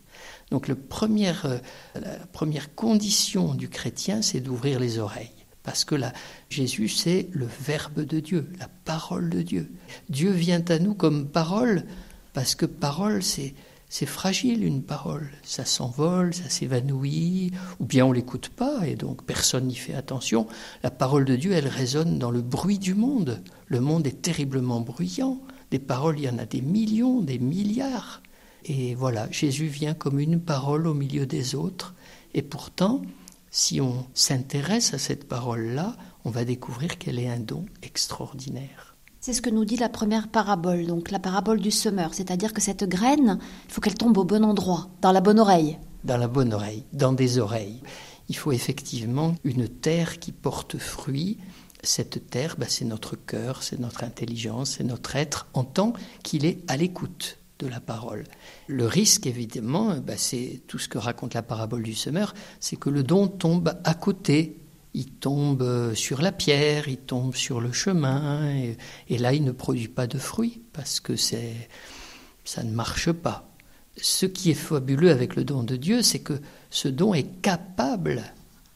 Donc, 0.52 0.70
euh, 0.70 1.60
la 1.96 2.28
première 2.32 2.76
condition 2.76 3.56
du 3.56 3.68
chrétien, 3.68 4.22
c'est 4.22 4.42
d'ouvrir 4.42 4.80
les 4.80 5.00
oreilles. 5.00 5.37
Parce 5.68 5.84
que 5.84 5.96
là, 5.96 6.14
Jésus, 6.50 6.88
c'est 6.88 7.28
le 7.34 7.46
Verbe 7.46 8.00
de 8.00 8.22
Dieu, 8.22 8.50
la 8.58 8.70
parole 8.86 9.30
de 9.30 9.42
Dieu. 9.42 9.70
Dieu 10.10 10.32
vient 10.32 10.64
à 10.70 10.80
nous 10.80 10.94
comme 10.94 11.28
parole, 11.28 11.84
parce 12.32 12.56
que 12.56 12.66
parole, 12.66 13.22
c'est, 13.22 13.54
c'est 13.90 14.06
fragile 14.06 14.64
une 14.64 14.82
parole. 14.82 15.30
Ça 15.44 15.66
s'envole, 15.66 16.34
ça 16.34 16.48
s'évanouit, 16.48 17.52
ou 17.82 17.86
bien 17.86 18.06
on 18.06 18.14
l'écoute 18.14 18.48
pas, 18.48 18.88
et 18.88 18.96
donc 18.96 19.26
personne 19.26 19.68
n'y 19.68 19.76
fait 19.76 19.94
attention. 19.94 20.48
La 20.84 20.90
parole 20.90 21.26
de 21.26 21.36
Dieu, 21.36 21.52
elle 21.52 21.68
résonne 21.68 22.18
dans 22.18 22.32
le 22.32 22.42
bruit 22.42 22.80
du 22.80 22.94
monde. 22.94 23.44
Le 23.66 23.82
monde 23.82 24.08
est 24.08 24.22
terriblement 24.22 24.80
bruyant. 24.80 25.42
Des 25.70 25.80
paroles, 25.80 26.18
il 26.18 26.24
y 26.28 26.30
en 26.30 26.38
a 26.38 26.46
des 26.46 26.62
millions, 26.62 27.20
des 27.20 27.40
milliards. 27.40 28.22
Et 28.64 28.96
voilà, 28.96 29.30
Jésus 29.32 29.68
vient 29.68 29.96
comme 29.96 30.22
une 30.22 30.40
parole 30.40 30.88
au 30.88 30.94
milieu 30.94 31.26
des 31.26 31.56
autres. 31.56 31.94
Et 32.34 32.42
pourtant, 32.42 33.02
si 33.52 33.82
on 33.82 34.06
s'intéresse 34.14 34.94
à 34.94 34.98
cette 34.98 35.28
parole-là, 35.28 35.96
on 36.26 36.30
va 36.30 36.46
découvrir 36.46 36.98
qu'elle 36.98 37.20
est 37.20 37.30
un 37.30 37.40
don 37.40 37.66
extraordinaire. 37.84 38.96
C'est 39.20 39.34
ce 39.34 39.42
que 39.42 39.50
nous 39.50 39.66
dit 39.66 39.78
la 39.78 39.90
première 39.90 40.30
parabole, 40.30 40.86
donc 40.86 41.12
la 41.12 41.20
parabole 41.20 41.60
du 41.60 41.72
semeur, 41.72 42.14
c'est-à-dire 42.14 42.54
que 42.54 42.62
cette 42.62 42.84
graine, 42.84 43.40
il 43.68 43.74
faut 43.74 43.82
qu'elle 43.82 43.96
tombe 43.96 44.18
au 44.18 44.24
bon 44.24 44.46
endroit, 44.46 44.90
dans 45.02 45.12
la 45.12 45.22
bonne 45.22 45.40
oreille. 45.40 45.78
Dans 46.04 46.18
la 46.18 46.28
bonne 46.28 46.54
oreille, 46.54 46.86
dans 46.94 47.14
des 47.14 47.40
oreilles. 47.40 47.82
Il 48.30 48.36
faut 48.36 48.52
effectivement 48.52 49.36
une 49.44 49.68
terre 49.68 50.20
qui 50.20 50.32
porte 50.32 50.78
fruit. 50.78 51.38
Cette 51.84 52.30
terre, 52.30 52.56
bah, 52.58 52.68
c'est 52.70 52.86
notre 52.86 53.16
cœur, 53.16 53.64
c'est 53.64 53.80
notre 53.80 54.04
intelligence, 54.04 54.76
c'est 54.78 54.84
notre 54.84 55.16
être 55.16 55.48
en 55.54 55.64
tant 55.64 55.94
qu'il 56.24 56.46
est 56.46 56.60
à 56.70 56.78
l'écoute 56.78 57.38
de 57.60 57.68
la 57.68 57.80
parole. 57.80 58.24
Le 58.68 58.86
risque, 58.86 59.26
évidemment, 59.26 59.98
bah, 59.98 60.18
c'est 60.18 60.62
tout 60.68 60.78
ce 60.78 60.88
que 60.88 60.98
raconte 60.98 61.34
la 61.34 61.44
parabole 61.44 61.84
du 61.84 61.94
semeur, 61.94 62.34
c'est 62.60 62.76
que 62.76 62.90
le 62.90 63.04
don 63.04 63.28
tombe 63.28 63.74
à 63.84 63.94
côté. 63.94 64.60
Il 64.94 65.12
tombe 65.12 65.62
euh, 65.62 65.94
sur 65.94 66.22
la 66.22 66.32
pierre, 66.32 66.88
il 66.88 66.98
tombe 66.98 67.36
sur 67.36 67.62
le 67.62 67.72
chemin, 67.72 68.50
et, 69.10 69.18
là, 69.18 69.34
il 69.34 69.44
ne 69.44 69.52
produit 69.52 69.88
pas 69.88 70.08
de 70.08 70.18
fruits, 70.18 70.62
parce 70.74 71.00
que 71.00 71.16
c'est, 71.16 71.70
ça 72.44 72.64
ne 72.64 72.72
marche 72.72 73.12
pas. 73.12 73.50
Ce 74.00 74.26
qui 74.26 74.52
est 74.52 74.56
fabuleux 74.56 75.12
avec 75.12 75.36
le 75.36 75.44
don 75.44 75.64
de 75.64 75.76
Dieu, 75.76 76.02
c'est 76.02 76.20
que 76.20 76.40
ce 76.70 76.88
don 76.88 77.14
est 77.14 77.42
capable 77.42 78.24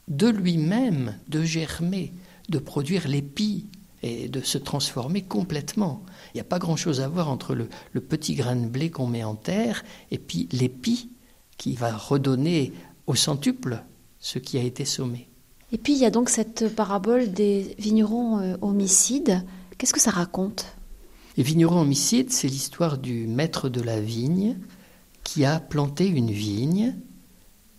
de 0.08 0.28
lui-même 0.28 1.16
de 1.28 1.44
germer, 1.44 2.14
de 2.50 2.60
produire 2.60 3.08
l'épi 3.08 3.68
et 4.04 4.28
de 4.28 4.42
se 4.42 4.58
transformer 4.58 5.22
complètement. 5.22 6.04
Il 6.34 6.38
n'y 6.38 6.42
a 6.42 6.46
pas 6.46 6.60
grand-chose 6.60 7.02
à 7.02 7.08
voir 7.08 7.30
entre 7.30 7.56
le, 7.56 7.68
petit 8.02 8.36
grain 8.36 8.56
de 8.56 8.68
blé 8.68 8.90
qu'on 8.90 9.08
met 9.08 9.24
en 9.24 9.36
terre 9.36 9.84
et 10.12 10.18
puis 10.18 10.48
l'épi 10.52 11.10
qui 11.58 11.76
va 11.76 11.96
redonner 11.96 12.74
au 13.08 13.16
centuple 13.16 13.84
ce 14.20 14.40
qui 14.40 14.58
a 14.58 14.64
été 14.64 14.86
sommé. 14.86 15.30
Et 15.72 15.78
puis 15.78 15.94
il 15.94 16.00
y 16.00 16.06
a 16.06 16.12
donc 16.12 16.30
cette 16.30 16.74
parabole 16.76 17.32
des 17.32 17.76
vignerons 17.80 18.40
euh, 18.40 18.58
homicides. 18.62 19.44
Qu'est-ce 19.78 19.94
que 19.94 20.02
ça 20.02 20.12
raconte? 20.12 20.76
Les 21.38 21.44
vignerons 21.44 21.80
homicides, 21.80 22.32
c'est 22.32 22.48
l'histoire 22.48 22.98
du 22.98 23.26
maître 23.26 23.70
de 23.70 23.82
la 23.82 24.02
vigne 24.02 24.58
qui 25.24 25.46
a 25.46 25.60
planté 25.60 26.08
une 26.08 26.32
vigne 26.32 26.96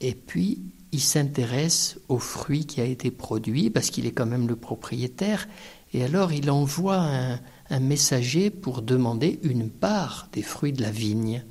et 0.00 0.14
puis 0.14 0.62
il 0.92 1.00
s'intéresse 1.00 1.98
au 2.08 2.18
fruit 2.18 2.66
qui 2.66 2.80
a 2.80 2.84
été 2.84 3.10
produit 3.10 3.70
parce 3.70 3.90
qu'il 3.90 4.06
est 4.06 4.12
quand 4.12 4.26
même 4.26 4.48
le 4.48 4.56
propriétaire 4.56 5.48
et 5.92 6.04
alors 6.04 6.32
il 6.32 6.50
envoie 6.50 6.98
un, 6.98 7.40
un 7.72 7.80
messager 7.80 8.50
pour 8.50 8.82
demander 8.82 9.40
une 9.42 9.70
part 9.70 10.28
des 10.32 10.42
fruits 10.42 10.74
de 10.74 10.82
la 10.82 10.90
vigne. 10.90 11.42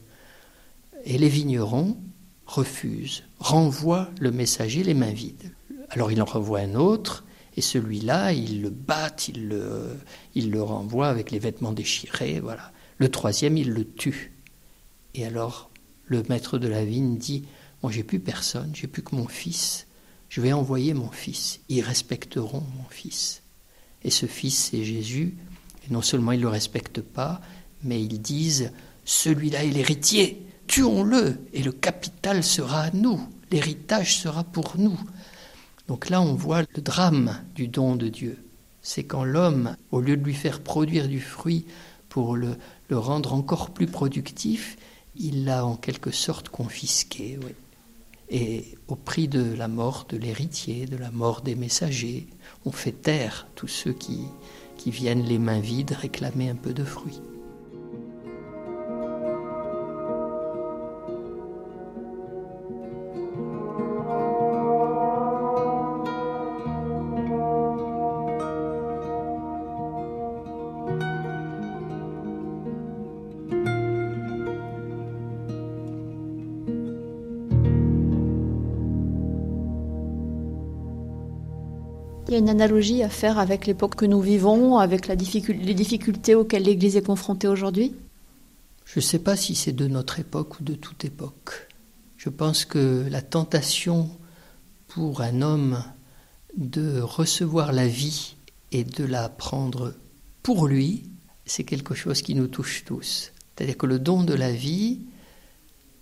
Et 1.04 1.18
les 1.18 1.30
vignerons 1.30 1.98
refusent, 2.46 3.24
renvoient 3.40 4.12
le 4.20 4.30
messager 4.30 4.84
les 4.84 4.94
mains 4.94 5.14
vides. 5.14 5.52
Alors 5.90 6.12
il 6.12 6.22
en 6.22 6.26
renvoie 6.26 6.60
un 6.60 6.76
autre, 6.76 7.26
et 7.58 7.62
celui-là, 7.62 8.34
il 8.34 8.62
le 8.62 8.70
bat, 8.70 9.12
il 9.28 9.48
le, 9.48 9.98
il 10.36 10.52
le 10.52 10.62
renvoie 10.62 11.08
avec 11.08 11.32
les 11.32 11.40
vêtements 11.40 11.72
déchirés, 11.74 12.40
voilà. 12.40 12.72
Le 13.00 13.10
troisième, 13.10 13.58
il 13.58 13.72
le 13.72 13.84
tue. 13.84 14.32
Et 15.16 15.26
alors, 15.26 15.72
le 16.06 16.22
maître 16.30 16.60
de 16.60 16.68
la 16.68 16.86
vigne 16.86 17.18
dit, 17.18 17.46
moi 17.82 17.92
j'ai 17.92 18.04
plus 18.04 18.20
personne, 18.20 18.72
j'ai 18.76 18.88
plus 18.88 19.02
que 19.02 19.16
mon 19.16 19.28
fils, 19.28 19.88
je 20.30 20.40
vais 20.40 20.54
envoyer 20.54 20.94
mon 20.94 21.10
fils, 21.10 21.62
ils 21.68 21.82
respecteront 21.82 22.64
mon 22.78 22.90
fils. 22.90 23.42
Et 24.04 24.12
ce 24.12 24.28
fils, 24.28 24.70
c'est 24.70 24.84
Jésus, 24.84 25.36
et 25.86 25.94
non 25.94 26.02
seulement 26.02 26.32
ils 26.32 26.40
ne 26.40 26.44
le 26.44 26.50
respectent 26.50 27.02
pas, 27.02 27.42
mais 27.84 28.02
ils 28.02 28.22
disent 28.22 28.72
Celui-là 29.06 29.64
est 29.64 29.72
l'héritier, 29.72 30.46
tuons-le, 30.68 31.40
et 31.54 31.64
le 31.64 31.72
capital 31.72 32.44
sera 32.44 32.82
à 32.82 32.92
nous, 32.92 33.20
l'héritage 33.52 34.18
sera 34.18 34.44
pour 34.44 34.78
nous. 34.78 35.00
Donc 35.88 36.10
là, 36.10 36.22
on 36.22 36.36
voit 36.36 36.62
le 36.62 36.82
drame 36.82 37.38
du 37.56 37.68
don 37.68 37.96
de 37.96 38.08
Dieu. 38.08 38.38
C'est 38.82 39.04
quand 39.04 39.24
l'homme, 39.24 39.76
au 39.92 40.00
lieu 40.00 40.18
de 40.18 40.24
lui 40.24 40.34
faire 40.34 40.62
produire 40.62 41.08
du 41.08 41.20
fruit 41.20 41.66
pour 42.10 42.36
le, 42.36 42.56
le 42.90 42.98
rendre 42.98 43.34
encore 43.34 43.72
plus 43.72 43.88
productif, 43.88 44.78
il 45.16 45.46
l'a 45.46 45.66
en 45.66 45.76
quelque 45.76 46.12
sorte 46.12 46.50
confisqué. 46.50 47.40
Et 48.30 48.78
au 48.88 48.96
prix 48.96 49.28
de 49.28 49.54
la 49.54 49.68
mort 49.68 50.06
de 50.10 50.18
l'héritier, 50.18 50.86
de 50.86 50.98
la 50.98 51.12
mort 51.12 51.42
des 51.42 51.56
messagers, 51.56 52.28
on 52.66 52.72
fait 52.72 52.94
taire 52.94 53.48
tous 53.56 53.68
ceux 53.68 53.94
qui, 53.94 54.22
qui 54.82 54.90
viennent 54.90 55.22
les 55.22 55.38
mains 55.38 55.60
vides 55.60 55.92
réclamer 55.92 56.50
un 56.50 56.56
peu 56.56 56.74
de 56.74 56.84
fruits. 56.84 57.22
Une 82.42 82.50
analogie 82.50 83.04
à 83.04 83.10
faire 83.10 83.38
avec 83.38 83.68
l'époque 83.68 83.96
que 83.96 84.06
nous 84.06 84.20
vivons, 84.20 84.80
avec 84.80 85.08
les 85.08 85.16
difficultés 85.16 86.34
auxquelles 86.34 86.64
l'Église 86.64 86.98
est 86.98 87.06
confrontée 87.06 87.48
aujourd'hui? 87.48 87.96
Je 88.84 89.00
ne 89.00 89.04
sais 89.04 89.20
pas 89.20 89.36
si 89.36 89.54
c'est 89.54 89.72
de 89.72 89.88
notre 89.88 90.20
époque 90.20 90.60
ou 90.60 90.64
de 90.64 90.74
toute 90.74 91.06
époque. 91.06 91.70
Je 92.18 92.30
pense 92.30 92.66
que 92.66 93.06
la 93.10 93.22
tentation 93.22 94.10
pour 94.88 95.22
un 95.22 95.44
homme 95.44 95.84
de 96.58 97.00
recevoir 97.00 97.74
la 97.74 97.88
vie 97.88 98.36
et 98.72 98.84
de 98.84 99.06
la 99.06 99.30
prendre 99.30 99.94
pour 100.42 100.68
lui, 100.68 101.04
c'est 101.46 101.64
quelque 101.64 101.94
chose 101.94 102.24
qui 102.24 102.34
nous 102.34 102.48
touche 102.48 102.84
tous. 102.86 103.32
C'est-à-dire 103.56 103.78
que 103.78 103.86
le 103.86 104.00
don 104.00 104.24
de 104.24 104.34
la 104.34 104.52
vie, 104.52 105.02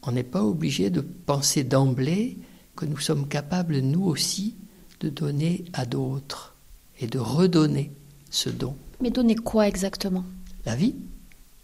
on 0.03 0.13
n'est 0.13 0.23
pas 0.23 0.43
obligé 0.43 0.89
de 0.89 1.01
penser 1.01 1.65
d'emblée 1.65 2.37
que 2.77 2.85
nous 2.85 2.97
sommes 2.97 3.27
capables, 3.27 3.79
nous 3.79 4.05
aussi, 4.05 4.55
de 4.99 5.09
donner 5.09 5.65
à 5.73 5.85
d'autres 5.85 6.55
et 6.99 7.07
de 7.07 7.19
redonner 7.19 7.91
ce 8.29 8.49
don. 8.49 8.75
Mais 9.01 9.11
donner 9.11 9.35
quoi 9.35 9.67
exactement? 9.67 10.25
La 10.65 10.75
vie. 10.75 10.95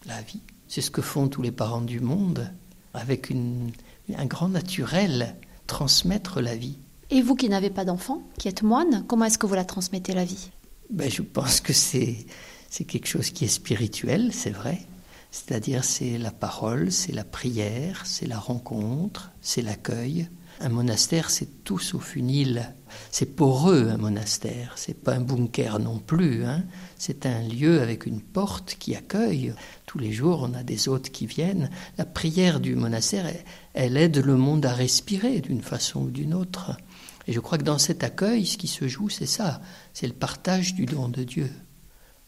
La 0.05 0.21
vie. 0.21 0.41
C'est 0.67 0.81
ce 0.81 0.91
que 0.91 1.01
font 1.01 1.27
tous 1.27 1.41
les 1.41 1.51
parents 1.51 1.81
du 1.81 1.99
monde, 1.99 2.51
avec 2.93 3.31
un 3.31 4.25
grand 4.25 4.49
naturel, 4.49 5.35
transmettre 5.67 6.41
la 6.41 6.55
vie. 6.55 6.77
Et 7.11 7.21
vous 7.21 7.35
qui 7.35 7.49
n'avez 7.49 7.69
pas 7.69 7.85
d'enfant, 7.85 8.23
qui 8.39 8.47
êtes 8.47 8.63
moine, 8.63 9.03
comment 9.07 9.25
est-ce 9.25 9.37
que 9.37 9.45
vous 9.45 9.53
la 9.53 9.65
transmettez 9.65 10.13
la 10.13 10.25
vie? 10.25 10.49
Ben, 10.89 11.09
Je 11.09 11.21
pense 11.21 11.59
que 11.59 11.73
c'est, 11.73 12.25
c'est 12.69 12.85
quelque 12.85 13.07
chose 13.07 13.29
qui 13.29 13.45
est 13.45 13.49
spirituel, 13.49 14.31
c'est 14.33 14.51
vrai. 14.51 14.81
C'est-à-dire 15.31 15.83
c'est 15.83 16.17
la 16.17 16.31
parole, 16.31 16.91
c'est 16.91 17.11
la 17.11 17.25
prière, 17.25 18.03
c'est 18.05 18.27
la 18.27 18.39
rencontre, 18.39 19.31
c'est 19.41 19.61
l'accueil. 19.61 20.29
Un 20.61 20.69
monastère, 20.69 21.29
c'est 21.29 21.63
tout 21.63 21.79
sauf 21.79 22.15
une 22.15 22.29
île. 22.29 22.73
C'est 23.11 23.35
poreux 23.35 23.89
un 23.89 23.97
monastère, 23.97 24.73
c'est 24.77 25.03
pas 25.03 25.15
un 25.15 25.21
bunker 25.21 25.79
non 25.79 25.99
plus. 25.99 26.45
Hein. 26.45 26.63
C'est 26.97 27.25
un 27.25 27.41
lieu 27.41 27.81
avec 27.81 28.05
une 28.05 28.21
porte 28.21 28.77
qui 28.79 28.95
accueille. 28.95 29.53
Tous 29.85 29.99
les 29.99 30.13
jours, 30.13 30.47
on 30.49 30.53
a 30.53 30.63
des 30.63 30.87
hôtes 30.87 31.09
qui 31.09 31.25
viennent. 31.25 31.69
La 31.97 32.05
prière 32.05 32.59
du 32.59 32.75
monastère, 32.75 33.25
elle 33.73 33.97
aide 33.97 34.17
le 34.17 34.37
monde 34.37 34.65
à 34.65 34.73
respirer 34.73 35.41
d'une 35.41 35.61
façon 35.61 36.03
ou 36.03 36.09
d'une 36.09 36.33
autre. 36.33 36.77
Et 37.27 37.33
je 37.33 37.39
crois 37.39 37.57
que 37.57 37.63
dans 37.63 37.79
cet 37.79 38.03
accueil, 38.03 38.45
ce 38.45 38.57
qui 38.57 38.67
se 38.67 38.87
joue, 38.87 39.09
c'est 39.09 39.25
ça, 39.25 39.61
c'est 39.93 40.07
le 40.07 40.13
partage 40.13 40.75
du 40.75 40.85
don 40.85 41.09
de 41.09 41.23
Dieu. 41.23 41.51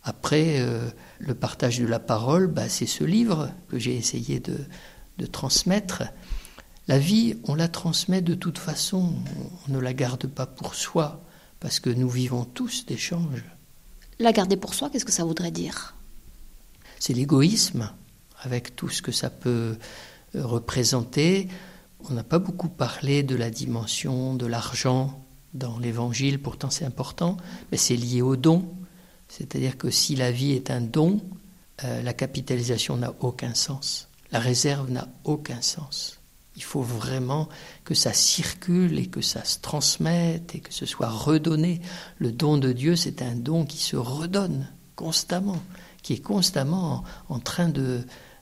Après, 0.04 0.60
euh, 0.60 0.90
le 1.20 1.36
partage 1.36 1.80
de 1.80 1.86
la 1.86 2.00
parole, 2.00 2.48
bah, 2.48 2.70
c'est 2.70 2.86
ce 2.86 3.04
livre 3.04 3.52
que 3.70 3.78
j'ai 3.78 3.96
essayé 3.96 4.40
de, 4.40 4.58
de, 5.18 5.26
transmettre. 5.26 6.04
La 6.88 7.00
vie, 7.00 7.38
on 7.44 7.56
la 7.56 7.68
transmet 7.68 8.22
de 8.22 8.34
toute 8.34 8.58
façon, 8.58 9.14
on 9.68 9.72
ne 9.74 9.80
la 9.80 9.94
garde 9.94 10.28
pas 10.28 10.46
pour 10.46 10.74
soi, 10.74 11.22
parce 11.60 11.80
que 11.80 11.90
nous 11.90 12.10
vivons 12.10 12.46
tous 12.46 12.86
d'échanges. 12.86 13.44
La 14.20 14.32
garder 14.32 14.58
pour 14.58 14.74
soi, 14.74 14.90
qu'est-ce 14.90 15.06
que 15.06 15.12
ça 15.12 15.26
voudrait 15.26 15.52
dire? 15.52 15.96
C'est 17.00 17.14
l'égoïsme, 17.14 17.92
avec 18.42 18.76
tout 18.76 18.90
ce 18.90 19.02
que 19.02 19.12
ça 19.12 19.30
peut 19.30 19.78
euh, 20.36 20.46
représenter. 20.46 21.48
On 22.10 22.14
n'a 22.14 22.24
pas 22.24 22.40
beaucoup 22.40 22.70
parlé 22.70 23.22
de 23.22 23.36
la 23.36 23.50
dimension 23.50 24.36
de 24.36 24.46
l'argent 24.46 25.24
dans 25.54 25.80
l'Évangile, 25.80 26.42
pourtant 26.42 26.70
c'est 26.70 26.86
important, 26.86 27.38
mais 27.72 27.78
c'est 27.78 27.96
lié 27.96 28.22
au 28.22 28.36
don. 28.36 28.66
C'est-à-dire 29.28 29.78
que 29.78 29.90
si 29.90 30.16
la 30.16 30.32
vie 30.32 30.54
est 30.54 30.72
un 30.72 30.82
don, 30.82 31.22
euh, 31.84 32.02
la 32.02 32.14
capitalisation 32.14 32.98
n'a 32.98 33.14
aucun 33.20 33.54
sens. 33.54 34.08
La 34.32 34.40
réserve 34.40 34.90
n'a 34.90 35.08
aucun 35.26 35.62
sens. 35.62 36.17
Il 36.58 36.64
faut 36.64 36.82
vraiment 36.82 37.48
que 37.86 37.94
ça 37.94 38.14
circule 38.14 38.98
et 38.98 39.06
que 39.06 39.22
ça 39.22 39.46
se 39.46 39.60
transmette 39.60 40.56
et 40.56 40.60
que 40.60 40.74
ce 40.74 40.88
soit 40.88 41.08
redonné. 41.10 41.82
Le 42.18 42.32
don 42.32 42.58
de 42.58 42.74
Dieu, 42.74 42.96
c'est 42.96 43.22
un 43.22 43.36
don 43.36 43.64
qui 43.64 43.78
se 43.78 43.96
redonne 43.96 44.68
constamment, 44.96 45.62
qui 46.02 46.14
est 46.14 46.22
constamment 46.22 47.04
en 47.30 47.40
train 47.40 47.70
de, 47.70 48.02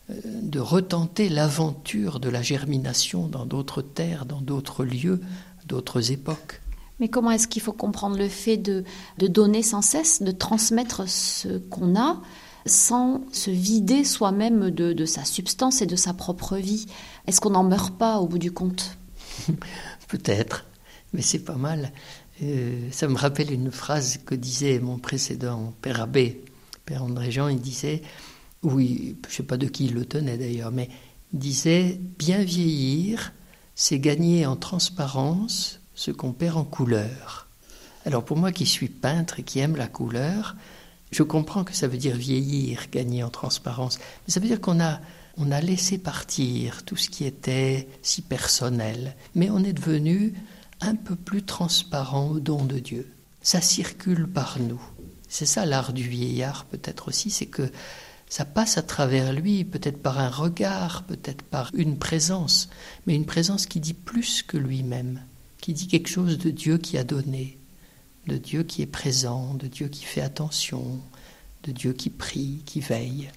euh, 0.09 0.13
de 0.24 0.59
retenter 0.59 1.28
l'aventure 1.28 2.22
de 2.22 2.30
la 2.30 2.41
germination 2.41 3.28
dans 3.28 3.45
d'autres 3.45 3.82
terres, 3.82 4.26
dans 4.26 4.41
d'autres 4.41 4.86
lieux, 4.86 5.20
d'autres 5.68 6.11
époques. 6.11 6.61
Mais 7.01 7.09
comment 7.09 7.32
est-ce 7.32 7.49
qu'il 7.49 7.61
faut 7.61 7.74
comprendre 7.74 8.18
le 8.18 8.30
fait 8.30 8.55
de, 8.55 8.86
de, 9.18 9.28
donner 9.28 9.61
sans 9.61 9.82
cesse, 9.82 10.24
de 10.24 10.32
transmettre 10.32 11.09
ce 11.09 11.57
qu'on 11.57 11.99
a, 11.99 12.22
sans 12.66 13.22
se 13.32 13.51
vider 13.51 14.03
soi-même 14.03 14.72
de, 14.72 14.93
de, 14.93 15.05
sa 15.05 15.24
substance 15.24 15.82
et 15.82 15.86
de 15.86 15.95
sa 15.95 16.13
propre 16.13 16.57
vie 16.57 16.88
Est-ce 17.28 17.39
qu'on 17.41 17.51
n'en 17.51 17.63
meurt 17.63 17.95
pas 17.97 18.18
au 18.20 18.28
bout 18.28 18.39
du 18.39 18.51
compte? 18.51 18.97
Peut-être, 20.07 20.66
mais 21.13 21.22
c'est 21.22 21.43
pas 21.43 21.55
mal. 21.55 21.91
Euh, 22.43 22.89
ça 22.91 23.07
me 23.07 23.16
rappelle 23.16 23.51
une 23.51 23.72
phrase 23.72 24.20
que 24.26 24.36
disait 24.36 24.80
mon 24.80 24.97
précédent 24.97 25.74
père 25.82 26.01
abbé, 26.01 26.43
père 26.86 27.03
André 27.03 27.32
Jean, 27.32 27.47
il 27.47 27.61
disait 27.61 28.01
oui, 28.63 29.16
je 29.24 29.30
ne 29.30 29.34
sais 29.34 29.43
pas 29.43 29.57
de 29.57 29.68
qui 29.68 29.86
il 29.86 29.93
le 29.93 30.05
tenait 30.05 30.38
d'ailleurs, 30.38 30.72
mais 30.72 30.89
disait 31.34 31.99
Bien 32.18 32.43
vieillir, 32.43 33.32
c'est 33.76 33.99
gagner 33.99 34.45
en 34.45 34.55
transparence 34.55 35.80
ce 35.93 36.11
qu'on 36.11 36.34
perd 36.34 36.57
en 36.57 36.63
couleur. 36.63 37.47
Alors 38.05 38.26
pour 38.26 38.38
moi 38.38 38.51
qui 38.51 38.66
suis 38.66 38.89
peintre 38.89 39.39
et 39.39 39.43
qui 39.43 39.59
aime 39.59 39.76
la 39.76 39.88
couleur, 39.88 40.55
je 41.16 41.24
comprends 41.24 41.63
que 41.63 41.74
ça 41.74 41.88
veut 41.88 41.97
dire 41.97 42.18
vieillir, 42.18 42.88
gagner 42.91 43.24
en 43.24 43.30
transparence, 43.30 43.99
mais 43.99 44.34
ça 44.34 44.41
veut 44.41 44.47
dire 44.47 44.59
qu'on 44.59 44.82
a, 44.82 44.99
on 45.38 45.49
a 45.49 45.61
laissé 45.61 45.97
partir 45.97 46.84
tout 46.84 46.97
ce 46.97 47.09
qui 47.09 47.24
était 47.24 47.88
si 48.01 48.22
personnel, 48.22 49.16
mais 49.34 49.49
on 49.49 49.63
est 49.63 49.72
devenu 49.72 50.34
un 50.82 50.95
peu 50.95 51.16
plus 51.16 51.43
transparent 51.43 52.28
au 52.28 52.41
don 52.41 52.66
de 52.66 52.80
Dieu. 52.80 53.09
Ça 53.41 53.61
circule 53.61 54.28
par 54.28 54.59
nous. 54.59 54.82
C'est 55.30 55.45
ça 55.45 55.66
l'art 55.66 55.93
du 55.93 56.03
vieillard 56.07 56.66
peut-être 56.66 57.07
aussi, 57.07 57.30
c'est 57.30 57.45
que 57.45 57.72
ça 58.28 58.43
passe 58.43 58.78
à 58.78 58.82
travers 58.82 59.32
lui, 59.32 59.63
peut-être 59.63 60.01
par 60.01 60.20
un 60.20 60.30
regard, 60.30 61.03
peut-être 61.03 61.43
par 61.43 61.72
une 61.76 61.97
présence, 61.97 62.70
mais 63.05 63.16
une 63.16 63.26
présence 63.26 63.68
qui 63.68 63.80
dit 63.80 63.93
plus 63.93 64.43
que 64.43 64.57
lui-même, 64.57 65.22
qui 65.61 65.72
dit 65.72 65.88
quelque 65.88 66.09
chose 66.09 66.38
de 66.38 66.49
Dieu 66.49 66.78
qui 66.78 66.97
a 66.97 67.05
donné, 67.05 67.57
de 68.28 68.38
Dieu 68.38 68.63
qui 68.63 68.82
est 68.82 68.88
présent, 68.88 69.53
de 69.55 69.67
Dieu 69.67 69.88
qui 69.88 70.03
fait 70.05 70.21
attention, 70.21 70.99
de 71.63 71.71
Dieu 71.71 71.93
qui 71.93 72.09
prie, 72.09 72.61
qui 72.65 72.80
veille. 72.80 73.30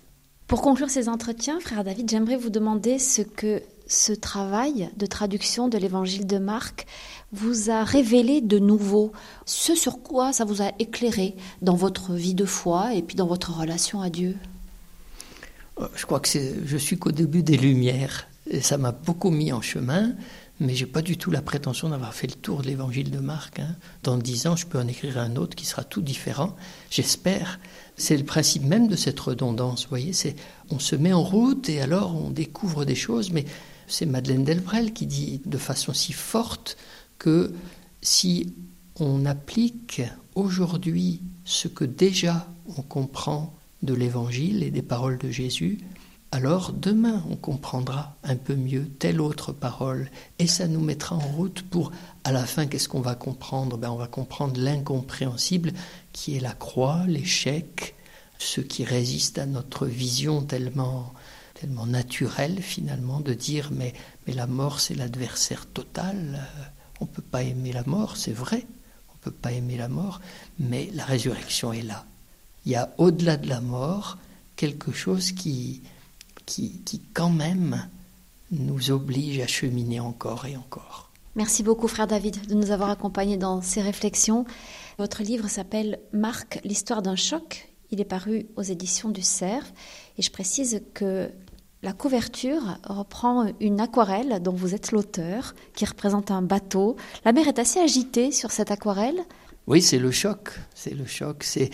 Pour 0.46 0.62
conclure 0.62 0.88
ces 0.88 1.08
entretiens, 1.08 1.60
frère 1.60 1.84
David, 1.84 2.10
j'aimerais 2.10 2.36
vous 2.36 2.50
demander 2.50 2.98
ce 2.98 3.22
que 3.22 3.62
ce 3.86 4.12
travail 4.12 4.90
de 4.96 5.06
traduction 5.06 5.68
de 5.68 5.78
l'évangile 5.78 6.26
de 6.26 6.38
Marc 6.38 6.86
vous 7.32 7.70
a 7.70 7.84
révélé 7.84 8.40
de 8.40 8.58
nouveau, 8.58 9.12
ce 9.44 9.74
sur 9.74 10.02
quoi 10.02 10.32
ça 10.32 10.44
vous 10.44 10.62
a 10.62 10.72
éclairé 10.78 11.34
dans 11.62 11.74
votre 11.74 12.14
vie 12.14 12.34
de 12.34 12.44
foi 12.44 12.94
et 12.94 13.02
puis 13.02 13.16
dans 13.16 13.26
votre 13.26 13.58
relation 13.58 14.00
à 14.00 14.10
Dieu. 14.10 14.36
Je 15.94 16.06
crois 16.06 16.20
que 16.20 16.28
je 16.64 16.76
suis 16.76 16.98
qu'au 16.98 17.12
début 17.12 17.42
des 17.42 17.56
Lumières. 17.56 18.26
Et 18.50 18.60
ça 18.60 18.78
m'a 18.78 18.92
beaucoup 18.92 19.30
mis 19.30 19.52
en 19.52 19.60
chemin, 19.60 20.14
mais 20.60 20.74
j'ai 20.74 20.86
pas 20.86 21.02
du 21.02 21.16
tout 21.16 21.30
la 21.30 21.42
prétention 21.42 21.88
d'avoir 21.88 22.14
fait 22.14 22.26
le 22.26 22.34
tour 22.34 22.62
de 22.62 22.66
l'évangile 22.66 23.10
de 23.10 23.18
Marc. 23.18 23.60
Hein. 23.60 23.76
Dans 24.02 24.16
dix 24.16 24.46
ans, 24.46 24.56
je 24.56 24.66
peux 24.66 24.78
en 24.78 24.88
écrire 24.88 25.18
un 25.18 25.36
autre 25.36 25.54
qui 25.54 25.66
sera 25.66 25.84
tout 25.84 26.02
différent, 26.02 26.56
j'espère. 26.90 27.60
C'est 27.96 28.16
le 28.16 28.24
principe 28.24 28.64
même 28.64 28.88
de 28.88 28.96
cette 28.96 29.18
redondance, 29.18 29.84
vous 29.84 29.90
voyez, 29.90 30.12
c'est 30.12 30.36
on 30.70 30.78
se 30.78 30.96
met 30.96 31.12
en 31.12 31.22
route 31.22 31.68
et 31.68 31.80
alors 31.80 32.16
on 32.16 32.30
découvre 32.30 32.84
des 32.84 32.94
choses, 32.94 33.30
mais 33.30 33.44
c'est 33.86 34.06
Madeleine 34.06 34.44
Delbrel 34.44 34.92
qui 34.92 35.06
dit 35.06 35.40
de 35.46 35.58
façon 35.58 35.92
si 35.94 36.12
forte 36.12 36.76
que 37.18 37.52
si 38.02 38.54
on 39.00 39.26
applique 39.26 40.02
aujourd'hui 40.34 41.22
ce 41.44 41.68
que 41.68 41.84
déjà 41.84 42.46
on 42.76 42.82
comprend 42.82 43.54
de 43.82 43.94
l'Évangile 43.94 44.62
et 44.62 44.70
des 44.70 44.82
paroles 44.82 45.18
de 45.18 45.30
Jésus, 45.30 45.78
alors 46.30 46.72
demain 46.72 47.22
on 47.30 47.36
comprendra 47.36 48.16
un 48.22 48.36
peu 48.36 48.54
mieux 48.54 48.86
telle 48.98 49.20
autre 49.20 49.52
parole 49.52 50.10
et 50.38 50.46
ça 50.46 50.68
nous 50.68 50.80
mettra 50.80 51.16
en 51.16 51.20
route 51.20 51.62
pour 51.62 51.90
à 52.24 52.32
la 52.32 52.44
fin 52.44 52.66
qu'est-ce 52.66 52.88
qu'on 52.88 53.00
va 53.00 53.14
comprendre? 53.14 53.78
Ben, 53.78 53.90
On 53.90 53.96
va 53.96 54.08
comprendre 54.08 54.60
l'incompréhensible 54.60 55.72
qui 56.12 56.36
est 56.36 56.40
la 56.40 56.52
croix, 56.52 57.04
l'échec, 57.06 57.94
ce 58.38 58.60
qui 58.60 58.84
résiste 58.84 59.38
à 59.38 59.46
notre 59.46 59.86
vision 59.86 60.42
tellement 60.42 61.12
tellement 61.54 61.86
naturelle 61.86 62.60
finalement 62.62 63.20
de 63.20 63.34
dire 63.34 63.70
mais, 63.72 63.94
mais 64.26 64.34
la 64.34 64.46
mort 64.46 64.80
c'est 64.80 64.94
l'adversaire 64.94 65.66
total, 65.66 66.46
on 67.00 67.04
ne 67.04 67.10
peut 67.10 67.22
pas 67.22 67.42
aimer 67.42 67.72
la 67.72 67.84
mort, 67.84 68.16
c'est 68.16 68.32
vrai, 68.32 68.66
on 69.08 69.14
ne 69.14 69.20
peut 69.22 69.30
pas 69.30 69.52
aimer 69.52 69.76
la 69.76 69.88
mort, 69.88 70.20
mais 70.58 70.90
la 70.94 71.04
résurrection 71.04 71.72
est 71.72 71.82
là. 71.82 72.04
Il 72.64 72.72
y 72.72 72.76
a 72.76 72.92
au-delà 72.98 73.36
de 73.36 73.48
la 73.48 73.60
mort 73.60 74.18
quelque 74.56 74.92
chose 74.92 75.32
qui, 75.32 75.82
qui, 76.48 76.80
qui, 76.80 77.00
quand 77.12 77.30
même, 77.30 77.86
nous 78.50 78.90
oblige 78.90 79.38
à 79.40 79.46
cheminer 79.46 80.00
encore 80.00 80.46
et 80.46 80.56
encore. 80.56 81.10
Merci 81.36 81.62
beaucoup, 81.62 81.86
frère 81.86 82.06
David, 82.06 82.46
de 82.48 82.54
nous 82.54 82.70
avoir 82.70 82.90
accompagnés 82.90 83.36
dans 83.36 83.60
ces 83.60 83.82
réflexions. 83.82 84.46
Votre 84.98 85.22
livre 85.22 85.46
s'appelle 85.48 86.00
Marc, 86.12 86.58
l'histoire 86.64 87.02
d'un 87.02 87.16
choc. 87.16 87.68
Il 87.90 88.00
est 88.00 88.06
paru 88.06 88.46
aux 88.56 88.62
éditions 88.62 89.10
du 89.10 89.22
Cerf. 89.22 89.72
Et 90.16 90.22
je 90.22 90.32
précise 90.32 90.82
que 90.94 91.30
la 91.82 91.92
couverture 91.92 92.78
reprend 92.82 93.52
une 93.60 93.78
aquarelle 93.78 94.40
dont 94.42 94.54
vous 94.54 94.74
êtes 94.74 94.90
l'auteur, 94.90 95.54
qui 95.74 95.84
représente 95.84 96.30
un 96.30 96.42
bateau. 96.42 96.96
La 97.24 97.32
mer 97.32 97.46
est 97.46 97.58
assez 97.58 97.78
agitée 97.78 98.32
sur 98.32 98.50
cette 98.50 98.70
aquarelle. 98.70 99.20
Oui, 99.68 99.82
c'est 99.82 99.98
le 99.98 100.10
choc. 100.10 100.58
C'est 100.74 100.94
le 100.94 101.04
choc. 101.04 101.44
C'est 101.44 101.68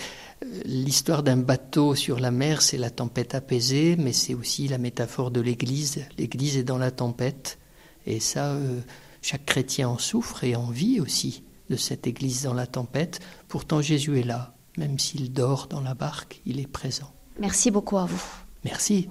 euh, 0.44 0.60
l'histoire 0.64 1.22
d'un 1.22 1.36
bateau 1.36 1.94
sur 1.94 2.18
la 2.18 2.32
mer, 2.32 2.60
c'est 2.60 2.76
la 2.76 2.90
tempête 2.90 3.36
apaisée, 3.36 3.94
mais 3.96 4.12
c'est 4.12 4.34
aussi 4.34 4.66
la 4.66 4.78
métaphore 4.78 5.30
de 5.30 5.40
l'Église. 5.40 6.04
L'Église 6.18 6.56
est 6.56 6.64
dans 6.64 6.76
la 6.76 6.90
tempête, 6.90 7.58
et 8.04 8.18
ça, 8.18 8.50
euh, 8.54 8.80
chaque 9.22 9.46
chrétien 9.46 9.88
en 9.88 9.98
souffre 9.98 10.42
et 10.42 10.56
en 10.56 10.66
vit 10.70 11.00
aussi. 11.00 11.44
de 11.70 11.76
cette 11.76 12.06
Église 12.06 12.42
dans 12.42 12.52
la 12.52 12.66
tempête. 12.66 13.20
Pourtant 13.48 13.80
Jésus 13.80 14.20
est 14.20 14.24
là, 14.24 14.54
même 14.76 14.98
s'il 14.98 15.32
dort 15.32 15.66
dans 15.66 15.80
la 15.80 15.94
barque, 15.94 16.42
il 16.44 16.60
est 16.60 16.66
présent. 16.66 17.10
Merci 17.40 17.70
beaucoup 17.70 17.96
à 17.96 18.04
vous. 18.04 18.22
Merci. 18.64 19.08